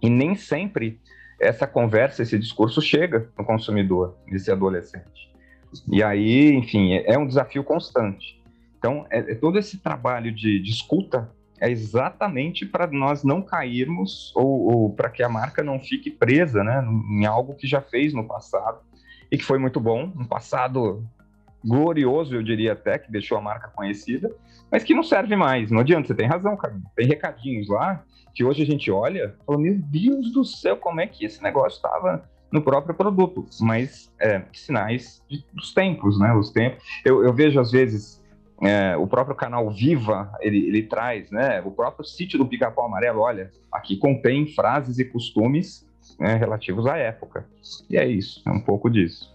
E 0.00 0.08
nem 0.08 0.36
sempre 0.36 1.00
essa 1.40 1.66
conversa, 1.66 2.22
esse 2.22 2.38
discurso 2.38 2.80
chega 2.80 3.28
no 3.36 3.44
consumidor, 3.44 4.16
nesse 4.26 4.50
adolescente. 4.50 5.32
E 5.90 6.02
aí, 6.02 6.52
enfim, 6.54 6.92
é, 6.92 7.14
é 7.14 7.18
um 7.18 7.26
desafio 7.26 7.64
constante. 7.64 8.40
Então, 8.78 9.06
é, 9.10 9.18
é 9.18 9.34
todo 9.34 9.58
esse 9.58 9.78
trabalho 9.78 10.32
de, 10.32 10.60
de 10.60 10.70
escuta 10.70 11.30
é 11.60 11.70
exatamente 11.70 12.66
para 12.66 12.88
nós 12.88 13.22
não 13.22 13.40
cairmos 13.40 14.32
ou, 14.34 14.72
ou 14.72 14.92
para 14.92 15.08
que 15.08 15.22
a 15.22 15.28
marca 15.28 15.62
não 15.62 15.78
fique 15.78 16.10
presa 16.10 16.64
né, 16.64 16.84
em 17.08 17.24
algo 17.24 17.54
que 17.54 17.68
já 17.68 17.80
fez 17.80 18.12
no 18.12 18.26
passado 18.26 18.80
e 19.30 19.38
que 19.38 19.44
foi 19.44 19.58
muito 19.58 19.78
bom, 19.78 20.12
um 20.16 20.24
passado 20.24 21.04
glorioso, 21.64 22.34
eu 22.34 22.42
diria 22.42 22.72
até, 22.72 22.98
que 22.98 23.10
deixou 23.10 23.38
a 23.38 23.40
marca 23.40 23.68
conhecida, 23.68 24.34
mas 24.70 24.82
que 24.82 24.94
não 24.94 25.02
serve 25.02 25.36
mais. 25.36 25.70
Não 25.70 25.80
adianta, 25.80 26.08
você 26.08 26.14
tem 26.14 26.26
razão, 26.26 26.56
cara. 26.56 26.74
Tem 26.96 27.06
recadinhos 27.06 27.68
lá 27.68 28.02
que 28.34 28.44
hoje 28.44 28.62
a 28.62 28.66
gente 28.66 28.90
olha 28.90 29.34
e 29.40 29.44
fala, 29.44 29.58
meu 29.58 29.78
Deus 29.78 30.32
do 30.32 30.44
céu, 30.44 30.76
como 30.76 31.00
é 31.00 31.06
que 31.06 31.24
esse 31.24 31.42
negócio 31.42 31.76
estava 31.76 32.24
no 32.50 32.62
próprio 32.62 32.94
produto? 32.94 33.46
Mas 33.60 34.12
é, 34.20 34.42
sinais 34.52 35.22
de, 35.28 35.44
dos 35.52 35.72
tempos, 35.74 36.18
né? 36.18 36.32
Os 36.34 36.50
tempos. 36.50 36.82
Eu, 37.04 37.22
eu 37.22 37.32
vejo 37.32 37.60
às 37.60 37.70
vezes 37.70 38.22
é, 38.62 38.96
o 38.96 39.06
próprio 39.06 39.36
canal 39.36 39.70
Viva, 39.70 40.32
ele, 40.40 40.66
ele 40.66 40.82
traz, 40.82 41.30
né? 41.30 41.60
O 41.62 41.70
próprio 41.70 42.04
sítio 42.04 42.38
do 42.38 42.46
Pica-Pau 42.46 42.86
Amarelo, 42.86 43.20
olha, 43.20 43.50
aqui 43.70 43.96
contém 43.96 44.46
frases 44.46 44.98
e 44.98 45.04
costumes 45.04 45.86
né, 46.18 46.36
relativos 46.36 46.86
à 46.86 46.96
época. 46.96 47.46
E 47.90 47.96
é 47.96 48.06
isso, 48.06 48.42
é 48.46 48.50
um 48.50 48.60
pouco 48.60 48.88
disso. 48.88 49.32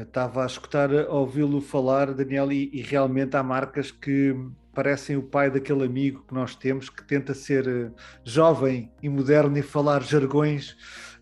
Eu 0.00 0.04
estava 0.04 0.44
a 0.44 0.46
escutar, 0.46 0.90
a 0.90 1.12
ouvi-lo 1.12 1.60
falar, 1.60 2.14
Daniel, 2.14 2.50
e, 2.50 2.70
e, 2.72 2.80
realmente 2.80 3.36
há 3.36 3.42
marcas 3.42 3.90
que 3.90 4.34
parecem 4.72 5.14
o 5.14 5.22
pai 5.22 5.50
daquele 5.50 5.84
amigo 5.84 6.24
que 6.26 6.32
nós 6.32 6.56
temos 6.56 6.88
que 6.88 7.04
tenta 7.04 7.34
ser 7.34 7.68
uh, 7.68 7.94
jovem 8.24 8.90
e 9.02 9.10
moderno 9.10 9.58
e 9.58 9.62
falar 9.62 10.02
jargões 10.02 10.70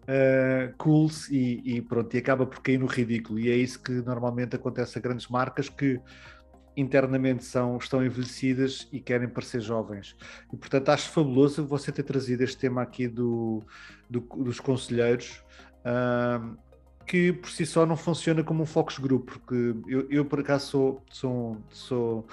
uh, 0.03 0.73
cools 0.79 1.29
e, 1.29 1.61
e, 1.65 1.83
pronto, 1.83 2.15
e 2.15 2.19
acaba 2.19 2.47
por 2.47 2.61
cair 2.61 2.79
no 2.79 2.87
ridículo. 2.87 3.41
E 3.41 3.51
é 3.51 3.57
isso 3.57 3.83
que 3.83 3.91
normalmente 3.91 4.55
acontece 4.55 4.97
a 4.97 5.01
grandes 5.01 5.27
marcas 5.27 5.69
que 5.69 6.01
internamente 6.77 7.45
são, 7.45 7.79
estão 7.79 8.07
envelhecidas 8.07 8.87
e 8.93 9.01
querem 9.01 9.29
parecer 9.29 9.61
jovens. 9.61 10.15
E, 10.53 10.57
portanto, 10.57 10.91
acho 10.91 11.11
fabuloso 11.11 11.67
você 11.67 11.91
ter 11.91 12.05
trazido 12.05 12.45
este 12.45 12.59
tema 12.59 12.83
aqui 12.83 13.09
do, 13.09 13.61
do 14.09 14.21
dos 14.21 14.61
conselheiros, 14.61 15.43
uh, 15.81 16.57
que 17.09 17.33
por 17.33 17.51
si 17.51 17.65
só 17.65 17.87
não 17.87 17.97
funciona 17.97 18.45
como 18.45 18.63
um 18.63 18.67
focus 18.67 18.99
group, 18.99 19.31
porque 19.31 19.75
eu, 19.89 20.07
eu 20.11 20.25
por 20.27 20.41
acaso 20.41 20.67
sou, 20.67 21.03
sou, 21.11 21.57
sou 21.71 22.27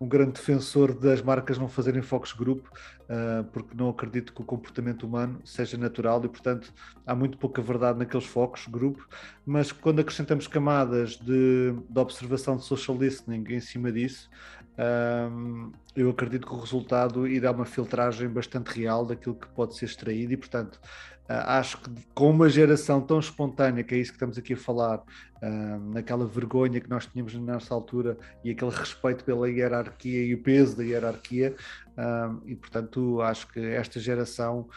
um 0.00 0.06
grande 0.06 0.34
defensor 0.34 0.94
das 0.94 1.20
marcas 1.20 1.58
não 1.58 1.68
fazerem 1.68 2.00
focus 2.00 2.32
group, 2.32 2.64
uh, 2.64 3.42
porque 3.52 3.74
não 3.74 3.88
acredito 3.88 4.32
que 4.32 4.40
o 4.40 4.44
comportamento 4.44 5.04
humano 5.04 5.40
seja 5.44 5.76
natural 5.76 6.24
e, 6.24 6.28
portanto, 6.28 6.72
há 7.04 7.12
muito 7.12 7.36
pouca 7.38 7.60
verdade 7.60 7.98
naqueles 7.98 8.24
focos 8.24 8.68
group, 8.68 9.00
mas 9.44 9.72
quando 9.72 9.98
acrescentamos 9.98 10.46
camadas 10.46 11.16
de, 11.16 11.74
de 11.88 11.98
observação 11.98 12.56
de 12.56 12.62
social 12.62 12.96
listening 12.96 13.44
em 13.48 13.60
cima 13.60 13.90
disso, 13.90 14.30
um, 14.78 15.72
eu 15.96 16.08
acredito 16.08 16.46
que 16.46 16.54
o 16.54 16.58
resultado 16.60 17.26
irá 17.26 17.50
uma 17.50 17.64
filtragem 17.64 18.28
bastante 18.28 18.68
real 18.68 19.04
daquilo 19.04 19.34
que 19.34 19.48
pode 19.48 19.76
ser 19.76 19.86
extraído 19.86 20.32
e, 20.32 20.36
portanto, 20.36 20.80
acho 21.46 21.78
que 21.78 21.90
com 22.14 22.30
uma 22.30 22.48
geração 22.48 23.00
tão 23.00 23.18
espontânea, 23.18 23.84
que 23.84 23.94
é 23.94 23.98
isso 23.98 24.10
que 24.10 24.16
estamos 24.16 24.36
aqui 24.36 24.54
a 24.54 24.56
falar, 24.56 24.98
uh, 24.98 25.92
naquela 25.92 26.26
vergonha 26.26 26.80
que 26.80 26.90
nós 26.90 27.06
tínhamos 27.06 27.34
na 27.34 27.54
nossa 27.54 27.72
altura 27.72 28.18
e 28.44 28.50
aquele 28.50 28.70
respeito 28.70 29.24
pela 29.24 29.48
hierarquia 29.48 30.24
e 30.24 30.34
o 30.34 30.42
peso 30.42 30.76
da 30.76 30.84
hierarquia, 30.84 31.54
um, 31.96 32.40
e, 32.46 32.56
portanto, 32.56 33.20
acho 33.22 33.46
que 33.48 33.60
esta 33.60 34.00
geração. 34.00 34.68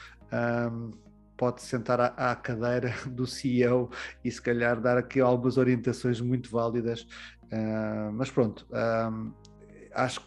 Pode 1.35 1.61
sentar 1.61 1.99
à, 1.99 2.35
cadeira 2.35 2.93
do 3.05 3.27
CEO 3.27 3.89
e 4.23 4.31
se 4.31 4.41
calhar 4.41 4.79
dar 4.79 4.97
aqui 4.97 5.19
algumas 5.19 5.57
orientações 5.57 6.21
muito 6.21 6.49
válidas. 6.49 7.05
Mas 8.13 8.31
pronto, 8.31 8.65
acho, 9.93 10.21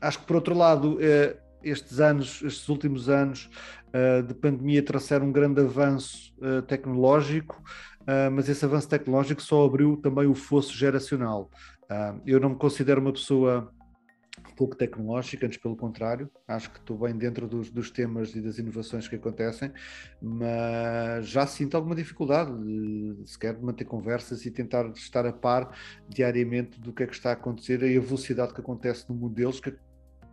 acho 0.00 0.20
que 0.20 0.26
por 0.26 0.36
outro 0.36 0.56
lado, 0.56 0.98
eh, 1.00 1.36
estes 1.62 2.00
anos, 2.00 2.42
estes 2.42 2.68
últimos 2.68 3.08
anos 3.08 3.50
eh, 3.92 4.22
de 4.22 4.34
pandemia 4.34 4.82
trouxeram 4.82 5.26
um 5.26 5.32
grande 5.32 5.60
avanço 5.60 6.34
eh, 6.40 6.62
tecnológico, 6.62 7.62
mas 8.32 8.48
esse 8.48 8.64
avanço 8.64 8.88
tecnológico 8.88 9.42
só 9.42 9.64
abriu 9.64 9.96
também 9.96 10.28
o 10.28 10.34
fosso 10.34 10.72
geracional. 10.72 11.50
eu 12.24 12.38
não 12.38 12.50
me 12.50 12.54
considero 12.54 13.00
uma 13.00 13.12
pessoa 13.12 13.68
pouco 14.56 14.74
tecnológica, 14.74 15.46
antes 15.46 15.58
pelo 15.58 15.76
contrário, 15.76 16.30
acho 16.48 16.70
que 16.70 16.78
estou 16.78 16.96
bem 16.96 17.16
dentro 17.16 17.46
dos, 17.46 17.70
dos, 17.70 17.90
temas 17.90 18.34
e 18.34 18.40
das 18.40 18.58
inovações 18.58 19.06
que 19.06 19.14
acontecem, 19.14 19.70
mas 20.20 21.28
já 21.28 21.46
sinto 21.46 21.76
alguma 21.76 21.94
dificuldade 21.94 22.50
de, 22.64 23.30
sequer 23.30 23.54
de 23.54 23.62
manter 23.62 23.84
conversas 23.84 24.46
e 24.46 24.50
tentar 24.50 24.86
estar 24.96 25.26
a 25.26 25.32
par 25.32 25.76
diariamente 26.08 26.80
do 26.80 26.92
que 26.92 27.02
é 27.02 27.06
que 27.06 27.14
está 27.14 27.30
a 27.30 27.34
acontecer 27.34 27.82
e 27.82 27.96
a 27.96 28.00
velocidade 28.00 28.54
que 28.54 28.60
acontece 28.60 29.04
no 29.08 29.14
mundo 29.14 29.34
deles, 29.34 29.60
que 29.60 29.74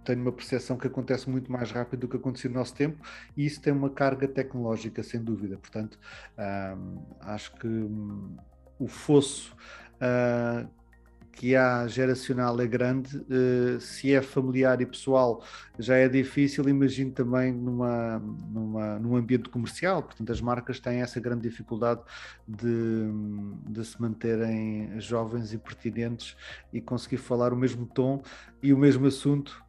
tenho 0.03 0.21
uma 0.21 0.31
percepção 0.31 0.77
que 0.77 0.87
acontece 0.87 1.29
muito 1.29 1.51
mais 1.51 1.71
rápido 1.71 2.01
do 2.01 2.07
que 2.07 2.17
acontecia 2.17 2.49
no 2.49 2.57
nosso 2.57 2.73
tempo 2.75 2.97
e 3.35 3.45
isso 3.45 3.61
tem 3.61 3.73
uma 3.73 3.89
carga 3.89 4.27
tecnológica, 4.27 5.01
sem 5.03 5.21
dúvida. 5.23 5.57
Portanto, 5.57 5.99
acho 7.21 7.53
que 7.55 7.67
hum, 7.67 8.35
o 8.79 8.87
fosso 8.87 9.55
uh, 9.95 10.67
que 11.31 11.55
há 11.55 11.87
geracional 11.87 12.59
é 12.61 12.67
grande, 12.67 13.17
uh, 13.17 13.79
se 13.79 14.13
é 14.13 14.21
familiar 14.21 14.79
e 14.81 14.85
pessoal 14.85 15.43
já 15.79 15.95
é 15.95 16.07
difícil, 16.07 16.67
imagino 16.69 17.11
também 17.11 17.51
numa, 17.51 18.19
numa, 18.19 18.99
num 18.99 19.15
ambiente 19.15 19.49
comercial, 19.49 20.03
portanto 20.03 20.31
as 20.31 20.39
marcas 20.39 20.79
têm 20.79 21.01
essa 21.01 21.19
grande 21.19 21.41
dificuldade 21.41 22.01
de, 22.47 23.09
de 23.67 23.83
se 23.83 23.99
manterem 23.99 24.99
jovens 24.99 25.53
e 25.53 25.57
pertinentes 25.57 26.35
e 26.71 26.79
conseguir 26.79 27.17
falar 27.17 27.51
o 27.51 27.57
mesmo 27.57 27.85
tom 27.85 28.21
e 28.61 28.71
o 28.71 28.77
mesmo 28.77 29.07
assunto 29.07 29.62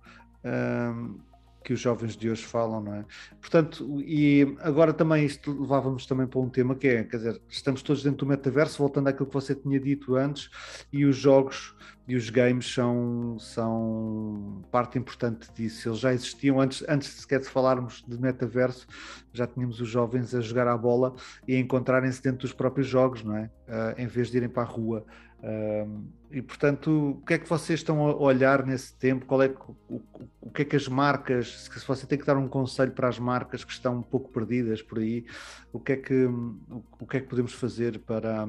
uh, 0.45 1.21
que 1.65 1.73
os 1.73 1.81
jovens 1.81 2.17
de 2.17 2.29
hoje 2.29 2.45
falam, 2.45 2.83
não 2.83 2.95
é? 2.95 3.05
Portanto, 3.41 4.01
e 4.03 4.55
agora 4.61 4.93
também 4.93 5.25
isto 5.25 5.51
levávamos 5.59 6.05
também 6.05 6.27
para 6.27 6.39
um 6.39 6.49
tema 6.49 6.75
que 6.75 6.87
é, 6.87 7.05
quer 7.05 7.17
dizer, 7.17 7.41
estamos 7.49 7.83
todos 7.83 8.03
dentro 8.03 8.19
do 8.19 8.27
metaverso, 8.27 8.79
voltando 8.79 9.09
àquilo 9.09 9.27
que 9.27 9.35
você 9.35 9.55
tinha 9.55 9.81
dito 9.81 10.15
antes, 10.15 10.51
e 10.93 11.07
os 11.07 11.17
jogos 11.17 11.75
e 12.07 12.17
os 12.17 12.29
games 12.29 12.73
são, 12.73 13.39
são 13.39 14.63
parte 14.71 14.99
importante 14.99 15.51
disso. 15.55 15.89
Eles 15.89 15.99
já 16.01 16.13
existiam 16.13 16.61
antes, 16.61 16.85
antes 16.87 17.09
sequer 17.09 17.41
de 17.41 17.49
falarmos 17.49 18.05
de 18.07 18.21
metaverso, 18.21 18.87
já 19.33 19.47
tínhamos 19.47 19.81
os 19.81 19.89
jovens 19.89 20.35
a 20.35 20.41
jogar 20.43 20.69
à 20.69 20.77
bola 20.77 21.15
e 21.49 21.55
a 21.55 21.59
encontrarem-se 21.59 22.23
dentro 22.23 22.41
dos 22.41 22.53
próprios 22.53 22.87
jogos, 22.87 23.25
não 23.25 23.37
é? 23.37 23.51
Uh, 23.67 24.03
em 24.03 24.07
vez 24.07 24.31
de 24.31 24.37
irem 24.37 24.51
para 24.51 24.65
a 24.65 24.67
rua. 24.67 25.07
Uh, 25.45 26.03
e 26.31 26.41
portanto, 26.41 27.19
o 27.23 27.27
que 27.27 27.35
é 27.35 27.39
que 27.39 27.47
vocês 27.47 27.81
estão 27.81 28.09
a 28.09 28.17
olhar 28.17 28.65
nesse 28.65 28.97
tempo? 28.97 29.27
Qual 29.27 29.43
é 29.43 29.51
que, 29.51 29.61
o, 29.91 30.01
o, 30.41 30.51
que 30.51 30.63
é 30.63 30.65
que 30.65 30.75
as 30.75 30.89
marcas, 30.89 31.69
se 31.71 31.87
você 31.87 32.07
tem 32.07 32.19
que 32.19 32.25
dar 32.25 32.39
um 32.39 32.49
conselho 32.49 32.93
para 32.93 33.09
as 33.09 33.19
marcas 33.19 33.63
que 33.63 33.71
estão 33.71 33.99
um 33.99 34.03
pouco 34.03 34.33
perdidas 34.33 34.81
por 34.81 34.99
aí, 34.99 35.27
o 35.71 35.79
que 35.79 35.93
é 35.93 35.97
que, 35.97 36.25
o, 36.25 36.83
o 36.99 37.07
que, 37.07 37.19
é 37.19 37.21
que 37.21 37.27
podemos 37.29 37.53
fazer 37.53 37.99
para, 37.99 38.49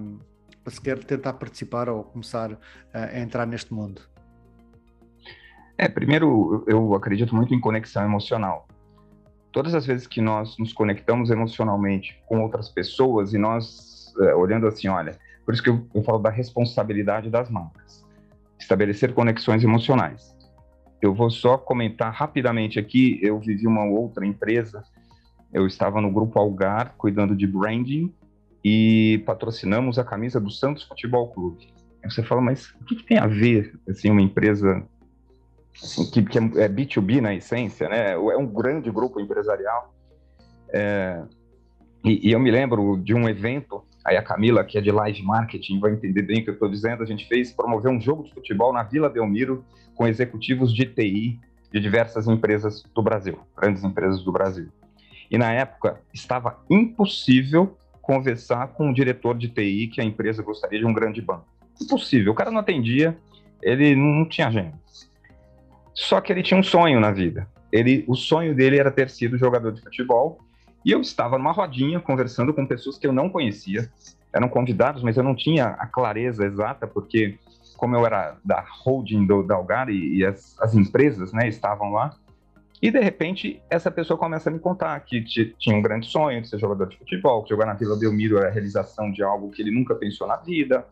para 0.64 0.74
sequer 0.74 1.04
tentar 1.04 1.34
participar 1.34 1.90
ou 1.90 2.06
começar 2.06 2.58
a 2.94 3.20
entrar 3.20 3.46
neste 3.46 3.74
mundo? 3.74 4.02
É, 5.78 5.90
primeiro, 5.90 6.64
eu 6.68 6.96
acredito 6.96 7.36
muito 7.36 7.54
em 7.54 7.60
conexão 7.60 8.06
emocional. 8.06 8.70
Todas 9.52 9.76
as 9.76 9.86
vezes 9.86 10.08
que 10.08 10.22
nós 10.22 10.58
nos 10.58 10.72
conectamos 10.72 11.30
emocionalmente 11.30 12.18
com 12.26 12.42
outras 12.42 12.70
pessoas 12.70 13.34
e 13.34 13.38
nós, 13.38 14.14
é, 14.22 14.34
olhando 14.34 14.66
assim, 14.66 14.88
olha, 14.88 15.20
por 15.46 15.54
isso 15.54 15.64
que 15.64 15.70
eu, 15.70 15.88
eu 15.94 16.04
falo 16.04 16.20
da 16.20 16.30
responsabilidade 16.30 17.30
das 17.30 17.50
marcas, 17.50 18.04
estabelecer 18.60 19.14
conexões 19.14 19.64
emocionais. 19.64 20.36
Eu 21.02 21.14
vou 21.14 21.30
só 21.30 21.58
comentar 21.58 22.12
rapidamente 22.12 22.80
aqui, 22.80 23.20
eu 23.22 23.40
vivi 23.40 23.68
uma 23.68 23.86
outra 23.86 24.26
empresa, 24.26 24.84
eu 25.54 25.68
estava 25.68 26.02
no 26.02 26.12
grupo 26.12 26.40
Algar, 26.40 26.96
cuidando 26.98 27.36
de 27.36 27.46
branding, 27.46 28.14
e 28.64 29.22
patrocinamos 29.28 30.00
a 30.00 30.04
camisa 30.04 30.40
do 30.40 30.50
Santos 30.50 30.84
Futebol 30.84 31.30
Clube. 31.30 31.72
Aí 32.04 32.10
você 32.10 32.24
fala, 32.24 32.42
mas 32.42 32.72
o 32.82 32.84
que, 32.86 32.96
que 32.96 33.04
tem 33.04 33.20
a 33.20 33.28
ver, 33.28 33.80
assim, 33.88 34.10
uma 34.10 34.22
empresa 34.22 34.84
assim, 35.82 36.10
que, 36.10 36.24
que, 36.24 36.38
é 36.38 36.68
B2B 36.68 37.22
na 37.22 37.36
essência, 37.36 37.88
né? 37.88 38.14
É 38.14 38.38
um 38.38 38.48
grande 38.48 38.90
grupo 38.90 39.20
empresarial. 39.20 39.94
É, 40.70 41.22
e, 42.04 42.30
e, 42.30 42.32
eu 42.32 42.40
me 42.40 42.50
lembro 42.50 42.98
de 42.98 43.14
um 43.14 43.30
evento, 43.30 43.84
aí 44.06 44.16
a 44.16 44.22
Camila, 44.22 44.64
que 44.64 44.78
é 44.78 44.82
de 44.82 44.92
live 44.92 45.24
marketing, 45.24 45.80
vai 45.80 45.92
entender 45.92 46.22
bem 46.22 46.40
o 46.40 46.44
que 46.44 46.50
eu 46.52 46.54
estou 46.54 46.70
dizendo, 46.70 47.02
a 47.02 47.06
gente 47.06 47.28
fez 47.28 47.52
promover 47.52 47.92
um 47.92 48.00
jogo 48.00 48.24
de 48.24 48.34
futebol 48.34 48.72
na 48.72 48.84
Vila 48.84 49.10
Belmiro 49.10 49.66
com 49.96 50.08
executivos 50.08 50.72
de 50.72 50.86
TI 50.86 51.40
de 51.72 51.80
diversas 51.80 52.28
empresas 52.28 52.84
do 52.94 53.02
Brasil, 53.02 53.40
grandes 53.58 53.84
empresas 53.84 54.24
do 54.24 54.32
Brasil. 54.32 54.70
E 55.30 55.38
na 55.38 55.52
época 55.52 56.00
estava 56.14 56.64
impossível 56.70 57.76
conversar 58.02 58.68
com 58.68 58.92
o 58.92 58.94
diretor 58.94 59.36
de 59.36 59.50
TI 59.50 59.88
que 59.88 60.00
a 60.00 60.04
empresa 60.04 60.44
gostaria 60.44 60.80
de 60.80 60.86
um 60.86 60.94
grande 60.94 61.22
banco. 61.22 61.48
Impossível, 61.82 62.32
o 62.32 62.36
cara 62.36 62.52
não 62.52 62.60
atendia, 62.60 63.18
ele 63.62 63.96
não 63.96 64.30
tinha 64.30 64.48
agenda. 64.48 64.80
Só 65.94 66.22
que 66.22 66.32
ele 66.32 66.44
tinha 66.44 66.60
um 66.60 66.64
sonho 66.64 67.00
na 67.00 67.12
vida. 67.12 67.48
Ele, 67.72 68.06
o 68.08 68.16
sonho 68.16 68.54
dele 68.54 68.78
era 68.78 68.92
ter 68.92 69.10
sido 69.10 69.38
jogador 69.38 69.72
de 69.72 69.82
futebol. 69.82 70.40
E 70.86 70.92
eu 70.92 71.02
estava 71.02 71.38
numa 71.38 71.52
rodinha 71.52 72.00
conversando 72.00 72.54
com 72.54 72.66
pessoas 72.66 72.98
que 72.98 73.08
eu 73.08 73.12
não 73.12 73.28
conhecia. 73.28 73.90
Eram 74.32 74.48
convidados, 74.48 75.02
mas 75.02 75.18
eu 75.18 75.24
não 75.24 75.36
tinha 75.36 75.70
a 75.70 75.88
clareza 75.88 76.46
exata, 76.46 76.86
porque 76.86 77.40
como 77.76 77.96
eu 77.96 78.06
era 78.06 78.38
da 78.46 78.64
holding 78.84 79.26
do, 79.26 79.44
da 79.44 79.58
e, 79.90 80.18
e 80.18 80.26
as, 80.26 80.56
as, 80.62 80.76
empresas 80.76 81.34
né, 81.34 81.48
estavam 81.48 81.92
lá, 81.92 82.16
e 82.82 82.92
de 82.92 83.00
repente 83.00 83.62
essa 83.70 83.90
pessoa 83.90 84.18
começa 84.18 84.50
a 84.50 84.54
me 84.54 84.60
contar 84.60 84.98
que 85.02 85.24
tinha 85.24 85.76
um 85.76 85.82
grande 85.82 86.08
sonho 86.08 86.42
de 86.42 86.48
ser 86.48 86.60
jogador 86.60 86.88
de 86.88 86.98
futebol, 86.98 87.44
que 87.44 87.50
jogar 87.50 87.66
na 87.66 87.74
Vila 87.74 87.98
Belmiro 87.98 88.38
era 88.38 88.48
a 88.48 88.52
realização 88.52 89.12
de 89.12 89.24
algo 89.24 89.50
que 89.52 89.62
ele 89.62 89.72
nunca 89.72 89.96
pensou 89.96 90.28
na 90.28 90.38
vida, 90.38 90.86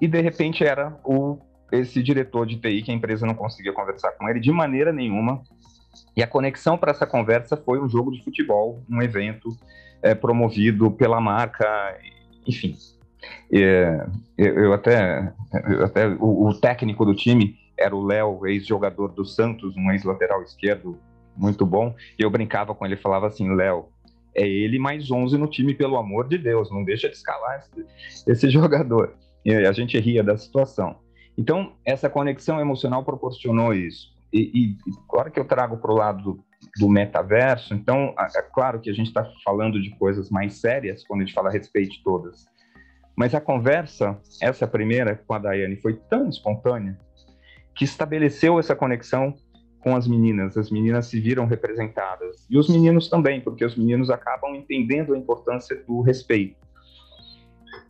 e 0.00 0.08
de 0.08 0.20
repente 0.20 0.64
era 0.64 0.98
o 1.04 1.38
esse 1.72 2.02
diretor 2.02 2.46
de 2.46 2.56
TI 2.56 2.82
que 2.82 2.90
a 2.92 2.94
empresa 2.94 3.26
não 3.26 3.34
conseguia 3.34 3.72
conversar 3.72 4.12
com 4.12 4.28
ele 4.28 4.38
de 4.38 4.52
maneira 4.52 4.92
nenhuma. 4.92 5.42
E 6.16 6.22
a 6.22 6.26
conexão 6.26 6.78
para 6.78 6.92
essa 6.92 7.06
conversa 7.06 7.56
foi 7.56 7.80
um 7.80 7.88
jogo 7.88 8.12
de 8.12 8.22
futebol, 8.22 8.82
um 8.88 9.02
evento 9.02 9.56
é, 10.02 10.14
promovido 10.14 10.90
pela 10.90 11.20
marca, 11.20 11.66
enfim. 12.46 12.76
É, 13.52 14.06
eu 14.36 14.72
até, 14.72 15.32
eu 15.68 15.84
até 15.84 16.08
o, 16.08 16.46
o, 16.46 16.60
técnico 16.60 17.04
do 17.04 17.14
time 17.14 17.56
era 17.76 17.96
o 17.96 18.04
Léo, 18.04 18.46
ex-jogador 18.46 19.08
do 19.08 19.24
Santos, 19.24 19.74
um 19.76 19.90
ex-lateral 19.90 20.42
esquerdo 20.42 20.98
muito 21.36 21.66
bom. 21.66 21.94
E 22.18 22.22
eu 22.22 22.30
brincava 22.30 22.74
com 22.74 22.84
ele, 22.84 22.96
falava 22.96 23.26
assim, 23.26 23.52
Léo, 23.54 23.88
é 24.34 24.46
ele 24.46 24.78
mais 24.78 25.10
11 25.10 25.36
no 25.38 25.48
time, 25.48 25.74
pelo 25.74 25.96
amor 25.96 26.28
de 26.28 26.38
Deus, 26.38 26.70
não 26.70 26.84
deixa 26.84 27.08
de 27.08 27.16
escalar 27.16 27.60
esse, 27.60 28.30
esse 28.30 28.50
jogador. 28.50 29.14
E 29.44 29.52
a 29.52 29.72
gente 29.72 29.98
ria 29.98 30.22
da 30.22 30.36
situação. 30.36 30.96
Então, 31.36 31.72
essa 31.84 32.08
conexão 32.08 32.60
emocional 32.60 33.04
proporcionou 33.04 33.74
isso. 33.74 34.13
E, 34.34 34.50
e 34.64 34.76
claro 35.08 35.30
que 35.30 35.38
eu 35.38 35.44
trago 35.44 35.76
para 35.76 35.92
o 35.92 35.94
lado 35.94 36.22
do, 36.24 36.44
do, 36.80 36.88
metaverso, 36.88 37.72
então, 37.72 38.12
é 38.18 38.42
claro 38.42 38.80
que 38.80 38.90
a 38.90 38.92
gente 38.92 39.06
está 39.06 39.24
falando 39.44 39.80
de 39.80 39.90
coisas 39.90 40.28
mais 40.28 40.54
sérias 40.54 41.06
quando 41.06 41.20
a 41.20 41.24
gente 41.24 41.34
fala 41.34 41.50
a 41.50 41.52
respeito 41.52 41.92
de 41.92 42.02
todas. 42.02 42.44
Mas 43.16 43.32
a 43.32 43.40
conversa, 43.40 44.18
essa 44.42 44.66
primeira 44.66 45.14
com 45.14 45.34
a 45.34 45.38
Daiane, 45.38 45.76
foi 45.76 45.94
tão 46.10 46.28
espontânea 46.28 46.98
que 47.76 47.84
estabeleceu 47.84 48.58
essa 48.58 48.74
conexão 48.74 49.36
com 49.78 49.94
as 49.94 50.08
meninas. 50.08 50.56
As 50.56 50.68
meninas 50.68 51.06
se 51.06 51.20
viram 51.20 51.46
representadas. 51.46 52.44
E 52.50 52.58
os 52.58 52.68
meninos 52.68 53.08
também, 53.08 53.40
porque 53.40 53.64
os 53.64 53.76
meninos 53.76 54.10
acabam 54.10 54.56
entendendo 54.56 55.14
a 55.14 55.18
importância 55.18 55.76
do 55.84 56.00
respeito. 56.00 56.56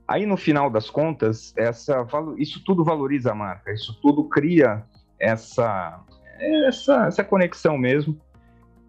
Aí, 0.07 0.27
no 0.27 0.37
final 0.37 0.69
das 0.69 0.91
contas, 0.91 1.55
essa, 1.57 2.07
isso 2.37 2.63
tudo 2.63 2.85
valoriza 2.85 3.33
a 3.33 3.35
marca, 3.35 3.73
isso 3.73 3.99
tudo 4.03 4.29
cria 4.29 4.85
essa, 5.19 6.05
essa, 6.39 7.07
essa 7.07 7.25
conexão 7.25 7.77
mesmo, 7.77 8.19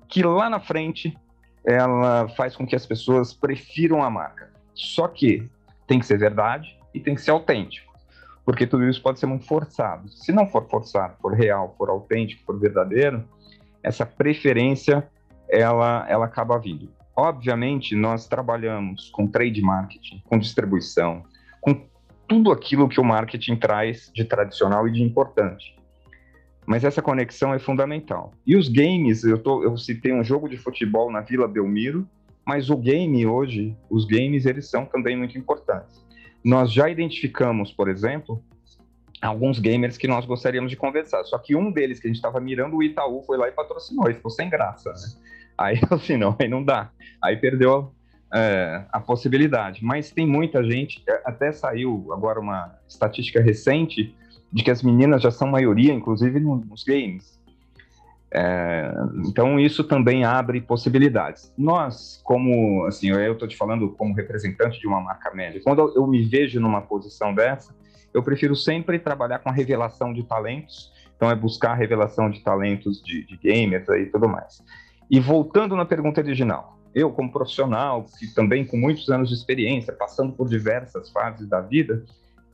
que 0.07 0.23
lá 0.23 0.49
na 0.49 0.59
frente 0.59 1.17
ela 1.65 2.27
faz 2.29 2.55
com 2.55 2.65
que 2.65 2.75
as 2.75 2.85
pessoas 2.85 3.33
prefiram 3.33 4.03
a 4.03 4.09
marca. 4.09 4.51
Só 4.73 5.07
que 5.07 5.49
tem 5.87 5.99
que 5.99 6.05
ser 6.05 6.17
verdade 6.17 6.77
e 6.93 6.99
tem 6.99 7.15
que 7.15 7.21
ser 7.21 7.31
autêntico, 7.31 7.93
porque 8.45 8.67
tudo 8.67 8.87
isso 8.87 9.01
pode 9.01 9.19
ser 9.19 9.25
muito 9.25 9.45
forçado. 9.45 10.09
Se 10.09 10.31
não 10.31 10.47
for 10.47 10.67
forçado, 10.69 11.15
for 11.21 11.33
real, 11.33 11.73
for 11.77 11.89
autêntico, 11.89 12.43
for 12.45 12.59
verdadeiro, 12.59 13.23
essa 13.81 14.05
preferência 14.05 15.07
ela, 15.49 16.05
ela 16.09 16.25
acaba 16.25 16.57
vindo. 16.57 16.89
Obviamente, 17.15 17.95
nós 17.95 18.27
trabalhamos 18.27 19.09
com 19.09 19.27
trade 19.27 19.61
marketing, 19.61 20.21
com 20.25 20.37
distribuição, 20.37 21.23
com 21.61 21.87
tudo 22.27 22.51
aquilo 22.51 22.89
que 22.89 22.99
o 22.99 23.03
marketing 23.03 23.55
traz 23.55 24.11
de 24.13 24.25
tradicional 24.25 24.87
e 24.87 24.91
de 24.91 25.01
importante. 25.01 25.75
Mas 26.65 26.83
essa 26.83 27.01
conexão 27.01 27.53
é 27.53 27.59
fundamental. 27.59 28.33
E 28.45 28.55
os 28.55 28.67
games, 28.67 29.23
eu, 29.23 29.37
tô, 29.37 29.63
eu 29.63 29.77
citei 29.77 30.13
um 30.13 30.23
jogo 30.23 30.49
de 30.49 30.57
futebol 30.57 31.11
na 31.11 31.21
Vila 31.21 31.47
Belmiro, 31.47 32.07
mas 32.45 32.69
o 32.69 32.77
game 32.77 33.25
hoje, 33.25 33.75
os 33.89 34.05
games, 34.05 34.45
eles 34.45 34.69
são 34.69 34.85
também 34.85 35.15
muito 35.15 35.37
importantes. 35.37 36.03
Nós 36.43 36.71
já 36.71 36.89
identificamos, 36.89 37.71
por 37.71 37.89
exemplo, 37.89 38.41
alguns 39.21 39.59
gamers 39.59 39.97
que 39.97 40.07
nós 40.07 40.25
gostaríamos 40.25 40.69
de 40.69 40.77
conversar. 40.77 41.23
Só 41.23 41.37
que 41.37 41.55
um 41.55 41.71
deles 41.71 41.99
que 41.99 42.07
a 42.07 42.09
gente 42.09 42.17
estava 42.17 42.39
mirando, 42.39 42.77
o 42.77 42.83
Itaú 42.83 43.23
foi 43.23 43.37
lá 43.37 43.47
e 43.47 43.51
patrocinou, 43.51 44.09
e 44.09 44.13
ficou 44.13 44.31
sem 44.31 44.49
graça. 44.49 44.91
Né? 44.91 45.25
Aí 45.57 45.79
assim, 45.89 46.17
não, 46.17 46.35
aí 46.39 46.47
não 46.47 46.63
dá. 46.63 46.91
Aí 47.23 47.37
perdeu 47.37 47.91
é, 48.33 48.83
a 48.91 48.99
possibilidade. 48.99 49.83
Mas 49.83 50.11
tem 50.11 50.27
muita 50.27 50.63
gente, 50.63 51.01
é, 51.07 51.21
até 51.25 51.51
saiu 51.51 52.11
agora 52.11 52.39
uma 52.39 52.75
estatística 52.87 53.41
recente 53.41 54.15
de 54.55 54.63
que 54.63 54.71
as 54.71 54.81
meninas 54.81 55.21
já 55.21 55.29
são 55.29 55.49
maioria, 55.49 55.93
inclusive 55.93 56.39
nos 56.39 56.81
games. 56.85 57.37
É, 58.33 58.89
então 59.27 59.59
isso 59.59 59.83
também 59.83 60.23
abre 60.23 60.61
possibilidades. 60.61 61.53
Nós, 61.57 62.21
como 62.23 62.85
assim, 62.85 63.09
eu 63.09 63.33
estou 63.33 63.49
te 63.49 63.57
falando 63.57 63.89
como 63.89 64.15
representante 64.15 64.79
de 64.79 64.87
uma 64.87 65.01
marca 65.01 65.35
média, 65.35 65.59
quando 65.61 65.91
eu 65.93 66.07
me 66.07 66.23
vejo 66.23 66.57
numa 66.61 66.81
posição 66.81 67.35
dessa, 67.35 67.75
eu 68.13 68.23
prefiro 68.23 68.55
sempre 68.55 68.97
trabalhar 68.97 69.39
com 69.39 69.49
a 69.49 69.51
revelação 69.51 70.13
de 70.13 70.23
talentos. 70.23 70.89
Então 71.17 71.29
é 71.29 71.35
buscar 71.35 71.71
a 71.71 71.75
revelação 71.75 72.29
de 72.29 72.41
talentos 72.41 73.03
de, 73.03 73.25
de 73.25 73.35
gamers 73.35 73.89
e 73.89 74.05
tudo 74.05 74.29
mais. 74.29 74.63
E 75.11 75.19
voltando 75.19 75.75
na 75.75 75.83
pergunta 75.83 76.21
original, 76.21 76.79
eu 76.93 77.11
como 77.11 77.29
profissional, 77.29 78.05
que 78.17 78.33
também 78.33 78.65
com 78.65 78.77
muitos 78.77 79.09
anos 79.09 79.27
de 79.27 79.35
experiência, 79.35 79.91
passando 79.91 80.31
por 80.31 80.47
diversas 80.47 81.09
fases 81.11 81.45
da 81.49 81.59
vida, 81.59 82.05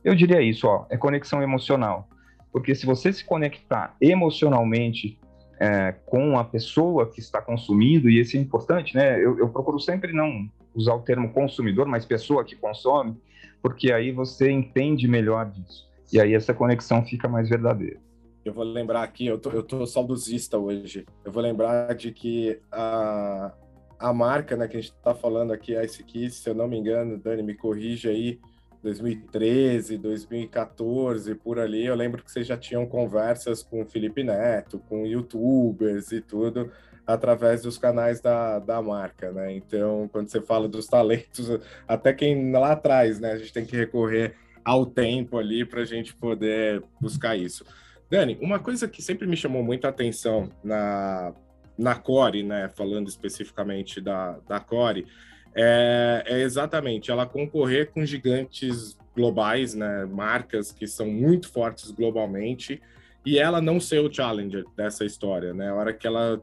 eu 0.04 0.14
diria 0.14 0.40
isso, 0.40 0.66
ó, 0.66 0.86
é 0.90 0.96
conexão 0.96 1.42
emocional. 1.42 2.08
Porque 2.52 2.74
se 2.74 2.84
você 2.84 3.12
se 3.12 3.24
conectar 3.24 3.96
emocionalmente 4.00 5.18
é, 5.58 5.92
com 6.04 6.38
a 6.38 6.44
pessoa 6.44 7.10
que 7.10 7.20
está 7.20 7.40
consumindo, 7.40 8.10
e 8.10 8.20
isso 8.20 8.36
é 8.36 8.40
importante, 8.40 8.94
né? 8.94 9.16
Eu, 9.16 9.38
eu 9.38 9.48
procuro 9.48 9.78
sempre 9.78 10.12
não 10.12 10.48
usar 10.74 10.94
o 10.94 11.00
termo 11.00 11.32
consumidor, 11.32 11.86
mas 11.86 12.04
pessoa 12.04 12.44
que 12.44 12.56
consome, 12.56 13.16
porque 13.62 13.92
aí 13.92 14.10
você 14.10 14.50
entende 14.50 15.06
melhor 15.08 15.50
disso. 15.50 15.88
E 16.12 16.20
aí 16.20 16.34
essa 16.34 16.52
conexão 16.52 17.04
fica 17.04 17.28
mais 17.28 17.48
verdadeira 17.48 17.98
eu 18.44 18.52
vou 18.52 18.64
lembrar 18.64 19.02
aqui, 19.02 19.26
eu 19.26 19.38
tô, 19.38 19.50
eu 19.50 19.62
tô 19.62 19.86
saudosista 19.86 20.58
hoje. 20.58 21.06
Eu 21.24 21.30
vou 21.30 21.42
lembrar 21.42 21.94
de 21.94 22.10
que 22.10 22.60
a, 22.70 23.52
a 23.98 24.12
marca 24.12 24.56
né, 24.56 24.66
que 24.66 24.76
a 24.76 24.80
gente 24.80 24.92
está 24.92 25.14
falando 25.14 25.52
aqui, 25.52 25.76
a 25.76 25.84
Ice 25.84 26.02
Kiss, 26.02 26.42
se 26.42 26.50
eu 26.50 26.54
não 26.54 26.66
me 26.66 26.76
engano, 26.76 27.18
Dani, 27.18 27.42
me 27.42 27.54
corrige 27.54 28.08
aí, 28.08 28.40
2013, 28.82 29.96
2014, 29.96 31.34
por 31.36 31.58
ali, 31.58 31.86
eu 31.86 31.94
lembro 31.94 32.22
que 32.22 32.30
vocês 32.30 32.46
já 32.46 32.56
tinham 32.56 32.84
conversas 32.84 33.62
com 33.62 33.82
o 33.82 33.86
Felipe 33.86 34.24
Neto, 34.24 34.80
com 34.88 35.06
youtubers 35.06 36.10
e 36.10 36.20
tudo, 36.20 36.70
através 37.06 37.62
dos 37.62 37.78
canais 37.78 38.20
da, 38.20 38.58
da 38.58 38.82
marca, 38.82 39.30
né? 39.30 39.52
Então, 39.52 40.08
quando 40.12 40.28
você 40.28 40.40
fala 40.40 40.68
dos 40.68 40.86
talentos, 40.86 41.48
até 41.86 42.12
quem 42.12 42.50
lá 42.52 42.72
atrás, 42.72 43.20
né, 43.20 43.32
a 43.32 43.38
gente 43.38 43.52
tem 43.52 43.64
que 43.64 43.76
recorrer 43.76 44.34
ao 44.64 44.84
tempo 44.84 45.38
ali 45.38 45.64
para 45.64 45.82
a 45.82 45.84
gente 45.84 46.14
poder 46.14 46.82
buscar 47.00 47.36
isso. 47.36 47.64
Dani, 48.10 48.36
uma 48.40 48.58
coisa 48.58 48.88
que 48.88 49.00
sempre 49.00 49.26
me 49.26 49.36
chamou 49.36 49.62
muita 49.62 49.88
atenção 49.88 50.50
na, 50.62 51.32
na 51.78 51.94
Core, 51.94 52.42
né, 52.42 52.68
falando 52.68 53.08
especificamente 53.08 54.00
da, 54.00 54.38
da 54.48 54.60
Core, 54.60 55.06
é, 55.54 56.24
é, 56.26 56.40
exatamente 56.40 57.10
ela 57.10 57.26
concorrer 57.26 57.90
com 57.90 58.04
gigantes 58.04 58.96
globais, 59.14 59.74
né, 59.74 60.06
marcas 60.06 60.72
que 60.72 60.86
são 60.86 61.06
muito 61.06 61.50
fortes 61.50 61.90
globalmente, 61.90 62.80
e 63.24 63.38
ela 63.38 63.60
não 63.60 63.78
ser 63.78 64.00
o 64.00 64.12
challenger 64.12 64.64
dessa 64.76 65.04
história, 65.04 65.54
né? 65.54 65.68
A 65.68 65.74
hora 65.74 65.92
que 65.92 66.08
ela 66.08 66.42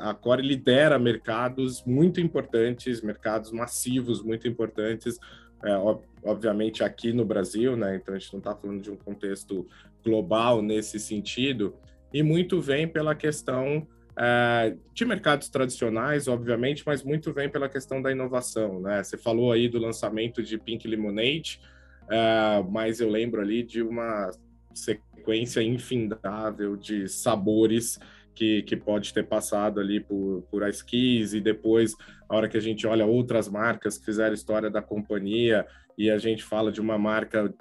a 0.00 0.14
Core 0.14 0.40
lidera 0.40 0.98
mercados 0.98 1.84
muito 1.84 2.18
importantes, 2.18 3.02
mercados 3.02 3.52
massivos 3.52 4.22
muito 4.22 4.48
importantes, 4.48 5.18
é, 5.62 5.76
obviamente 6.22 6.82
aqui 6.82 7.12
no 7.12 7.26
Brasil, 7.26 7.76
né? 7.76 7.96
Então 7.96 8.14
a 8.14 8.18
gente 8.18 8.32
não 8.32 8.38
está 8.38 8.56
falando 8.56 8.80
de 8.80 8.90
um 8.90 8.96
contexto 8.96 9.66
global 10.02 10.62
nesse 10.62 10.98
sentido, 10.98 11.74
e 12.12 12.22
muito 12.22 12.58
vem 12.58 12.88
pela 12.88 13.14
questão 13.14 13.86
é, 14.16 14.76
de 14.92 15.04
mercados 15.04 15.48
tradicionais, 15.48 16.28
obviamente, 16.28 16.82
mas 16.86 17.02
muito 17.02 17.32
vem 17.32 17.48
pela 17.48 17.68
questão 17.68 18.00
da 18.00 18.12
inovação, 18.12 18.80
né? 18.80 19.02
Você 19.02 19.18
falou 19.18 19.52
aí 19.52 19.68
do 19.68 19.78
lançamento 19.78 20.42
de 20.42 20.56
Pink 20.58 20.86
Lemonade, 20.86 21.60
é, 22.08 22.62
mas 22.70 23.00
eu 23.00 23.10
lembro 23.10 23.40
ali 23.40 23.62
de 23.62 23.82
uma 23.82 24.30
sequência 24.72 25.62
infindável 25.62 26.76
de 26.76 27.08
sabores 27.08 27.98
que, 28.34 28.62
que 28.62 28.76
pode 28.76 29.14
ter 29.14 29.26
passado 29.26 29.80
ali 29.80 30.00
por, 30.00 30.42
por 30.50 30.68
Ice 30.68 30.84
Keys, 30.84 31.34
e 31.34 31.40
depois, 31.40 31.94
a 32.28 32.36
hora 32.36 32.48
que 32.48 32.56
a 32.56 32.60
gente 32.60 32.86
olha 32.86 33.06
outras 33.06 33.48
marcas 33.48 33.96
que 33.96 34.04
fizeram 34.04 34.34
história 34.34 34.70
da 34.70 34.82
companhia, 34.82 35.66
e 35.96 36.10
a 36.10 36.18
gente 36.18 36.42
fala 36.42 36.72
de 36.72 36.80
uma 36.80 36.98
marca 36.98 37.52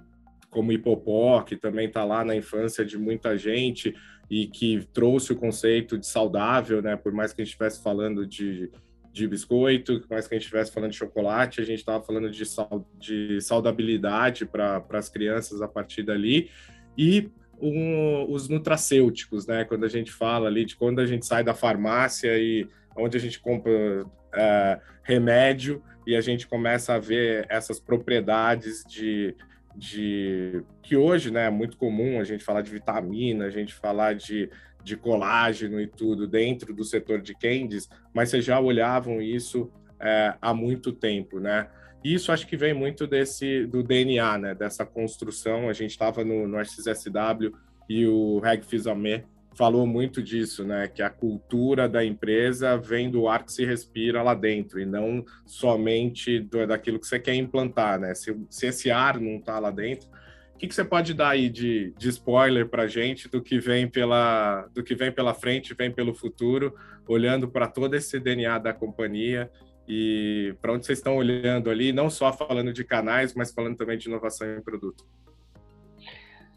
como 0.49 0.72
Hipopó, 0.72 1.41
que 1.41 1.56
também 1.56 1.88
está 1.88 2.04
lá 2.04 2.24
na 2.24 2.36
infância 2.36 2.86
de 2.86 2.97
muita 2.97 3.38
gente, 3.38 3.95
e 4.34 4.47
que 4.47 4.84
trouxe 4.91 5.31
o 5.31 5.36
conceito 5.36 5.95
de 5.95 6.07
saudável, 6.07 6.81
né? 6.81 6.95
Por 6.95 7.11
mais 7.13 7.31
que 7.31 7.39
a 7.39 7.45
gente 7.45 7.51
estivesse 7.51 7.84
falando 7.84 8.25
de, 8.25 8.71
de 9.11 9.27
biscoito, 9.27 9.99
por 9.99 10.09
mais 10.09 10.27
que 10.27 10.34
a 10.34 10.38
gente 10.38 10.45
estivesse 10.45 10.71
falando 10.71 10.89
de 10.89 10.97
chocolate, 10.97 11.61
a 11.61 11.63
gente 11.63 11.77
estava 11.77 12.03
falando 12.03 12.31
de, 12.31 12.43
sal, 12.43 12.84
de 12.97 13.39
saudabilidade 13.41 14.43
para 14.43 14.84
as 14.93 15.07
crianças 15.07 15.61
a 15.61 15.67
partir 15.67 16.01
dali. 16.01 16.49
E 16.97 17.29
um, 17.61 18.25
os 18.27 18.49
nutracêuticos, 18.49 19.45
né? 19.45 19.65
Quando 19.65 19.84
a 19.84 19.88
gente 19.88 20.11
fala 20.11 20.47
ali 20.47 20.65
de 20.65 20.75
quando 20.75 20.99
a 20.99 21.05
gente 21.05 21.27
sai 21.27 21.43
da 21.43 21.53
farmácia 21.53 22.36
e 22.36 22.67
onde 22.97 23.15
a 23.15 23.19
gente 23.19 23.39
compra 23.39 24.03
uh, 24.03 24.81
remédio 25.03 25.84
e 26.07 26.15
a 26.15 26.21
gente 26.21 26.47
começa 26.47 26.95
a 26.95 26.99
ver 26.99 27.45
essas 27.49 27.79
propriedades 27.79 28.84
de, 28.84 29.36
de 29.76 30.63
que 30.82 30.95
hoje 30.95 31.32
né, 31.32 31.47
é 31.47 31.49
muito 31.49 31.78
comum 31.78 32.19
a 32.19 32.24
gente 32.24 32.43
falar 32.43 32.61
de 32.61 32.71
vitamina, 32.71 33.45
a 33.45 33.49
gente 33.49 33.74
falar 33.74 34.13
de, 34.15 34.49
de 34.84 34.95
colágeno 34.95 35.80
e 35.82 35.88
tudo 35.88 36.28
dentro 36.28 36.74
do 36.74 36.84
setor 36.84 37.21
de 37.21 37.34
candies, 37.34 37.89
mas 38.13 38.30
vocês 38.30 38.45
já 38.45 38.59
olhavam 38.59 39.21
isso 39.21 39.71
é, 39.99 40.36
há 40.41 40.53
muito 40.53 40.91
tempo, 40.91 41.39
né? 41.39 41.69
Isso 42.03 42.32
acho 42.32 42.45
que 42.45 42.57
vem 42.57 42.74
muito 42.74 43.07
desse 43.07 43.65
do 43.65 43.82
DNA, 43.82 44.38
né? 44.38 44.53
Dessa 44.55 44.86
construção. 44.86 45.69
A 45.69 45.74
gente 45.74 45.91
estava 45.91 46.24
no, 46.26 46.45
no 46.45 46.59
RXSW 46.59 47.53
e 47.89 48.05
o 48.05 48.39
Reg 48.39 48.65
Fizamé 48.65 49.24
falou 49.56 49.86
muito 49.86 50.22
disso, 50.22 50.64
né? 50.64 50.88
Que 50.88 51.01
a 51.01 51.10
cultura 51.10 51.88
da 51.88 52.04
empresa 52.04 52.78
vem 52.78 53.10
do 53.10 53.28
ar 53.28 53.43
que 53.43 53.51
se 53.51 53.66
respira 53.66 54.22
lá 54.22 54.34
dentro 54.34 54.80
e 54.80 54.86
não 54.86 55.24
somente 55.45 56.39
do, 56.39 56.66
daquilo 56.66 56.99
que 56.99 57.08
você 57.08 57.20
quer 57.20 57.36
implantar, 57.36 57.99
né? 57.99 58.14
Se, 58.16 58.36
se 58.49 58.68
esse 58.68 58.91
ar 58.91 59.20
não 59.20 59.38
está 59.38 59.60
lá 59.60 59.72
dentro, 59.72 60.10
o 60.54 60.58
que, 60.58 60.68
que 60.68 60.76
você 60.76 60.84
pode 60.84 61.14
dar 61.14 61.30
aí 61.30 61.49
de, 61.49 61.93
de 61.97 62.10
spoiler 62.10 62.68
para 62.68 62.88
gente 62.88 63.28
do 63.30 63.41
que 63.41 63.60
vem 63.60 63.88
pela 63.88 64.68
do 64.74 64.84
que 64.84 64.95
vem 64.95 65.12
pela 65.12 65.34
frente, 65.34 65.74
vem 65.74 65.91
pelo 65.91 66.14
futuro, 66.14 66.74
olhando 67.08 67.49
para 67.49 67.68
todo 67.68 67.95
esse 67.95 68.20
DNA 68.20 68.58
da 68.60 68.74
companhia 68.74 69.51
e 69.88 70.56
para 70.62 70.74
onde 70.74 70.86
vocês 70.86 70.99
estão 70.99 71.18
olhando 71.18 71.70
ali, 71.70 71.91
não 71.91 72.10
só 72.10 72.32
falando 72.32 72.72
de 72.72 72.84
canais, 72.84 73.34
mas 73.34 73.51
falando 73.51 73.76
também 73.76 73.97
de 73.97 74.08
inovação 74.08 74.47
em 74.56 74.62
produto. 74.62 75.06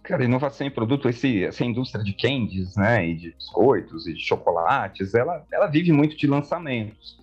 Cara, 0.07 0.25
inovação 0.25 0.65
em 0.65 0.71
produto, 0.71 1.09
esse, 1.09 1.43
essa 1.43 1.65
indústria 1.65 2.05
de 2.05 2.13
candies, 2.13 2.77
né, 2.77 3.05
e 3.09 3.15
de 3.17 3.33
biscoitos 3.33 4.07
e 4.07 4.15
de 4.15 4.21
chocolates, 4.21 5.15
ela, 5.15 5.45
ela 5.53 5.67
vive 5.67 5.91
muito 5.91 6.17
de 6.17 6.29
lançamentos 6.29 7.19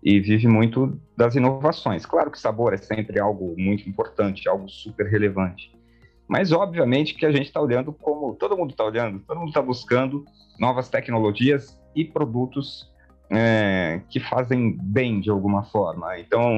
e 0.00 0.20
vive 0.20 0.46
muito 0.46 1.00
das 1.16 1.34
inovações. 1.34 2.06
Claro 2.06 2.30
que 2.30 2.38
sabor 2.38 2.72
é 2.72 2.76
sempre 2.76 3.18
algo 3.18 3.56
muito 3.58 3.88
importante, 3.88 4.48
algo 4.48 4.68
super 4.68 5.08
relevante, 5.08 5.72
mas 6.28 6.52
obviamente 6.52 7.14
que 7.14 7.26
a 7.26 7.32
gente 7.32 7.46
está 7.46 7.60
olhando 7.60 7.92
como 7.92 8.32
todo 8.36 8.56
mundo 8.56 8.70
está 8.70 8.84
olhando, 8.84 9.18
todo 9.18 9.40
mundo 9.40 9.48
está 9.48 9.60
buscando 9.60 10.24
novas 10.60 10.88
tecnologias 10.88 11.76
e 11.92 12.04
produtos 12.04 12.88
é, 13.30 14.00
que 14.08 14.20
fazem 14.20 14.78
bem 14.80 15.20
de 15.20 15.28
alguma 15.28 15.64
forma. 15.64 16.16
Então, 16.20 16.50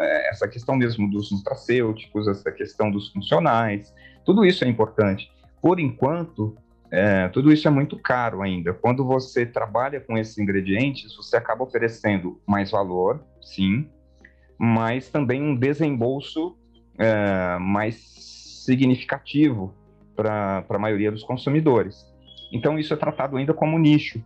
é, 0.00 0.30
essa 0.30 0.48
questão 0.48 0.74
mesmo 0.74 1.08
dos 1.08 1.30
nutracêuticos, 1.30 2.26
essa 2.26 2.50
questão 2.50 2.90
dos 2.90 3.12
funcionais, 3.12 3.94
tudo 4.28 4.44
isso 4.44 4.62
é 4.62 4.68
importante. 4.68 5.32
Por 5.62 5.80
enquanto, 5.80 6.54
é, 6.90 7.28
tudo 7.28 7.50
isso 7.50 7.66
é 7.66 7.70
muito 7.70 7.98
caro 7.98 8.42
ainda. 8.42 8.74
Quando 8.74 9.02
você 9.02 9.46
trabalha 9.46 10.00
com 10.00 10.18
esses 10.18 10.36
ingredientes, 10.36 11.16
você 11.16 11.34
acaba 11.34 11.64
oferecendo 11.64 12.38
mais 12.46 12.70
valor, 12.70 13.24
sim, 13.40 13.88
mas 14.58 15.08
também 15.08 15.42
um 15.42 15.56
desembolso 15.56 16.58
é, 16.98 17.56
mais 17.58 17.96
significativo 18.66 19.72
para 20.14 20.62
a 20.68 20.78
maioria 20.78 21.10
dos 21.10 21.24
consumidores. 21.24 22.06
Então, 22.52 22.78
isso 22.78 22.92
é 22.92 22.96
tratado 22.98 23.38
ainda 23.38 23.54
como 23.54 23.78
nicho 23.78 24.22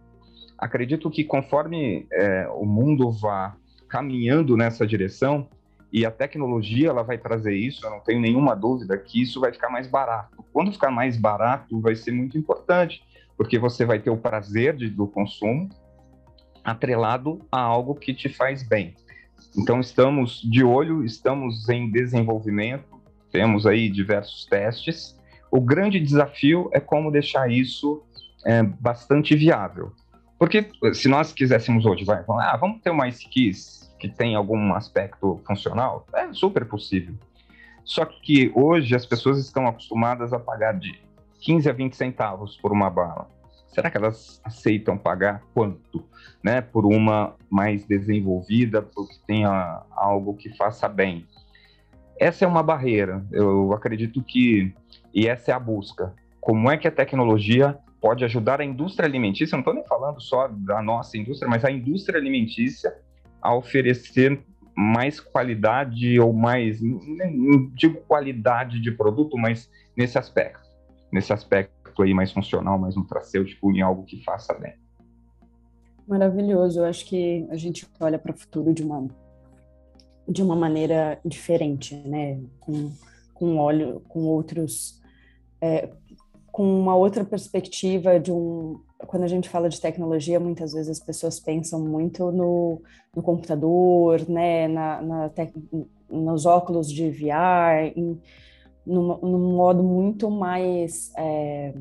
acredito 0.63 1.11
que 1.11 1.25
conforme 1.25 2.07
é, 2.13 2.47
o 2.55 2.65
mundo 2.65 3.11
vá 3.11 3.57
caminhando 3.89 4.57
nessa 4.57 4.87
direção 4.87 5.49
e 5.93 6.07
a 6.07 6.11
tecnologia 6.11 6.89
ela 6.89 7.03
vai 7.03 7.19
trazer 7.19 7.55
isso, 7.55 7.85
eu 7.85 7.91
não 7.91 8.01
tenho 8.01 8.19
nenhuma 8.19 8.57
dúvida 8.57 8.97
que 8.97 9.21
isso 9.21 9.39
vai 9.39 9.53
ficar 9.53 9.69
mais 9.69 9.87
barato. 9.87 10.43
Quando 10.51 10.73
ficar 10.73 10.91
mais 10.91 11.19
barato, 11.19 11.79
vai 11.81 11.95
ser 11.95 12.13
muito 12.13 12.39
importante, 12.39 13.05
porque 13.37 13.59
você 13.59 13.85
vai 13.85 13.99
ter 13.99 14.09
o 14.09 14.17
prazer 14.17 14.75
de, 14.75 14.89
do 14.89 15.07
consumo 15.07 15.69
atrelado 16.65 17.41
a 17.51 17.61
algo 17.61 17.95
que 17.95 18.15
te 18.15 18.31
faz 18.31 18.63
bem. 18.63 18.95
Então 19.57 19.81
estamos 19.81 20.41
de 20.41 20.65
olho, 20.65 21.05
estamos 21.05 21.69
em 21.69 21.91
desenvolvimento, 21.91 23.03
temos 23.31 23.67
aí 23.67 23.91
diversos 23.91 24.47
testes. 24.47 25.21
O 25.51 25.61
grande 25.61 26.01
desafio 26.01 26.71
é 26.73 26.81
como 26.81 27.11
deixar 27.11 27.51
isso 27.51 28.03
é, 28.47 28.63
bastante 28.63 29.37
viável. 29.37 29.93
Porque 30.39 30.71
se 30.95 31.07
nós 31.07 31.33
quiséssemos 31.35 31.85
hoje, 31.85 32.05
vai, 32.05 32.25
ah, 32.27 32.57
vamos 32.57 32.81
ter 32.81 32.91
uma 32.91 33.09
esquis 33.09 33.82
que 34.03 34.09
tem 34.09 34.35
algum 34.35 34.75
aspecto 34.75 35.41
funcional, 35.47 36.05
é 36.13 36.33
super 36.33 36.65
possível. 36.67 37.15
Só 37.85 38.05
que 38.05 38.51
hoje 38.53 38.97
as 38.97 39.07
pessoas 39.07 39.39
estão 39.39 39.65
acostumadas 39.69 40.33
a 40.33 40.41
pagar 40.41 40.77
de 40.77 41.01
15 41.41 41.71
a 41.71 41.73
20 41.73 41.95
centavos 41.95 42.57
por 42.57 42.73
uma 42.73 42.91
bala. 42.91 43.29
Será 43.69 43.89
que 43.89 43.97
elas 43.97 44.41
aceitam 44.43 44.99
pagar 44.99 45.41
quanto? 45.55 46.05
Né, 46.43 46.61
por 46.61 46.85
uma 46.85 47.37
mais 47.49 47.85
desenvolvida, 47.85 48.83
porque 48.83 49.15
tenha 49.25 49.83
algo 49.93 50.35
que 50.35 50.55
faça 50.57 50.89
bem? 50.89 51.25
Essa 52.19 52.45
é 52.45 52.49
uma 52.49 52.63
barreira. 52.63 53.25
Eu 53.31 53.73
acredito 53.73 54.21
que, 54.21 54.75
e 55.15 55.29
essa 55.29 55.53
é 55.53 55.55
a 55.55 55.61
busca. 55.61 56.13
Como 56.41 56.69
é 56.69 56.77
que 56.77 56.89
a 56.89 56.93
tecnologia 56.93 57.79
pode 58.01 58.25
ajudar 58.25 58.61
a 58.61 58.65
indústria 58.65 59.07
alimentícia, 59.09 59.55
não 59.55 59.61
estou 59.61 59.75
nem 59.75 59.87
falando 59.87 60.21
só 60.21 60.49
da 60.49 60.83
nossa 60.83 61.17
indústria, 61.17 61.49
mas 61.49 61.65
a 61.65 61.71
indústria 61.71 62.19
alimentícia 62.19 62.93
a 63.43 63.55
oferecer 63.55 64.41
mais 64.75 65.21
qualidade 65.21 66.19
ou 66.19 66.33
mais, 66.33 66.81
não 66.81 67.71
digo 67.75 68.01
qualidade 68.03 68.81
de 68.81 68.91
produto, 68.91 69.37
mas 69.37 69.71
nesse 69.97 70.17
aspecto, 70.17 70.69
nesse 71.13 71.33
aspecto 71.33 72.03
aí 72.03 72.15
mais 72.15 72.33
funcional, 72.33 72.79
mais 72.79 72.97
nutracêutico, 72.97 73.71
em 73.71 73.83
algo 73.83 74.05
que 74.05 74.23
faça 74.25 74.55
bem. 74.55 74.75
Maravilhoso, 76.07 76.81
eu 76.81 76.85
acho 76.85 77.05
que 77.07 77.47
a 77.51 77.57
gente 77.57 77.87
olha 78.01 78.19
para 78.19 78.33
o 78.33 78.39
futuro 78.39 78.73
de 78.73 78.83
uma 78.83 79.09
de 80.29 80.41
uma 80.41 80.55
maneira 80.55 81.21
diferente, 81.25 81.97
né? 82.07 82.41
Com, 82.61 82.93
com 83.35 83.57
óleo, 83.59 84.01
com 84.09 84.21
outros 84.21 85.01
é, 85.61 85.91
com 86.53 86.63
uma 86.63 86.95
outra 86.95 87.25
perspectiva 87.25 88.21
de 88.21 88.31
um 88.31 88.79
quando 89.07 89.25
a 89.25 89.29
gente 89.29 89.49
fala 89.49 89.69
de 89.69 89.81
tecnologia 89.81 90.39
muitas 90.39 90.75
vezes 90.75 90.91
as 90.91 91.01
pessoas 91.01 91.41
pensam 91.41 91.81
muito 91.81 92.31
no, 92.31 92.81
no 93.17 93.23
computador 93.23 94.29
né 94.29 94.69
na, 94.69 95.03
na 95.03 95.29
tec, 95.31 95.53
nos 96.09 96.45
óculos 96.45 96.93
de 96.93 97.11
VR 97.11 97.91
em, 97.97 98.21
num, 98.87 99.19
num 99.19 99.57
modo 99.57 99.83
muito 99.83 100.31
mais 100.31 101.11
é, 101.17 101.75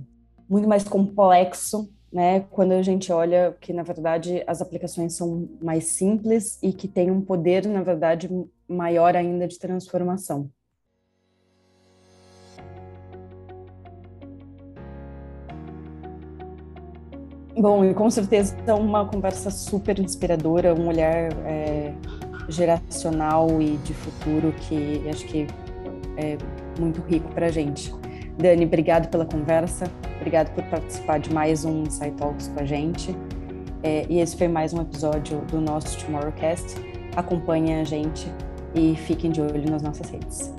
muito 0.50 0.68
mais 0.68 0.86
complexo 0.86 1.92
né 2.12 2.40
quando 2.50 2.72
a 2.72 2.82
gente 2.82 3.12
olha 3.12 3.56
que 3.60 3.74
na 3.74 3.84
verdade 3.84 4.42
as 4.48 4.62
aplicações 4.62 5.14
são 5.14 5.50
mais 5.62 5.88
simples 5.88 6.58
e 6.64 6.72
que 6.72 6.88
têm 6.88 7.12
um 7.12 7.22
poder 7.22 7.68
na 7.68 7.84
verdade 7.84 8.30
maior 8.68 9.18
ainda 9.18 9.48
de 9.48 9.60
transformação 9.60 10.50
Bom, 17.62 17.86
e 17.86 17.94
com 17.94 18.10
certeza 18.10 18.58
é 18.66 18.74
uma 18.74 19.06
conversa 19.06 19.52
super 19.52 20.00
inspiradora, 20.00 20.74
um 20.74 20.88
olhar 20.88 21.32
é, 21.46 21.94
geracional 22.50 23.62
e 23.62 23.78
de 23.84 23.94
futuro 23.94 24.52
que 24.62 25.08
acho 25.08 25.24
que 25.28 25.46
é, 26.18 26.40
muito 26.80 27.02
rico 27.02 27.32
para 27.36 27.46
a 27.46 27.52
gente. 27.52 27.94
Dani, 28.36 28.66
obrigado 28.66 29.12
pela 29.12 29.28
conversa, 29.28 29.86
obrigado 30.16 30.52
por 30.56 30.64
participar 30.72 31.20
de 31.20 31.32
mais 31.32 31.64
um 31.64 31.84
Insight 31.84 32.16
Talks 32.16 32.48
com 32.48 32.62
a 32.62 32.66
gente. 32.66 33.16
É, 33.84 34.08
e 34.10 34.20
esse 34.20 34.36
foi 34.36 34.48
mais 34.48 34.74
um 34.74 34.82
episódio 34.82 35.42
do 35.42 35.62
nosso 35.62 36.04
Tomorrowcast. 36.04 36.82
Acompanhem 37.16 37.80
a 37.80 37.84
gente 37.84 38.28
e 38.74 38.96
fiquem 38.96 39.30
de 39.30 39.40
olho 39.40 39.70
nas 39.70 39.84
nossas 39.84 40.10
redes. 40.10 40.52